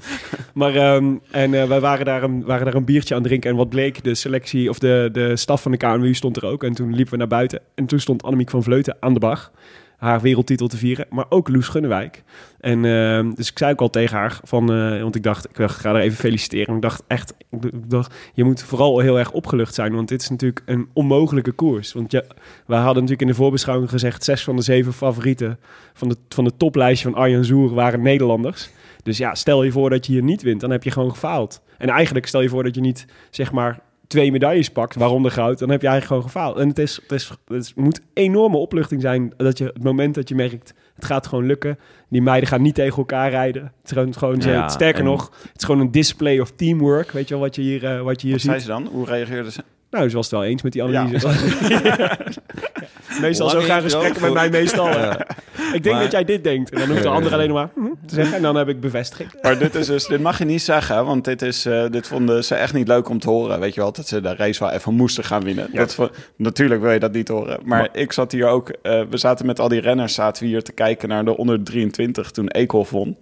Maar 0.54 0.74
ehm, 0.74 1.14
en 1.30 1.54
eh, 1.54 1.64
wij 1.64 1.80
waren 1.80 2.04
daar, 2.04 2.22
een, 2.22 2.44
waren 2.44 2.64
daar 2.64 2.74
een 2.74 2.84
biertje 2.84 3.14
aan 3.14 3.20
het 3.20 3.28
drinken. 3.28 3.50
En 3.50 3.56
wat 3.56 3.68
bleek, 3.68 4.04
de 4.04 4.14
selectie 4.14 4.68
of 4.68 4.78
de, 4.78 5.08
de 5.12 5.36
staf 5.36 5.62
van 5.62 5.70
de 5.70 5.76
KNWU 5.76 6.14
stond 6.14 6.36
er 6.36 6.44
ook. 6.44 6.64
En 6.64 6.72
toen 6.72 6.94
liepen 6.94 7.12
we 7.12 7.18
naar 7.18 7.28
buiten. 7.28 7.60
En 7.74 7.86
toen 7.86 8.00
stond 8.00 8.22
Annemiek 8.22 8.50
van 8.50 8.62
Vleuten 8.62 8.96
aan 9.00 9.14
de 9.14 9.20
bar. 9.20 9.50
Haar 9.98 10.20
wereldtitel 10.20 10.68
te 10.68 10.76
vieren. 10.76 11.06
Maar 11.10 11.26
ook 11.28 11.48
Loes 11.48 11.68
Gunnewijk. 11.68 12.22
En 12.60 12.84
ehm, 12.84 13.34
dus 13.34 13.50
ik 13.50 13.58
zei 13.58 13.72
ook 13.72 13.80
al 13.80 13.90
tegen 13.90 14.16
haar 14.16 14.40
van... 14.42 14.72
eh, 14.72 15.02
want 15.02 15.14
ik 15.14 15.22
dacht, 15.22 15.48
ik 15.48 15.56
ga 15.56 15.92
haar 15.92 16.00
even 16.00 16.18
feliciteren. 16.18 16.66
En 16.66 16.74
ik 16.74 16.82
dacht 16.82 17.02
echt, 17.06 17.34
ik 17.50 17.90
dacht, 17.90 18.14
je 18.34 18.44
moet 18.44 18.62
vooral 18.62 18.98
heel 18.98 19.18
erg 19.18 19.30
opgelucht 19.30 19.74
zijn. 19.74 19.94
Want 19.94 20.08
dit 20.08 20.22
is 20.22 20.28
natuurlijk 20.28 20.62
een 20.66 20.88
onmogelijke 20.92 21.52
koers. 21.52 21.92
Want 21.92 22.12
je, 22.12 22.24
wij 22.66 22.78
hadden 22.78 22.94
natuurlijk 22.94 23.20
in 23.20 23.26
de 23.26 23.34
voorbeschouwing 23.34 23.90
gezegd... 23.90 24.24
zes 24.24 24.44
van 24.44 24.56
de 24.56 24.62
zeven 24.62 24.92
favorieten 24.92 25.58
van 25.92 26.08
de, 26.08 26.16
van 26.28 26.44
de 26.44 26.56
toplijstje 26.56 27.10
van 27.10 27.20
Arjan 27.20 27.44
Zoer 27.44 27.74
waren 27.74 28.02
Nederlanders. 28.02 28.70
Dus 29.02 29.18
ja, 29.18 29.34
stel 29.34 29.62
je 29.62 29.72
voor 29.72 29.90
dat 29.90 30.06
je 30.06 30.12
hier 30.12 30.22
niet 30.22 30.42
wint, 30.42 30.60
dan 30.60 30.70
heb 30.70 30.82
je 30.82 30.90
gewoon 30.90 31.10
gefaald. 31.10 31.60
En 31.78 31.88
eigenlijk 31.88 32.26
stel 32.26 32.40
je 32.40 32.48
voor 32.48 32.62
dat 32.62 32.74
je 32.74 32.80
niet, 32.80 33.06
zeg 33.30 33.52
maar, 33.52 33.80
twee 34.08 34.32
medailles 34.32 34.70
pakt, 34.70 34.94
waaronder 34.94 35.30
goud, 35.30 35.58
dan 35.58 35.70
heb 35.70 35.80
je 35.82 35.88
eigenlijk 35.88 36.06
gewoon 36.22 36.32
gefaald. 36.32 36.58
En 36.58 36.68
het, 36.68 36.78
is, 36.78 36.98
het, 37.02 37.12
is, 37.12 37.28
het 37.28 37.64
is- 37.64 37.72
moet 37.74 37.96
een 37.98 38.04
enorme 38.22 38.56
opluchting 38.56 39.00
zijn 39.00 39.32
dat 39.36 39.58
je 39.58 39.64
het 39.64 39.82
moment 39.82 40.14
dat 40.14 40.28
je 40.28 40.34
merkt, 40.34 40.74
het 40.94 41.04
gaat 41.04 41.26
gewoon 41.26 41.46
lukken. 41.46 41.78
Die 42.08 42.22
meiden 42.22 42.48
gaan 42.48 42.62
niet 42.62 42.74
tegen 42.74 42.96
elkaar 42.98 43.30
rijden. 43.30 43.62
Het 43.62 43.72
is 43.84 43.90
gewoon, 43.92 44.14
gewoon 44.14 44.40
Ja, 44.40 44.68
sterker 44.68 45.00
en- 45.00 45.06
nog, 45.06 45.30
het 45.42 45.56
is 45.60 45.64
gewoon 45.64 45.80
een 45.80 45.90
display 45.90 46.38
of 46.38 46.50
teamwork, 46.50 47.10
weet 47.10 47.28
je 47.28 47.34
wel, 47.34 47.42
wat 47.42 47.54
je 47.54 47.62
hier, 47.62 47.84
eh, 47.84 48.00
wat 48.00 48.20
je 48.20 48.26
hier 48.26 48.36
Wat 48.36 48.44
zei 48.44 48.56
ziet. 48.56 48.64
ze 48.66 48.72
dan? 48.72 48.86
Hoe 48.92 49.04
reageerde 49.06 49.50
ze? 49.50 49.60
Nou, 49.90 50.08
ze 50.08 50.16
was 50.16 50.24
het 50.30 50.34
wel 50.40 50.44
eens 50.44 50.62
met 50.62 50.72
die 50.72 50.82
analyse. 50.82 51.28
Ja. 51.68 52.16
meestal 53.20 53.48
zo 53.50 53.60
gaan 53.60 53.82
intro 53.82 53.98
gesprekken 54.00 54.22
met 54.22 54.32
mij 54.32 54.50
meestal. 54.50 54.88
Ik 55.72 55.82
denk 55.82 55.84
Maar- 55.94 56.02
dat 56.02 56.12
jij 56.12 56.24
dit 56.24 56.44
denkt. 56.44 56.70
En 56.70 56.78
dan 56.78 56.88
hoeft 56.88 57.02
de 57.02 57.08
ander 57.08 57.32
alleen 57.32 57.48
nog 57.48 57.56
maar 57.56 57.70
hm, 57.74 57.87
te 58.08 58.14
zeggen. 58.14 58.36
En 58.36 58.42
dan 58.42 58.56
heb 58.56 58.68
ik 58.68 58.80
bevestiging. 58.80 59.42
Maar 59.42 59.58
dit, 59.58 59.74
is 59.74 59.86
dus, 59.86 60.06
dit 60.06 60.20
mag 60.20 60.38
je 60.38 60.44
niet 60.44 60.62
zeggen, 60.62 61.04
want 61.04 61.24
dit, 61.24 61.42
is, 61.42 61.66
eh, 61.66 61.84
dit 61.90 62.06
vonden 62.06 62.44
ze 62.44 62.54
echt 62.54 62.74
niet 62.74 62.88
leuk 62.88 63.08
om 63.08 63.18
te 63.18 63.30
horen. 63.30 63.60
Weet 63.60 63.74
je 63.74 63.80
wel, 63.80 63.92
dat 63.92 64.08
ze 64.08 64.20
de 64.20 64.34
race 64.34 64.64
wel 64.64 64.72
even 64.72 64.94
moesten 64.94 65.24
gaan 65.24 65.42
winnen. 65.42 65.68
Dat, 65.72 66.10
natuurlijk 66.36 66.80
wil 66.80 66.90
je 66.90 66.98
dat 66.98 67.12
niet 67.12 67.28
horen. 67.28 67.60
Maar, 67.64 67.88
ik 67.92 68.12
zat 68.12 68.32
hier 68.32 68.46
ook, 68.46 68.68
eh, 68.68 69.02
we 69.10 69.16
zaten 69.16 69.46
met 69.46 69.60
al 69.60 69.68
die 69.68 69.80
renners, 69.80 70.14
zaten 70.14 70.42
we 70.42 70.48
hier 70.48 70.62
te 70.62 70.72
kijken 70.72 71.08
naar 71.08 71.24
de 71.24 71.36
onder 71.36 71.64
23 71.64 72.30
toen 72.30 72.48
Eekhoff 72.48 72.90
won. 72.90 73.16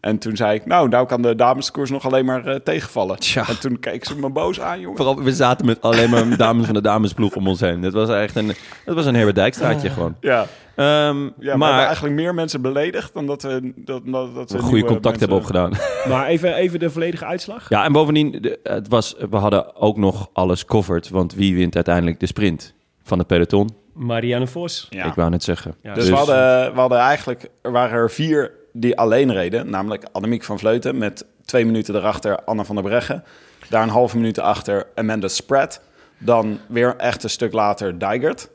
En 0.00 0.18
toen 0.18 0.36
zei 0.36 0.54
ik, 0.54 0.66
nou, 0.66 0.88
nou 0.88 1.06
kan 1.06 1.22
de 1.22 1.34
dameskoers 1.34 1.90
nog 1.90 2.06
alleen 2.06 2.24
maar 2.24 2.46
eh, 2.46 2.54
tegenvallen. 2.54 3.18
Tja. 3.18 3.48
En 3.48 3.60
toen 3.60 3.80
keek 3.80 4.04
ze 4.04 4.18
me 4.18 4.30
boos 4.30 4.60
aan, 4.60 4.80
jongen. 4.80 4.96
Vooral, 4.96 5.22
we 5.22 5.32
zaten 5.32 5.66
met 5.66 5.80
alleen 5.80 6.10
maar 6.10 6.36
dames 6.46 6.64
van 6.64 6.74
de 6.74 6.80
damesploeg 6.80 7.36
om 7.36 7.48
ons 7.48 7.60
heen. 7.60 7.80
Dat 7.80 7.92
was 7.92 8.08
echt 8.08 8.36
een, 8.36 8.52
dat 8.84 8.94
was 8.94 9.06
een 9.06 9.14
Herbert 9.14 9.36
Dijkstraatje 9.36 9.90
gewoon. 9.90 10.16
Ja, 10.20 10.46
Ehm, 10.74 11.28
ja 11.38 11.56
maar, 11.56 11.84
eigenlijk 11.84 12.14
meer 12.14 12.34
mensen 12.34 12.62
beledigd 12.62 13.12
dan 13.12 13.26
dat 13.26 13.42
we, 13.42 13.72
dat, 13.76 14.02
dat, 14.04 14.23
dat 14.32 14.50
we 14.50 14.56
een 14.58 14.62
goede 14.64 14.84
contact 14.84 15.20
hebben 15.20 15.38
opgedaan. 15.38 15.72
Maar 16.08 16.26
even, 16.26 16.54
even 16.54 16.78
de 16.78 16.90
volledige 16.90 17.24
uitslag. 17.24 17.68
Ja, 17.68 17.84
en 17.84 17.92
bovendien, 17.92 18.30
de- 18.40 18.58
het 18.62 18.88
was, 18.88 19.14
we 19.30 19.36
hadden 19.36 19.76
ook 19.76 19.96
nog 19.96 20.28
alles 20.32 20.64
covered. 20.64 21.08
Want 21.08 21.34
wie 21.34 21.54
wint 21.54 21.74
uiteindelijk 21.74 22.20
de 22.20 22.26
sprint 22.26 22.74
van 23.02 23.18
het 23.18 23.26
peloton? 23.26 23.68
Marianne 23.92 24.46
Vos. 24.46 24.86
Ja. 24.90 25.04
Ik 25.04 25.14
wou 25.14 25.30
net 25.30 25.42
zeggen. 25.42 25.74
Ja. 25.82 25.94
Dus, 25.94 26.08
we, 26.08 26.14
hadden, 26.14 26.74
we 26.74 26.80
hadden 26.80 26.98
eigenlijk, 26.98 27.50
er 27.62 27.72
waren 27.72 27.98
er 27.98 28.10
vier 28.10 28.52
die 28.72 28.96
alleen 28.98 29.32
reden. 29.32 29.70
Namelijk 29.70 30.06
Annemiek 30.12 30.44
van 30.44 30.58
Vleuten 30.58 30.98
met 30.98 31.26
twee 31.44 31.66
minuten 31.66 31.94
erachter 31.94 32.44
Anna 32.44 32.64
van 32.64 32.74
der 32.74 32.84
Breggen. 32.84 33.24
Daar 33.68 33.82
een 33.82 33.88
halve 33.88 34.16
minuut 34.16 34.38
achter 34.38 34.86
Amanda 34.94 35.28
Spratt. 35.28 35.80
Dan 36.18 36.58
weer 36.68 36.96
echt 36.96 37.22
een 37.22 37.30
stuk 37.30 37.52
later 37.52 37.98
Dijgert. 37.98 38.50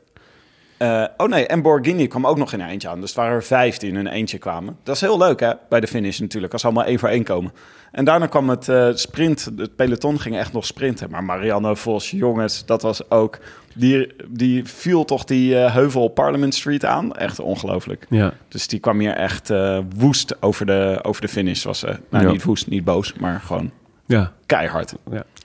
Eh, 0.80 1.04
oh 1.16 1.28
nee, 1.28 1.46
en 1.46 1.62
Borghini 1.62 2.06
kwam 2.06 2.26
ook 2.26 2.36
nog 2.36 2.52
in 2.52 2.60
een 2.60 2.68
eentje 2.68 2.88
aan. 2.88 3.00
Dus 3.00 3.08
het 3.08 3.18
waren 3.18 3.34
er 3.34 3.42
vijf 3.42 3.76
die 3.76 3.90
in 3.90 3.96
een 3.96 4.06
eentje 4.06 4.38
kwamen. 4.38 4.76
Dat 4.82 4.94
is 4.94 5.00
heel 5.00 5.18
leuk 5.18 5.40
hè, 5.40 5.52
bij 5.68 5.80
de 5.80 5.86
finish 5.86 6.18
natuurlijk, 6.18 6.52
als 6.52 6.60
ze 6.62 6.66
allemaal 6.66 6.86
één 6.86 6.98
voor 6.98 7.08
één 7.08 7.24
komen. 7.24 7.52
En 7.92 8.04
daarna 8.04 8.26
kwam 8.26 8.48
het 8.48 8.68
eh, 8.68 8.88
sprint, 8.94 9.50
het 9.56 9.76
peloton 9.76 10.20
ging 10.20 10.36
echt 10.36 10.52
nog 10.52 10.66
sprinten. 10.66 11.10
Maar 11.10 11.24
Marianne 11.24 11.76
Vos, 11.76 12.10
jongens, 12.10 12.66
dat 12.66 12.82
was 12.82 13.10
ook... 13.10 13.38
Die, 13.74 14.12
die 14.28 14.64
viel 14.64 15.04
toch 15.04 15.24
die 15.24 15.58
eh, 15.58 15.74
heuvel 15.74 16.02
op 16.02 16.14
Parliament 16.14 16.54
Street 16.54 16.84
aan. 16.84 17.16
Echt 17.16 17.40
ongelooflijk. 17.40 18.06
Ja. 18.08 18.32
Dus 18.48 18.66
die 18.68 18.80
kwam 18.80 18.98
hier 19.00 19.12
echt 19.14 19.52
woest 19.96 20.42
over 20.42 20.66
de, 20.66 20.98
over 21.02 21.20
de 21.22 21.28
finish. 21.28 21.64
Was, 21.64 21.78
ze 21.78 21.96
nou, 22.10 22.24
Ja. 22.24 22.30
niet 22.30 22.44
woest, 22.44 22.66
niet 22.66 22.84
boos, 22.84 23.14
maar 23.14 23.40
gewoon 23.40 23.70
ja. 24.06 24.32
keihard. 24.46 24.94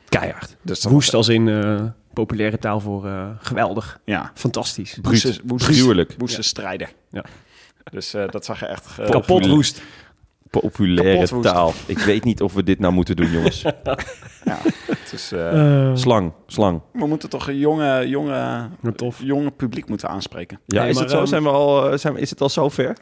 Keihard. 0.10 0.56
Dus 0.62 0.84
Woest 0.84 1.12
was, 1.12 1.28
als 1.28 1.28
in 1.28 1.48
populaire 2.16 2.58
taal 2.58 2.80
voor 2.80 3.06
eh, 3.06 3.28
geweldig. 3.40 4.00
Ja, 4.06 4.32
Fantastisch. 4.34 5.00
Gruwelijk. 5.56 6.16
woeste 6.18 6.42
strijder. 6.42 6.90
Ja. 7.10 7.26
Dus 7.92 8.14
eh, 8.14 8.28
dat 8.30 8.46
zag 8.46 8.60
je 8.60 8.66
echt... 8.66 9.00
eh, 9.00 9.10
Kapot 9.10 9.48
woest. 9.48 9.82
Populaire 10.50 11.14
Kapot 11.14 11.30
woest. 11.30 11.48
taal. 11.48 11.74
Ik 11.86 11.98
weet 12.00 12.24
niet 12.24 12.42
of 12.42 12.54
we 12.54 12.64
dit 12.64 12.80
nou 12.80 12.94
moeten 12.94 13.16
doen, 13.16 13.32
jongens. 13.32 13.62
Ja, 14.46 14.58
het 14.88 15.12
is, 15.14 15.32
eh, 15.32 15.92
Slang, 15.96 16.34
slang. 16.48 16.82
we 16.94 17.08
moeten 17.08 17.30
toch 17.30 17.48
een 17.48 17.58
jonge, 17.58 18.08
jonge, 18.08 18.70
Wat 18.80 18.98
tof. 18.98 19.20
jonge 19.24 19.52
publiek 19.52 19.90
moeten 19.90 20.10
aanspreken. 20.10 20.60
Ja, 20.66 20.82
Nee, 20.82 20.90
is 20.90 21.00
het 21.00 21.10
zo? 21.10 21.18
ehm, 21.18 21.26
Zijn 21.26 21.44
we 21.44 21.50
al, 21.50 21.98
zijn, 21.98 22.18
is 22.18 22.30
het 22.30 22.42
al 22.42 22.50
zover? 22.50 22.96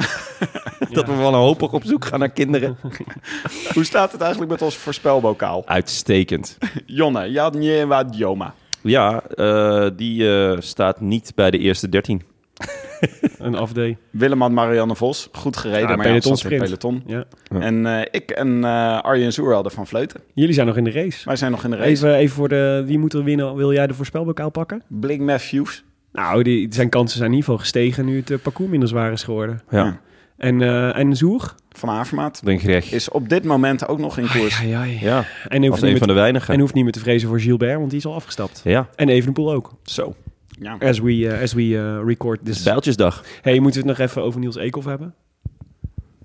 dat 0.91 1.05
we 1.05 1.13
wanhopig 1.13 1.73
op 1.73 1.83
zoek 1.85 2.05
gaan 2.05 2.19
naar 2.19 2.29
kinderen? 2.31 2.77
Hoe 3.73 3.83
staat 3.83 4.11
het 4.11 4.21
eigenlijk 4.21 4.51
met 4.51 4.61
ons 4.61 4.75
voorspelbokaal? 4.77 5.63
Uitstekend. 5.67 6.57
Jonne, 6.85 7.31
Jadnjewa 7.31 8.05
Joma. 8.11 8.53
Ja, 8.83 9.23
eh, 9.27 9.87
die 9.95 10.37
eh, 10.37 10.57
staat 10.59 11.01
niet 11.01 11.31
bij 11.35 11.51
de 11.51 11.57
eerste 11.57 11.89
13. 11.89 12.21
Een 13.37 13.55
afday. 13.55 13.97
Willem 14.09 14.53
Marianne 14.53 14.95
Vos, 14.95 15.29
goed 15.31 15.57
gereden, 15.57 15.89
Ja, 15.89 15.95
maar 15.95 16.05
ja, 16.05 16.11
peloton 16.11 16.37
sprint. 16.37 16.63
peloton. 16.63 17.03
Ja. 17.05 17.23
Ja. 17.43 17.59
En 17.59 17.85
eh, 17.85 18.01
ik 18.11 18.31
en 18.31 18.63
eh, 18.63 19.01
Arjen 19.01 19.33
Zoer 19.33 19.53
hadden 19.53 19.71
van 19.71 19.87
Vleuten. 19.87 20.19
Jullie 20.33 20.53
zijn 20.53 20.67
nog 20.67 20.77
in 20.77 20.83
de 20.83 20.91
race. 20.91 21.25
Wij 21.25 21.35
zijn 21.35 21.51
nog 21.51 21.63
in 21.63 21.69
de 21.69 21.75
race. 21.75 21.89
Even, 21.89 22.15
even 22.15 22.35
voor 22.35 22.49
de... 22.49 22.83
Wie 22.85 22.99
moet 22.99 23.13
er 23.13 23.23
winnen? 23.23 23.55
Wil 23.55 23.73
jij 23.73 23.87
de 23.87 23.93
voorspelbokaal 23.93 24.49
pakken? 24.49 24.83
Blink 24.87 25.21
Matthews. 25.21 25.83
Nou, 26.11 26.43
die, 26.43 26.67
zijn 26.73 26.89
kansen 26.89 27.17
zijn 27.17 27.29
in 27.29 27.35
ieder 27.35 27.49
geval 27.49 27.61
gestegen 27.63 28.05
nu 28.05 28.23
het 28.25 28.41
parcours 28.41 28.69
minder 28.69 28.89
zwaar 28.89 29.11
is 29.11 29.23
geworden. 29.23 29.61
Ja, 29.69 29.83
Ja. 29.83 29.99
En, 30.43 30.61
eh 30.61 30.97
en 30.97 31.15
Zoer? 31.15 31.55
Van 31.69 31.89
Avermaat. 31.89 32.41
denk. 32.43 32.61
Is 32.61 33.09
op 33.09 33.29
dit 33.29 33.43
moment 33.43 33.87
ook 33.87 33.99
nog 33.99 34.17
in 34.17 34.27
koers. 34.29 34.59
Ai, 34.59 34.71
ai, 34.71 34.89
ai. 34.91 34.99
Ja, 35.01 35.25
En, 35.47 35.61
hoeft 35.65 35.73
niet 35.73 35.81
een 35.83 35.89
meer 35.89 35.97
van 35.97 36.07
de 36.07 36.13
te, 36.13 36.19
weinigen. 36.19 36.53
en 36.53 36.59
hoeft 36.59 36.73
niet 36.73 36.83
meer 36.83 36.93
te 36.93 36.99
vrezen 36.99 37.27
voor 37.29 37.39
Gilbert, 37.39 37.77
want 37.77 37.89
die 37.89 37.99
is 37.99 38.05
al 38.05 38.13
afgestapt. 38.13 38.61
Ja, 38.63 38.87
En 38.95 39.09
Evenepoel 39.09 39.53
ook. 39.53 39.73
zo. 39.83 40.15
Ja. 40.59 40.77
As 40.79 40.99
we, 40.99 41.27
eh, 41.27 41.41
as 41.41 41.53
we 41.53 41.61
eh, 41.77 42.07
record 42.07 42.45
this. 42.45 42.63
bijltjesdag. 42.63 43.23
Hey, 43.41 43.59
moeten 43.59 43.81
we 43.81 43.87
het 43.89 43.97
nog 43.97 44.07
even 44.07 44.23
over 44.23 44.39
Niels 44.39 44.55
Eekhoff 44.55 44.85
hebben? 44.87 45.13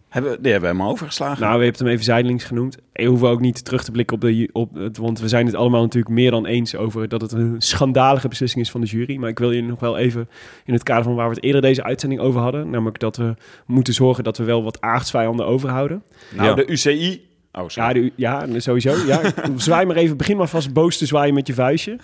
Hebben, 0.08 0.42
die 0.42 0.52
hebben 0.52 0.70
we 0.70 0.74
helemaal 0.74 0.92
overgeslagen. 0.92 1.40
Nou, 1.42 1.58
we 1.58 1.64
hebben 1.64 1.82
hem 1.82 1.92
even 1.92 2.04
zijdelings 2.04 2.44
genoemd. 2.44 2.78
We 2.92 3.04
hoeven 3.04 3.28
ook 3.28 3.40
niet 3.40 3.64
terug 3.64 3.84
te 3.84 3.90
blikken 3.90 4.16
op, 4.16 4.20
de, 4.20 4.48
op 4.52 4.74
het... 4.74 4.96
Want 4.96 5.20
we 5.20 5.28
zijn 5.28 5.46
het 5.46 5.54
allemaal 5.54 5.82
natuurlijk 5.82 6.14
meer 6.14 6.30
dan 6.30 6.46
eens 6.46 6.76
over... 6.76 7.08
dat 7.08 7.20
het 7.20 7.32
een 7.32 7.54
schandalige 7.58 8.28
beslissing 8.28 8.64
is 8.64 8.70
van 8.70 8.80
de 8.80 8.86
jury. 8.86 9.16
Maar 9.16 9.28
ik 9.28 9.38
wil 9.38 9.50
je 9.50 9.62
nog 9.62 9.80
wel 9.80 9.98
even 9.98 10.28
in 10.64 10.72
het 10.72 10.82
kader 10.82 11.04
van 11.04 11.14
waar 11.14 11.28
we 11.28 11.34
het 11.34 11.44
eerder 11.44 11.60
deze 11.60 11.82
uitzending 11.82 12.20
over 12.20 12.40
hadden. 12.40 12.70
Namelijk 12.70 12.98
dat 12.98 13.16
we 13.16 13.34
moeten 13.66 13.94
zorgen 13.94 14.24
dat 14.24 14.38
we 14.38 14.44
wel 14.44 14.62
wat 14.62 14.80
aardsvijanden 14.80 15.46
overhouden. 15.46 16.02
nou, 16.34 16.48
ja. 16.48 16.54
de 16.54 16.66
UCI... 16.66 17.26
Oh, 17.52 17.68
Ja, 17.68 17.92
de, 17.92 18.12
ja 18.16 18.46
sowieso. 18.56 19.06
Ja. 19.06 19.20
Zwaai 19.56 19.86
maar 19.86 19.96
even. 19.96 20.16
Begin 20.16 20.36
maar 20.36 20.48
vast 20.48 20.72
boos 20.72 20.98
te 20.98 21.06
zwaaien 21.06 21.34
met 21.34 21.46
je 21.46 21.54
vuistje. 21.54 21.98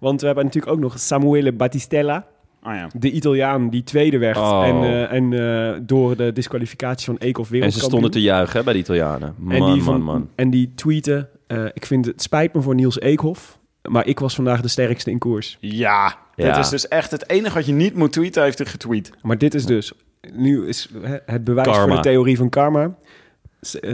Want 0.00 0.20
we 0.20 0.26
hebben 0.26 0.44
natuurlijk 0.44 0.72
ook 0.72 0.80
nog 0.80 0.98
Samuele 0.98 1.52
Battistella. 1.52 2.26
Oh, 2.62 2.74
ja. 2.74 2.88
De 2.94 3.10
Italiaan 3.10 3.70
die 3.70 3.84
tweede 3.84 4.18
werd. 4.18 4.36
Oh. 4.36 4.62
En, 4.66 4.82
eh, 4.82 5.12
en 5.12 5.32
eh, 5.72 5.80
door 5.82 6.16
de 6.16 6.32
disqualificatie 6.32 7.06
van 7.06 7.16
Eekhoff 7.16 7.38
En 7.38 7.44
ze 7.46 7.52
wereldkampioen. 7.52 7.90
stonden 7.90 8.10
te 8.10 8.20
juichen 8.20 8.58
hè, 8.58 8.64
bij 8.64 8.72
de 8.72 8.78
Italianen. 8.78 9.34
Man, 9.38 9.52
en 9.56 9.72
die, 9.72 9.82
van, 9.82 9.94
man, 10.02 10.02
man. 10.02 10.28
En 10.34 10.50
die 10.50 10.72
tweeten... 10.74 11.28
eh, 11.46 11.64
ik 11.74 11.86
vind 11.86 12.06
het 12.06 12.22
spijt 12.22 12.54
me 12.54 12.60
voor 12.62 12.74
Niels 12.74 13.00
Eekhoff. 13.00 13.58
Maar 13.88 14.06
ik 14.06 14.18
was 14.18 14.34
vandaag 14.34 14.60
de 14.60 14.68
sterkste 14.68 15.10
in 15.10 15.18
koers. 15.18 15.56
Ja, 15.60 16.16
Ja. 16.34 16.46
dit 16.46 16.56
is 16.64 16.68
dus 16.70 16.88
echt 16.88 17.10
het 17.10 17.28
enige 17.30 17.54
wat 17.54 17.66
je 17.66 17.72
niet 17.72 17.94
moet 17.94 18.12
tweeten, 18.12 18.42
heeft 18.42 18.58
hij 18.58 18.66
getweet. 18.66 19.10
Maar 19.22 19.38
dit 19.38 19.54
is 19.54 19.66
dus... 19.66 19.92
Nu 20.34 20.66
is 20.68 20.88
hè, 21.02 21.16
het 21.26 21.44
bewijs 21.44 21.66
Karma. 21.68 21.86
voor 21.86 22.02
de 22.02 22.08
theorie 22.08 22.36
van 22.36 22.48
karma. 22.48 22.94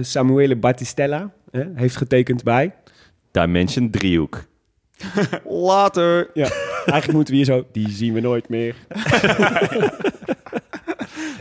Samuele 0.01 0.57
Battistella 0.57 1.31
hè, 1.51 1.65
heeft 1.75 1.97
getekend 1.97 2.43
bij... 2.43 2.75
Dimension 3.31 3.91
driehoek. 3.91 4.45
Later. 5.45 6.31
Ja, 6.35 6.49
eigenlijk 6.93 7.13
moeten 7.13 7.35
we 7.35 7.41
hier 7.41 7.49
zo... 7.49 7.65
Die 7.73 7.89
zien 7.91 8.13
we 8.15 8.21
nooit 8.21 8.49
meer. 8.49 8.75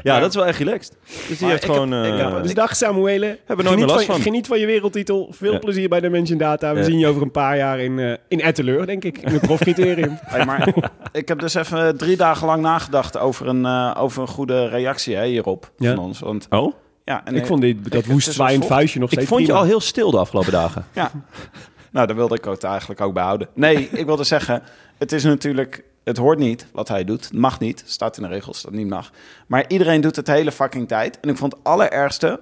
Ja, 0.04 0.20
dat 0.20 0.30
is 0.30 0.36
wel 0.36 0.46
echt 0.46 0.58
relaxed. 0.60 0.98
Dus 1.28 1.38
die 1.38 1.48
heeft 1.48 1.64
ik 1.64 1.72
gewoon... 1.72 1.92
heb- 1.92 2.14
ik 2.14 2.20
eh, 2.20 2.34
heb- 2.34 2.44
Dus 2.44 2.54
dag 2.54 2.76
Samuele. 2.76 3.26
Hebben 3.46 3.66
nooit 3.66 3.68
geniet 3.68 3.78
meer 3.78 3.86
last 3.96 4.06
van, 4.06 4.16
van. 4.16 4.24
Geniet 4.24 4.48
van 4.48 4.60
je 4.60 4.66
wereldtitel. 4.66 5.28
Veel 5.32 5.52
Ja. 5.54 5.60
plezier 5.60 5.90
bij 5.90 6.00
Dimension 6.00 6.38
Data. 6.38 6.74
We 6.74 6.80
Ja. 6.80 6.86
zien 6.86 7.00
je 7.00 7.08
over 7.08 7.22
een 7.22 7.32
paar 7.32 7.58
jaar 7.58 7.80
in, 7.80 8.00
eh 8.00 8.14
in 8.28 8.42
Etteleur, 8.42 8.86
denk 8.86 9.04
ik. 9.04 9.18
In 9.18 9.34
het 9.34 9.42
profcriterium. 9.42 10.18
Hey, 10.26 10.46
maar 10.46 10.74
ik 11.12 11.28
heb 11.28 11.40
dus 11.40 11.54
even 11.54 11.98
drie 11.98 12.18
dagen 12.18 12.48
lang 12.48 12.62
nagedacht 12.62 13.18
over 13.18 13.48
een, 13.48 13.66
eh, 13.66 13.92
over 13.98 14.22
een 14.22 14.28
goede 14.28 14.68
reactie 14.68 15.16
hè, 15.16 15.26
hierop 15.26 15.72
Ja. 15.78 15.96
van 15.96 16.04
ons. 16.04 16.20
Want, 16.20 16.48
Oh? 16.50 16.74
ja, 17.06 17.22
en, 17.26 17.36
ik 17.36 17.46
vond 17.46 17.62
dit, 17.62 17.84
dat 17.84 17.94
het 17.94 18.06
woest 18.06 18.28
is 18.28 18.34
zwaaiend 18.36 18.66
vuistje 18.66 19.00
nog 19.00 19.08
Ik 19.10 19.14
steeds 19.16 19.30
vond 19.30 19.42
je 19.42 19.48
prima. 19.48 19.62
al 19.62 19.68
heel 19.68 19.80
stil 19.82 20.12
de 20.12 20.18
afgelopen 20.18 20.52
dagen. 20.52 20.86
Ja, 20.94 21.12
nou, 21.96 22.08
daar 22.08 22.16
wilde 22.16 22.36
ik 22.36 22.44
het 22.44 22.64
eigenlijk 22.64 23.02
ook 23.02 23.14
bij 23.14 23.24
houden. 23.24 23.48
Nee, 23.54 23.90
ik 24.02 24.06
wilde 24.06 24.24
zeggen, 24.24 24.64
het 24.98 25.12
is 25.12 25.24
natuurlijk... 25.24 25.84
Het 26.04 26.18
hoort 26.18 26.40
niet 26.40 26.68
wat 26.72 26.88
hij 26.88 27.04
doet. 27.04 27.24
Het 27.24 27.34
mag 27.34 27.60
niet. 27.60 27.84
Staat 27.86 28.18
in 28.18 28.24
de 28.24 28.30
regels 28.30 28.62
dat 28.62 28.72
niet 28.72 28.88
mag. 28.88 29.12
Maar 29.48 29.66
iedereen 29.68 30.02
doet 30.02 30.16
het 30.16 30.28
hele 30.28 30.52
fucking 30.52 30.88
tijd. 30.88 31.20
En 31.20 31.30
ik 31.30 31.38
vond 31.38 31.54
het 31.54 31.64
allerergste... 31.64 32.40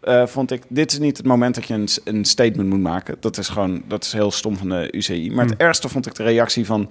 eh, 0.00 0.26
vond 0.26 0.50
ik, 0.50 0.62
dit 0.68 0.92
is 0.92 0.98
niet 0.98 1.16
het 1.16 1.26
moment 1.26 1.54
dat 1.54 1.66
je 1.66 1.74
een, 1.74 1.88
een 2.04 2.24
statement 2.24 2.68
moet 2.68 2.80
maken. 2.80 3.16
Dat 3.20 3.38
is 3.38 3.48
gewoon, 3.48 3.82
dat 3.88 4.04
is 4.04 4.12
heel 4.12 4.30
stom 4.30 4.56
van 4.56 4.68
de 4.68 4.88
UCI. 4.90 5.30
Maar 5.30 5.44
het 5.44 5.56
ergste 5.56 5.88
vond 5.88 6.06
ik 6.06 6.14
de 6.14 6.22
reactie 6.22 6.66
van 6.66 6.90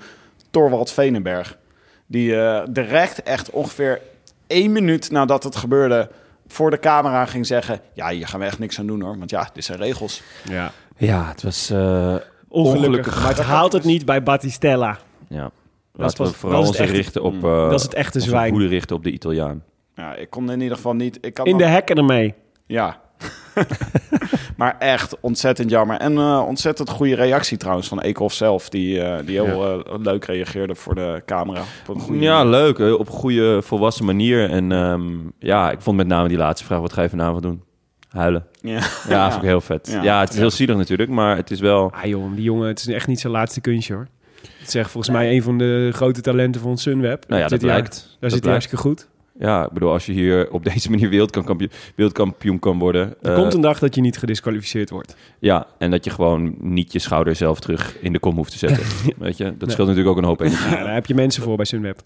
Torwald 0.51 0.91
Venenberg. 0.91 1.57
Die 2.07 2.35
eh, 2.35 2.63
direct 2.69 3.23
echt 3.23 3.49
ongeveer 3.49 4.01
één 4.47 4.71
minuut 4.71 5.11
nadat 5.11 5.43
het 5.43 5.55
gebeurde... 5.55 6.09
voor 6.47 6.69
de 6.69 6.79
camera 6.79 7.25
ging 7.25 7.45
zeggen... 7.45 7.79
ja, 7.93 8.09
hier 8.09 8.27
gaan 8.27 8.39
we 8.39 8.45
echt 8.45 8.59
niks 8.59 8.79
aan 8.79 8.87
doen 8.87 9.01
hoor. 9.01 9.17
Want 9.17 9.29
ja, 9.29 9.49
dit 9.53 9.65
zijn 9.65 9.79
regels. 9.79 10.21
Ja. 10.49 10.71
Ja, 10.97 11.27
het 11.27 11.43
was... 11.43 11.69
eh, 11.69 11.77
Ongelukkig. 11.77 12.83
Ongelukkig. 12.83 13.21
Maar 13.23 13.35
het 13.35 13.45
haalt 13.45 13.73
het 13.73 13.83
niet 13.83 14.05
bij 14.05 14.23
Battistella. 14.23 14.97
ja. 15.29 15.51
Laten 15.97 16.17
we 16.17 16.23
pas- 16.23 16.35
vooral 16.35 16.59
ons 16.59 16.67
het 16.69 16.77
echte- 16.79 16.93
richten 16.93 17.23
op... 17.23 17.33
Eh, 17.43 17.69
Dat 17.69 17.73
is 17.79 17.83
het 17.83 17.93
echte 17.93 18.19
zwijn. 18.19 18.51
goede 18.51 18.67
richten 18.67 18.95
op 18.95 19.03
de 19.03 19.11
Italiaan. 19.11 19.63
Ja, 19.95 20.15
ik 20.15 20.29
kon 20.29 20.51
in 20.51 20.61
ieder 20.61 20.75
geval 20.75 20.93
niet... 20.93 21.17
Ik 21.21 21.33
kan 21.33 21.45
In 21.45 21.51
nog- 21.51 21.61
de 21.61 21.67
hekken 21.67 21.95
ermee. 21.95 22.33
Ja. 22.65 23.01
maar 24.57 24.75
echt 24.79 25.19
ontzettend 25.19 25.69
jammer. 25.69 25.97
En 25.97 26.17
eh, 26.17 26.43
ontzettend 26.47 26.89
goede 26.89 27.15
reactie 27.15 27.57
trouwens 27.57 27.87
van 27.87 27.99
Eekhoff 28.01 28.35
zelf. 28.35 28.69
Die, 28.69 29.01
eh, 29.01 29.25
die 29.25 29.41
heel 29.41 29.83
leuk 30.01 30.25
reageerde 30.25 30.75
voor 30.75 30.95
de 30.95 31.21
camera. 31.25 31.61
Op 31.87 31.95
een 31.95 32.01
goede 32.01 32.19
Ja, 32.21 32.43
leuk. 32.43 32.79
Op 32.79 33.07
een 33.07 33.13
goede, 33.13 33.61
volwassen 33.61 34.05
manier. 34.05 34.49
En 34.49 34.71
ehm, 34.71 35.03
ja, 35.39 35.71
ik 35.71 35.81
vond 35.81 35.97
met 35.97 36.07
name 36.07 36.27
die 36.27 36.37
laatste 36.37 36.65
vraag... 36.65 36.79
Wat 36.79 36.93
ga 36.93 37.01
je 37.01 37.09
vanavond 37.09 37.43
doen? 37.43 37.63
Huilen. 38.15 38.45
Ja. 38.61 38.79
Ja, 39.09 39.29
vond 39.31 39.41
ik 39.43 39.47
heel 39.49 39.61
vet. 39.61 39.87
Ja. 39.91 40.03
Ja, 40.03 40.19
het 40.19 40.29
is 40.33 40.37
heel 40.37 40.51
zielig 40.51 40.77
natuurlijk, 40.77 41.09
maar 41.09 41.35
het 41.35 41.51
is 41.51 41.59
wel... 41.59 41.91
Ah 41.91 42.05
joh, 42.05 42.33
die 42.35 42.43
jongen, 42.43 42.67
het 42.67 42.79
is 42.79 42.87
echt 42.87 43.07
niet 43.07 43.19
zijn 43.19 43.33
laatste 43.33 43.61
kunstje 43.61 43.93
hoor. 43.93 44.07
Het 44.59 44.67
is 44.67 44.75
echt 44.75 44.91
volgens 44.91 45.15
mij 45.15 45.31
een 45.35 45.43
van 45.43 45.57
de 45.57 45.89
grote 45.93 46.21
talenten 46.21 46.61
van 46.61 46.77
Sunweb. 46.77 47.23
Nou 47.27 47.41
ja, 47.41 47.47
dat 47.47 47.59
zit 47.59 47.61
hij- 47.69 47.79
lijkt. 47.79 47.95
Daar 47.95 48.17
Dat 48.19 48.31
zit 48.31 48.41
hij 48.43 48.51
hartstikke 48.51 48.83
goed. 48.83 49.07
Ja, 49.39 49.65
ik 49.65 49.71
bedoel, 49.71 49.91
als 49.91 50.05
je 50.05 50.11
hier 50.11 50.51
op 50.51 50.63
deze 50.73 50.89
manier 50.89 51.09
wereldkampioen, 51.09 51.71
wereldkampioen 51.95 52.59
kan 52.59 52.79
worden... 52.79 53.15
Er 53.21 53.31
eh, 53.31 53.35
komt 53.37 53.53
een 53.53 53.61
dag 53.61 53.79
dat 53.79 53.95
je 53.95 54.01
niet 54.01 54.17
gedisqualificeerd 54.17 54.89
wordt. 54.89 55.15
Ja, 55.39 55.67
en 55.77 55.91
dat 55.91 56.03
je 56.03 56.09
gewoon 56.09 56.55
niet 56.59 56.91
je 56.91 56.99
schouder 56.99 57.35
zelf 57.35 57.59
terug 57.59 57.97
in 58.01 58.13
de 58.13 58.19
kom 58.19 58.35
hoeft 58.35 58.51
te 58.51 58.57
zetten. 58.57 58.83
Weet 59.17 59.37
je, 59.37 59.57
dat 59.57 59.71
scheelt 59.71 59.87
natuurlijk 59.87 60.15
ook 60.15 60.21
een 60.21 60.27
hoop 60.29 60.41
energie. 60.41 60.69
Ja, 60.77 60.83
daar 60.83 60.93
heb 60.93 61.05
je 61.05 61.15
mensen 61.15 61.43
voor 61.43 61.55
bij 61.55 61.65
Sunweb. 61.65 61.99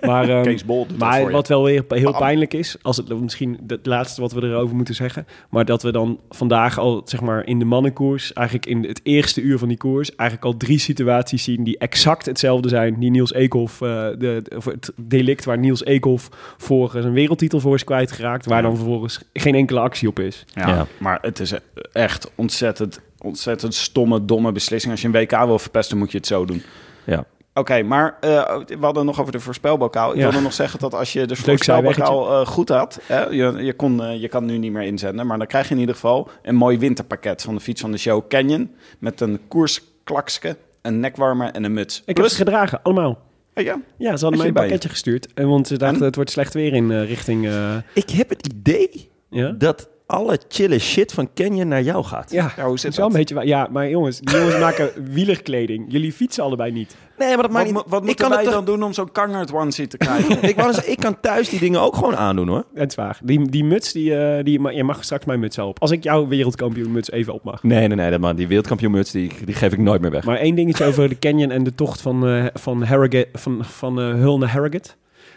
maar 0.00 0.28
ehm, 0.30 0.42
Kees 0.42 0.64
Bol 0.64 0.78
doet 0.86 0.88
dat 0.88 1.08
maar 1.08 1.18
voor 1.18 1.28
je. 1.28 1.34
wat 1.34 1.48
wel 1.48 1.62
weer 1.64 1.84
heel 1.88 2.16
pijnlijk 2.18 2.54
is, 2.54 2.76
als 2.82 2.96
het 2.96 3.20
misschien 3.20 3.58
het 3.66 3.86
laatste 3.86 4.20
wat 4.20 4.32
we 4.32 4.42
erover 4.42 4.76
moeten 4.76 4.94
zeggen, 4.94 5.26
maar 5.50 5.64
dat 5.64 5.82
we 5.82 5.92
dan 5.92 6.20
vandaag 6.28 6.78
al 6.78 7.02
zeg 7.04 7.20
maar 7.20 7.46
in 7.46 7.58
de 7.58 7.64
mannenkoers, 7.64 8.32
eigenlijk 8.32 8.66
in 8.66 8.84
het 8.84 9.00
eerste 9.02 9.40
uur 9.40 9.58
van 9.58 9.68
die 9.68 9.76
koers, 9.76 10.14
eigenlijk 10.14 10.48
al 10.52 10.56
drie 10.56 10.78
situaties 10.78 11.44
zien 11.44 11.64
die 11.64 11.78
exact 11.78 12.26
hetzelfde 12.26 12.68
zijn. 12.68 12.98
Die 12.98 13.10
Niels 13.10 13.32
Eekhoff, 13.32 13.80
eh, 13.80 13.88
de, 13.88 14.16
de- 14.18 14.56
of 14.56 14.64
het 14.64 14.92
delict 14.96 15.44
waar 15.44 15.58
Niels 15.58 15.84
Eekhoff 15.84 16.28
voor 16.68 16.90
zijn 16.90 17.12
wereldtitel 17.12 17.60
voor 17.60 17.74
is 17.74 17.84
kwijtgeraakt, 17.84 18.46
waar 18.46 18.62
dan 18.62 18.76
vervolgens 18.76 19.20
geen 19.32 19.54
enkele 19.54 19.80
actie 19.80 20.08
op 20.08 20.18
is. 20.18 20.44
Ja, 20.54 20.68
Ja. 20.68 20.86
maar 20.98 21.18
het 21.20 21.38
is 21.40 21.52
echt 21.92 22.30
ontzettend, 22.34 23.00
ontzettend 23.18 23.74
stomme, 23.74 24.24
domme 24.24 24.52
beslissing. 24.52 24.92
Als 24.92 25.00
je 25.02 25.06
een 25.08 25.12
WK 25.14 25.30
wil 25.44 25.58
verpesten, 25.58 25.98
moet 25.98 26.10
je 26.12 26.16
het 26.18 26.26
zo 26.26 26.44
doen. 26.44 26.62
Ja. 27.04 27.24
Oké, 27.54 27.82
maar 27.82 28.16
eh, 28.20 28.28
we 28.66 28.76
hadden 28.80 29.04
nog 29.04 29.20
over 29.20 29.32
de 29.32 29.40
voorspelbokaal. 29.40 30.10
Ik 30.10 30.16
Ja. 30.16 30.22
wilde 30.22 30.40
nog 30.40 30.52
zeggen 30.52 30.78
dat 30.80 30.94
als 30.94 31.12
je 31.12 31.26
de 31.26 31.36
voorspelbokaal 31.44 32.40
eh, 32.40 32.46
goed 32.46 32.68
had... 32.68 33.00
Hè, 33.06 33.24
je, 33.24 33.52
je, 33.64 33.72
kon, 33.74 34.02
eh, 34.02 34.20
je 34.20 34.28
kan 34.28 34.44
nu 34.44 34.58
niet 34.58 34.72
meer 34.72 34.82
inzenden... 34.82 35.26
maar 35.26 35.38
dan 35.38 35.46
krijg 35.46 35.68
je 35.68 35.74
in 35.74 35.80
ieder 35.80 35.94
geval 35.94 36.30
een 36.42 36.54
mooi 36.54 36.78
winterpakket... 36.78 37.42
van 37.42 37.54
de 37.54 37.60
fiets 37.60 37.80
van 37.80 37.90
de 37.90 37.98
show 37.98 38.28
Canyon... 38.28 38.70
met 38.98 39.20
een 39.20 39.40
koersklakske, 39.48 40.56
een 40.82 41.00
nekwarmer 41.00 41.50
en 41.50 41.64
een 41.64 41.72
muts. 41.72 42.02
Ik 42.06 42.16
heb 42.16 42.26
ze 42.26 42.36
gedragen, 42.36 42.82
allemaal. 42.82 43.18
Oh 43.58 43.64
ja, 43.64 43.80
Ja, 43.98 44.16
ze 44.16 44.22
hadden 44.22 44.38
mij 44.38 44.48
een 44.48 44.54
pakketje 44.54 44.88
gestuurd. 44.88 45.32
En 45.34 45.48
want 45.48 45.66
ze 45.66 45.76
dachten, 45.78 45.98
En? 45.98 46.04
het 46.04 46.14
wordt 46.14 46.30
slecht 46.30 46.54
weer 46.54 46.72
in 46.72 46.90
eh, 46.90 47.04
richting... 47.08 47.46
eh, 47.46 47.76
Ik 47.94 48.10
heb 48.10 48.28
het 48.28 48.46
idee 48.54 49.10
ja? 49.30 49.50
dat 49.50 49.88
alle 50.06 50.38
chille 50.48 50.78
shit 50.78 51.12
van 51.12 51.30
Canyon 51.34 51.68
naar 51.68 51.82
jou 51.82 52.04
gaat. 52.04 52.30
Ja, 52.30 52.52
Ja, 52.56 52.64
hoe 52.66 52.72
zit 52.78 52.82
het 52.82 52.92
is 52.92 52.98
wel 52.98 53.06
een 53.06 53.12
beetje... 53.12 53.46
Ja, 53.46 53.68
maar 53.70 53.88
jongens, 53.90 54.20
die 54.20 54.36
jongens 54.36 54.58
maken 54.68 54.90
wielerkleding. 55.12 55.84
Jullie 55.88 56.12
fietsen 56.12 56.44
allebei 56.44 56.72
niet. 56.72 56.96
Nee, 57.18 57.28
maar 57.28 57.36
dat 57.36 57.46
wat, 57.46 57.50
maakt 57.50 57.72
niet... 57.72 57.82
wat 57.86 58.04
moeten 58.04 58.26
kan 58.26 58.30
wij 58.34 58.44
het 58.44 58.52
dan 58.52 58.64
doen 58.64 58.82
om 58.82 58.92
zo'n 58.92 59.12
kangert 59.12 59.52
onesie 59.52 59.86
te 59.86 59.96
krijgen? 59.96 60.42
Ik, 60.48 60.56
wou 60.56 60.72
zeggen, 60.72 60.92
ik 60.92 61.00
kan 61.00 61.20
thuis 61.20 61.48
die 61.48 61.60
dingen 61.60 61.80
ook 61.80 61.94
gewoon 61.94 62.16
aandoen, 62.16 62.48
hoor. 62.48 62.64
Dat 62.74 62.88
is 62.88 62.94
waar. 62.94 63.18
Die, 63.22 63.50
die 63.50 63.64
muts, 63.64 63.92
die, 63.92 64.16
eh, 64.16 64.44
die, 64.44 64.72
je 64.72 64.84
mag 64.84 65.04
straks 65.04 65.24
mijn 65.24 65.40
muts 65.40 65.58
op. 65.58 65.80
Als 65.80 65.90
ik 65.90 66.02
jouw 66.02 66.26
wereldkampioenmuts 66.26 67.10
even 67.10 67.32
op 67.32 67.44
mag. 67.44 67.62
Nee, 67.62 67.86
nee, 67.86 67.96
nee, 67.96 68.10
dat 68.10 68.20
man, 68.20 68.36
die 68.36 68.46
wereldkampioenmuts, 68.46 69.10
die, 69.10 69.32
die 69.44 69.54
geef 69.54 69.72
ik 69.72 69.78
nooit 69.78 70.00
meer 70.00 70.10
weg. 70.10 70.24
Maar 70.24 70.38
één 70.38 70.54
dingetje 70.54 70.84
over 70.84 71.08
de 71.08 71.18
canyon 71.18 71.50
en 71.50 71.64
de 71.64 71.74
tocht 71.74 72.00
van, 72.00 72.26
eh 72.26 72.44
van, 72.54 72.82
Harrogate, 72.82 73.28
van, 73.32 73.64
van 73.64 74.00
eh, 74.00 74.04
Hull 74.04 74.36
naar 74.38 74.50
Harrogate. 74.50 74.90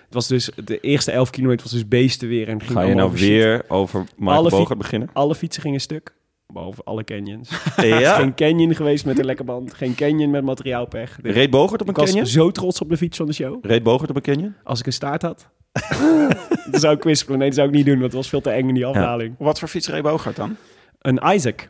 Het 0.05 0.13
was 0.13 0.27
dus, 0.27 0.49
de 0.65 0.79
eerste 0.79 1.11
11 1.11 1.29
kilometer 1.29 1.63
was 1.63 1.71
dus 1.71 1.88
beesten 1.88 2.27
weer. 2.27 2.47
En 2.47 2.61
ging 2.61 2.71
Ga 2.71 2.82
je 2.82 2.95
nou 2.95 3.07
over 3.07 3.19
shit. 3.19 3.27
weer 3.27 3.63
over 3.67 4.03
Michael 4.15 4.38
Alle 4.38 4.49
Bogert 4.49 4.77
beginnen? 4.77 5.09
Alle 5.13 5.36
fietsen 5.36 5.61
gingen 5.61 5.79
stuk. 5.79 6.13
Behalve 6.53 6.81
alle 6.83 7.03
canyons. 7.03 7.49
Ja. 7.81 8.15
Geen 8.15 8.35
canyon 8.35 8.75
geweest 8.75 9.05
met 9.05 9.19
een 9.19 9.25
lekker 9.25 9.45
band. 9.45 9.73
Geen 9.73 9.95
canyon 9.95 10.29
met 10.29 10.43
materiaalpech. 10.43 11.19
Dus 11.21 11.33
Reed 11.33 11.49
Bogert 11.49 11.81
op 11.81 11.87
een 11.87 12.03
ik 12.03 12.13
was 12.13 12.31
zo 12.31 12.51
trots 12.51 12.81
op 12.81 12.89
de 12.89 12.97
fiets 12.97 13.17
van 13.17 13.25
de 13.25 13.33
show. 13.33 13.65
Reed 13.65 13.83
Bogert 13.83 14.09
op 14.09 14.15
een 14.15 14.21
Canyon? 14.21 14.55
Als 14.63 14.79
ik 14.79 14.85
een 14.85 14.93
staart 14.93 15.21
had. 15.21 15.49
dan 16.71 16.79
zou 16.79 16.93
ik 16.93 16.99
kwispelen. 16.99 17.39
Nee, 17.39 17.47
dat 17.47 17.57
zou 17.57 17.69
ik 17.69 17.73
niet 17.73 17.85
doen. 17.85 17.93
Want 17.99 18.05
het 18.05 18.15
was 18.15 18.29
veel 18.29 18.41
te 18.41 18.49
eng 18.49 18.67
in 18.67 18.73
die 18.73 18.85
afdaling. 18.85 19.35
Wat 19.37 19.59
voor 19.59 19.67
fiets 19.67 19.87
reed 19.87 20.01
Bogart 20.01 20.35
dan? 20.35 20.55
Een 21.01 21.21
Isaac. 21.33 21.69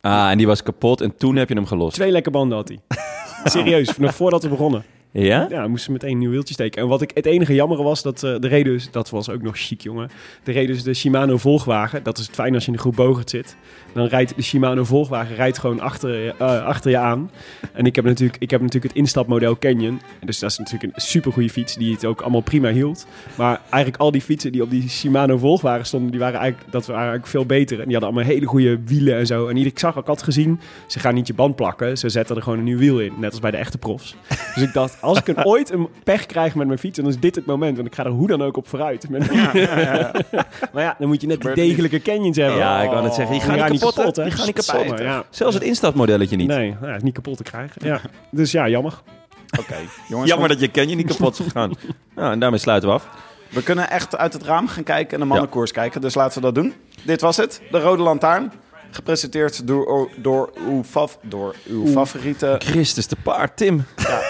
Ah, 0.00 0.30
en 0.30 0.38
die 0.38 0.46
was 0.46 0.62
kapot 0.62 1.00
en 1.00 1.16
toen 1.16 1.36
heb 1.36 1.48
je 1.48 1.54
hem 1.54 1.66
gelost. 1.66 1.94
Twee 1.94 2.10
lekke 2.10 2.30
banden 2.30 2.56
had 2.56 2.68
hij. 2.68 2.78
Serieus, 3.52 3.98
nog 3.98 4.14
voordat 4.14 4.42
we 4.42 4.48
begonnen. 4.48 4.84
Ja? 5.12 5.46
Ja, 5.50 5.66
moesten 5.66 5.84
ze 5.84 5.92
meteen 5.92 6.10
een 6.10 6.18
nieuw 6.18 6.30
wieltje 6.30 6.54
steken. 6.54 6.82
En 6.82 6.88
wat 6.88 7.02
ik 7.02 7.10
het 7.14 7.26
enige 7.26 7.54
jammer 7.54 7.82
was, 7.82 8.02
dat 8.02 8.22
eh, 8.22 8.34
de 8.38 8.48
reden 8.48 8.72
dus, 8.72 8.90
dat 8.90 9.10
was 9.10 9.30
ook 9.30 9.42
nog 9.42 9.58
chic, 9.58 9.80
jongen. 9.80 10.10
De 10.44 10.52
reden 10.52 10.74
dus 10.74 10.82
de 10.82 10.94
Shimano 10.94 11.36
Volgwagen. 11.36 12.02
Dat 12.02 12.18
is 12.18 12.26
het 12.26 12.34
fijn 12.34 12.54
als 12.54 12.62
je 12.62 12.70
in 12.70 12.76
de 12.76 12.82
groep 12.82 12.96
Bogert 12.96 13.30
zit. 13.30 13.56
Dan 13.92 14.06
rijdt 14.06 14.36
de 14.36 14.42
Shimano 14.42 14.84
Volgwagen 14.84 15.34
rijdt 15.34 15.58
gewoon 15.58 15.80
achter 15.80 16.14
je, 16.14 16.34
eh, 16.38 16.64
achter 16.64 16.90
je 16.90 16.98
aan. 16.98 17.30
En 17.72 17.84
ik 17.86 17.96
heb, 17.96 18.04
natuurlijk, 18.04 18.42
ik 18.42 18.50
heb 18.50 18.60
natuurlijk 18.60 18.92
het 18.92 19.02
instapmodel 19.02 19.58
Canyon. 19.58 20.00
Dus 20.24 20.38
dat 20.38 20.50
is 20.50 20.58
natuurlijk 20.58 20.94
een 20.94 21.02
supergoeie 21.02 21.50
fiets 21.50 21.74
die 21.74 21.92
het 21.92 22.04
ook 22.04 22.20
allemaal 22.20 22.40
prima 22.40 22.70
hield. 22.70 23.06
Maar 23.36 23.60
eigenlijk 23.70 24.02
al 24.02 24.10
die 24.10 24.20
fietsen 24.20 24.52
die 24.52 24.62
op 24.62 24.70
die 24.70 24.88
Shimano 24.88 25.38
Volgwagen 25.38 25.86
stonden, 25.86 26.10
die 26.10 26.20
waren 26.20 26.40
eigenlijk, 26.40 26.72
dat 26.72 26.86
waren 26.86 27.00
eigenlijk 27.00 27.30
veel 27.30 27.46
beter. 27.46 27.78
En 27.78 27.84
die 27.84 27.92
hadden 27.92 28.10
allemaal 28.10 28.32
hele 28.32 28.46
goede 28.46 28.80
wielen 28.84 29.18
en 29.18 29.26
zo. 29.26 29.48
En 29.48 29.56
ik 29.56 29.78
zag, 29.78 29.96
ik 29.96 30.06
had 30.06 30.22
gezien, 30.22 30.60
ze 30.86 30.98
gaan 30.98 31.14
niet 31.14 31.26
je 31.26 31.34
band 31.34 31.56
plakken. 31.56 31.98
Ze 31.98 32.08
zetten 32.08 32.36
er 32.36 32.42
gewoon 32.42 32.58
een 32.58 32.64
nieuw 32.64 32.78
wiel 32.78 33.00
in, 33.00 33.12
net 33.18 33.30
als 33.30 33.40
bij 33.40 33.50
de 33.50 33.56
echte 33.56 33.78
profs. 33.78 34.16
Dus 34.54 34.62
ik 34.62 34.72
dacht, 34.72 34.99
als 35.00 35.18
ik 35.18 35.28
een, 35.28 35.44
ooit 35.52 35.70
een 35.70 35.88
pech 36.04 36.26
krijg 36.26 36.54
met 36.54 36.66
mijn 36.66 36.78
fiets, 36.78 36.98
dan 36.98 37.08
is 37.08 37.18
dit 37.18 37.34
het 37.34 37.46
moment. 37.46 37.76
Want 37.76 37.88
ik 37.88 37.94
ga 37.94 38.04
er 38.04 38.10
hoe 38.10 38.26
dan 38.26 38.42
ook 38.42 38.56
op 38.56 38.68
vooruit. 38.68 39.08
Met- 39.08 39.32
maar 40.72 40.82
ja, 40.82 40.96
dan 40.98 41.08
moet 41.08 41.20
je 41.20 41.26
net 41.26 41.40
die 41.40 41.52
degelijke 41.54 42.02
canyons 42.02 42.36
hebben. 42.36 42.56
Ja, 42.58 42.80
ik 42.82 42.90
wou 42.90 43.02
net 43.02 43.14
zeggen, 43.14 43.34
die 43.34 43.44
gaan 43.44 43.56
Ja, 43.56 43.68
niet 43.68 43.80
kapot, 43.80 44.16
hè? 44.16 44.22
Die 44.22 44.32
gaan 44.32 44.46
niet 44.46 44.66
kapot. 44.66 44.98
Ja. 44.98 45.24
Zelfs 45.30 45.54
het 45.54 45.64
instapmodelletje 45.64 46.36
niet. 46.36 46.48
Nee, 46.48 46.76
nou, 46.80 46.94
is 46.94 47.02
niet 47.02 47.14
kapot 47.14 47.36
te 47.36 47.42
krijgen. 47.42 47.86
Ja. 47.86 48.00
Dus 48.30 48.52
ja, 48.52 48.68
jammer. 48.68 49.00
Oké, 49.58 49.76
jongens. 50.08 50.30
Jammer 50.30 50.48
dat 50.48 50.60
je 50.60 50.70
Canyon 50.70 50.96
niet 50.96 51.06
kapot 51.06 51.38
is 51.38 51.44
gegaan. 51.44 51.72
nou, 52.16 52.32
en 52.32 52.38
daarmee 52.38 52.58
sluiten 52.58 52.88
we 52.88 52.94
af. 52.94 53.08
We 53.48 53.62
kunnen 53.62 53.90
echt 53.90 54.16
uit 54.16 54.32
het 54.32 54.42
raam 54.42 54.68
gaan 54.68 54.82
kijken 54.82 55.12
en 55.14 55.20
de 55.20 55.26
mannenkoers 55.26 55.72
kijken. 55.72 56.00
Dus 56.00 56.14
laten 56.14 56.34
we 56.34 56.40
dat 56.40 56.54
doen. 56.54 56.74
Dit 57.02 57.20
was 57.20 57.36
het. 57.36 57.62
De 57.70 57.80
Rode 57.80 58.02
Lantaarn. 58.02 58.52
Gepresenteerd 58.90 59.66
door, 59.66 60.08
door, 60.16 60.50
uw, 60.68 60.82
fav- 60.84 61.14
door 61.22 61.54
uw 61.66 61.86
favoriete... 61.86 62.56
Christus 62.58 63.06
de 63.06 63.16
paard, 63.22 63.56
Tim. 63.56 63.84
Ga 63.96 64.20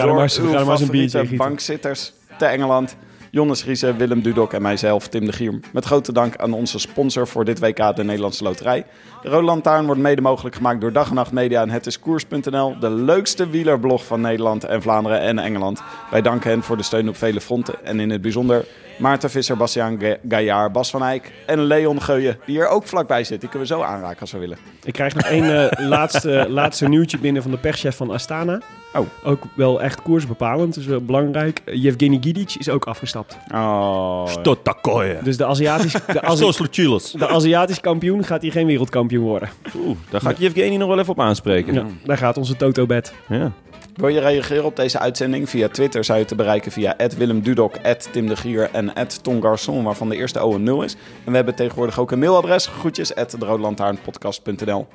er 0.00 0.06
door 0.06 0.14
maar 0.14 0.22
uw 0.38 0.50
ga 0.50 0.58
er 0.58 0.64
maar 0.64 0.72
eens 0.72 0.80
een 0.80 0.90
biertje 0.90 1.18
favoriete 1.18 1.18
gieten. 1.18 1.36
bankzitters 1.36 2.12
te 2.38 2.44
Engeland. 2.44 2.96
Jonnes 3.34 3.64
Riese, 3.64 3.96
Willem 3.96 4.22
Dudok 4.22 4.52
en 4.52 4.62
mijzelf, 4.62 5.08
Tim 5.08 5.24
de 5.26 5.32
Gier. 5.32 5.60
Met 5.72 5.84
grote 5.84 6.12
dank 6.12 6.36
aan 6.36 6.52
onze 6.52 6.78
sponsor 6.78 7.28
voor 7.28 7.44
dit 7.44 7.58
WK, 7.58 7.96
de 7.96 8.04
Nederlandse 8.04 8.42
Loterij. 8.44 8.84
De 9.22 9.28
Rode 9.28 9.44
Lantaarn 9.44 9.86
wordt 9.86 10.00
mede 10.00 10.20
mogelijk 10.20 10.54
gemaakt 10.54 10.80
door 10.80 10.92
Dag 10.92 11.08
en 11.08 11.14
Nacht 11.14 11.32
Media 11.32 11.62
en 11.62 11.70
Het 11.70 11.86
is 11.86 11.98
Koers.nl. 11.98 12.78
De 12.78 12.90
leukste 12.90 13.48
wielerblog 13.50 14.04
van 14.04 14.20
Nederland 14.20 14.64
en 14.64 14.82
Vlaanderen 14.82 15.20
en 15.20 15.38
Engeland. 15.38 15.82
Wij 16.10 16.22
danken 16.22 16.50
hen 16.50 16.62
voor 16.62 16.76
de 16.76 16.82
steun 16.82 17.08
op 17.08 17.16
vele 17.16 17.40
fronten. 17.40 17.74
En 17.84 18.00
in 18.00 18.10
het 18.10 18.20
bijzonder 18.20 18.64
Maarten 18.98 19.30
Visser, 19.30 19.56
Bastiaan 19.56 20.00
Ga- 20.00 20.16
Gaillard, 20.28 20.72
Bas 20.72 20.90
van 20.90 21.02
Eyck 21.04 21.32
en 21.46 21.64
Leon 21.64 22.02
Geuyen. 22.02 22.38
Die 22.46 22.58
er 22.60 22.68
ook 22.68 22.86
vlakbij 22.86 23.24
zit. 23.24 23.40
Die 23.40 23.48
kunnen 23.48 23.68
we 23.68 23.74
zo 23.74 23.82
aanraken 23.82 24.20
als 24.20 24.32
we 24.32 24.38
willen. 24.38 24.58
Ik 24.84 24.92
krijg 24.92 25.14
nog 25.14 25.24
één 25.24 25.70
eh, 25.70 25.86
laatste, 25.94 26.46
laatste 26.48 26.88
nieuwtje 26.88 27.18
binnen 27.18 27.42
van 27.42 27.50
de 27.50 27.58
perschef 27.58 27.96
van 27.96 28.10
Astana. 28.10 28.60
Oh. 28.94 29.06
Ook 29.24 29.42
wel 29.54 29.82
echt 29.82 30.02
koersbepalend, 30.02 30.74
dus 30.74 30.86
wel 30.86 31.00
belangrijk. 31.00 31.62
Yevgeny 31.64 32.18
Gidic 32.20 32.54
is 32.58 32.68
ook 32.68 32.84
afgestapt. 32.84 33.36
Oh, 33.54 34.26
Stotakoye. 34.26 35.18
Dus 35.22 35.36
de 35.36 35.44
Aziatisch, 35.46 35.92
de, 35.92 36.22
Azi- 36.30 37.18
de 37.18 37.28
Aziatisch 37.28 37.80
kampioen 37.80 38.24
gaat 38.24 38.42
hier 38.42 38.52
geen 38.52 38.66
wereldkampioen 38.66 39.24
worden. 39.24 39.48
Oeh, 39.76 39.96
daar 40.10 40.20
ga 40.20 40.30
ik 40.30 40.38
Yevgeny 40.38 40.76
nog 40.76 40.88
wel 40.88 40.98
even 40.98 41.12
op 41.12 41.20
aanspreken. 41.20 41.74
Ja, 41.74 41.86
daar 42.04 42.16
gaat 42.18 42.36
onze 42.36 42.56
Toto-bed. 42.56 43.14
Ja. 43.28 43.52
Wil 43.94 44.08
je 44.08 44.20
reageren 44.20 44.64
op 44.64 44.76
deze 44.76 44.98
uitzending? 44.98 45.48
Via 45.48 45.68
Twitter 45.68 46.04
zou 46.04 46.18
je 46.18 46.24
te 46.24 46.34
bereiken 46.34 46.72
via 46.72 46.96
Willem 47.16 47.40
Dudok, 47.40 47.76
Tim 48.12 48.26
de 48.26 48.36
Gier 48.36 48.70
en 48.72 48.92
Ton 49.22 49.42
Garçon, 49.42 49.82
waarvan 49.82 50.08
de 50.08 50.16
eerste 50.16 50.38
O 50.38 50.54
een 50.54 50.62
0 50.62 50.82
is. 50.82 50.96
En 51.24 51.30
we 51.30 51.36
hebben 51.36 51.54
tegenwoordig 51.54 51.98
ook 51.98 52.10
een 52.10 52.18
mailadres, 52.18 52.66
groetjes, 52.66 53.14
at 53.14 53.36
deroodlantaarnpodcast.nl. 53.38 54.86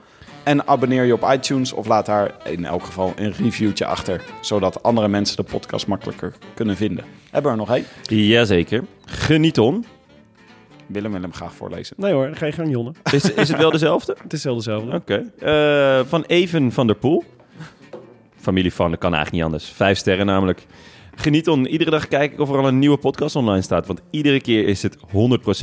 En 0.44 0.68
abonneer 0.68 1.04
je 1.04 1.14
op 1.14 1.30
iTunes 1.34 1.74
of 1.74 1.88
laat 1.88 2.06
daar 2.06 2.36
in 2.46 2.66
elk 2.66 2.84
geval 2.84 3.14
een 3.16 3.32
reviewtje 3.32 3.86
achter, 3.86 4.22
zodat 4.42 4.84
andere 4.84 5.08
mensen 5.08 5.36
de 5.36 5.44
podcast 5.44 5.88
makkelijker 5.88 6.34
kunnen 6.54 6.76
vinden. 6.76 7.06
Hebben 7.32 7.52
we 7.52 7.58
er 7.58 7.66
nog 7.66 7.76
één? 7.76 7.86
Jazeker. 8.28 8.84
Geniet 9.06 9.58
on. 9.58 9.86
Willem 10.86 11.12
wil 11.12 11.22
hem 11.22 11.34
graag 11.34 11.54
voorlezen. 11.54 11.96
Nee 12.00 12.14
hoor, 12.14 12.30
ga 12.34 12.46
je 12.46 12.52
gang 12.52 12.72
Jonne. 12.72 12.92
Is, 13.12 13.32
is 13.32 13.48
het 13.48 13.58
wel 13.58 13.72
dezelfde? 13.72 14.16
Het 14.24 14.34
is 14.34 14.44
wel 14.44 14.56
dezelfde. 14.56 14.96
Oké. 14.96 15.32
Eh, 15.40 16.06
van 16.06 16.24
Even 16.28 16.72
van 16.72 16.88
der 16.88 16.96
Poel. 16.96 17.24
Familie 18.48 18.74
van, 18.74 18.90
dat 18.92 19.00
kan 19.00 19.14
eigenlijk 19.14 19.44
niet 19.44 19.54
anders. 19.54 19.72
Vijf 19.76 19.98
sterren 19.98 20.26
namelijk. 20.26 20.66
Geniet 21.16 21.48
on. 21.48 21.66
Iedere 21.68 21.90
dag 21.90 22.08
kijk 22.08 22.34
ik 22.34 22.40
of 22.40 22.50
er 22.50 22.58
al 22.58 22.68
een 22.68 22.80
nieuwe 22.80 22.98
podcast 22.98 23.36
online 23.36 23.62
staat. 23.62 23.88
Want 23.88 24.02
iedere 24.10 24.42
keer 24.42 24.68
is 24.68 24.84
het 24.84 24.98
100% 24.98 25.02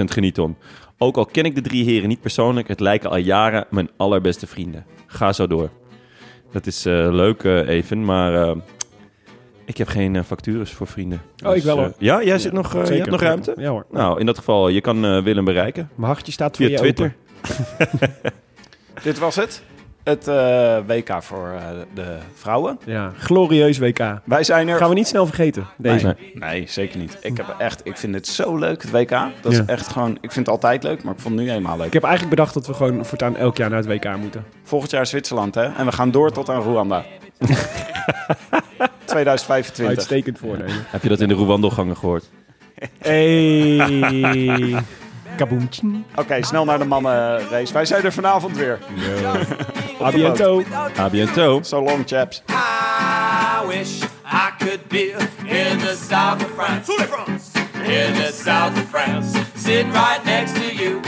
geniet 0.05 0.39
on. 0.39 0.57
Ook 0.99 1.17
al 1.17 1.27
ken 1.27 1.45
ik 1.45 1.55
de 1.55 1.61
drie 1.61 1.85
heren 1.85 2.09
niet 2.09 2.21
persoonlijk, 2.21 2.69
het 2.69 2.81
lijken 2.81 3.11
al 3.11 3.17
jaren 3.17 3.67
mijn 3.71 3.91
allerbeste 3.97 4.47
vrienden. 4.47 4.85
Ga 5.07 5.33
zo 5.33 5.47
door. 5.47 5.71
Dat 6.53 6.67
is 6.67 6.87
eh, 6.87 6.93
leuk, 7.11 7.43
eh, 7.45 7.69
Even, 7.69 8.05
maar 8.05 8.35
eh, 8.43 8.57
ik 9.65 9.77
heb 9.77 9.89
geen 9.89 10.17
eh, 10.17 10.23
factures 10.23 10.71
voor 10.71 10.87
vrienden. 10.87 11.21
Oh, 11.47 11.57
ik 11.57 11.63
wel, 11.63 11.77
eh, 11.77 11.83
hoor. 11.83 11.93
ja, 11.99 12.23
jij 12.23 12.39
zit 12.39 12.53
nog, 12.53 12.75
eh, 12.75 12.87
je 12.87 12.95
hebt 12.95 13.11
nog 13.11 13.21
ruimte? 13.21 13.55
Ja 13.57 13.71
hoor. 13.71 13.87
Nou, 13.91 14.21
in 14.21 14.27
dat 14.27 14.39
geval, 14.39 14.69
je 14.69 14.81
kan 14.81 15.23
Willem 15.23 15.45
bereiken. 15.45 15.91
Mijn 15.95 16.13
hartje 16.13 16.33
staat 16.33 16.57
voor 16.57 16.67
Via 16.67 16.75
je 16.75 16.81
Twitter. 16.81 17.15
open. 17.81 18.11
Dit 19.03 19.19
was 19.19 19.37
het. 19.37 19.63
Het 20.05 20.29
eh, 20.29 20.77
WK 20.87 21.23
voor 21.23 21.53
eh, 21.57 21.63
de 21.95 22.17
vrouwen. 22.35 22.79
Ja, 22.85 23.13
glorieus 23.19 23.79
WK. 23.79 23.99
Wij 24.25 24.45
zijn 24.45 24.69
er 24.69 24.77
Gaan 24.77 24.89
we 24.89 24.95
niet 24.95 25.07
snel 25.07 25.27
vergeten, 25.27 25.67
deze. 25.77 26.17
Nee, 26.19 26.33
nee, 26.35 26.65
zeker 26.69 26.99
niet. 26.99 27.19
Ik 27.21 27.37
heb 27.37 27.55
echt, 27.59 27.81
ik 27.85 27.97
vind 27.97 28.15
het 28.15 28.27
zo 28.27 28.57
leuk, 28.57 28.83
het 28.83 28.91
WK. 28.91 29.11
Dat 29.41 29.53
is 29.53 29.65
echt 29.67 29.89
gewoon, 29.89 30.11
ik 30.21 30.33
vind 30.33 30.47
het 30.47 30.49
altijd 30.49 30.83
leuk, 30.83 31.03
maar 31.03 31.15
ik 31.15 31.21
vond 31.21 31.35
het 31.35 31.45
nu 31.45 31.51
eenmaal 31.53 31.77
leuk. 31.77 31.87
Ik 31.87 31.93
heb 31.93 32.03
eigenlijk 32.03 32.37
bedacht 32.37 32.55
dat 32.55 32.67
we 32.67 32.75
gewoon 32.75 33.05
voortaan 33.05 33.37
elk 33.37 33.57
jaar 33.57 33.71
naar 33.71 33.79
het 33.79 33.89
WK 33.89 34.17
moeten. 34.17 34.45
Volgend 34.63 34.91
jaar 34.91 35.07
Zwitserland, 35.07 35.55
hè? 35.55 35.65
En 35.65 35.87
we 35.87 35.93
gaan 35.93 36.11
door 36.11 36.33
tot 36.33 36.49
aan 36.49 36.63
Rwanda. 36.63 37.05
2025. 39.05 39.87
Uitstekend 39.87 40.39
voornemen. 40.39 40.85
Heb 40.87 41.03
je 41.03 41.09
dat 41.09 41.21
in 41.21 41.29
de 41.29 41.35
Rwandelgangen 41.35 41.97
gehoord? 41.97 42.31
Hey. 42.99 44.83
Kaboomtje. 45.37 45.83
Oké, 46.15 46.43
snel 46.43 46.65
naar 46.65 46.79
de 46.79 46.85
mannenrace. 46.85 47.73
Wij 47.73 47.85
zijn 47.85 48.05
er 48.05 48.13
vanavond 48.13 48.57
weer. 48.57 48.79
A 50.03 50.11
biento. 50.11 50.63
A. 50.99 51.63
So 51.63 51.83
long, 51.83 52.03
chaps. 52.07 52.43
I 52.49 53.67
wish 53.67 54.03
I 54.25 54.51
could 54.59 54.89
be 54.89 55.15
in 55.45 55.79
the 55.79 55.97
south 56.09 56.45
of 56.45 56.51
France. 56.57 56.93
In 57.85 58.15
the 58.15 58.33
south 58.33 58.79
of 58.79 58.89
France, 58.89 59.39
sitting 59.55 59.93
right 59.93 60.25
next 60.25 60.55
to 60.55 60.75
you. 60.75 61.01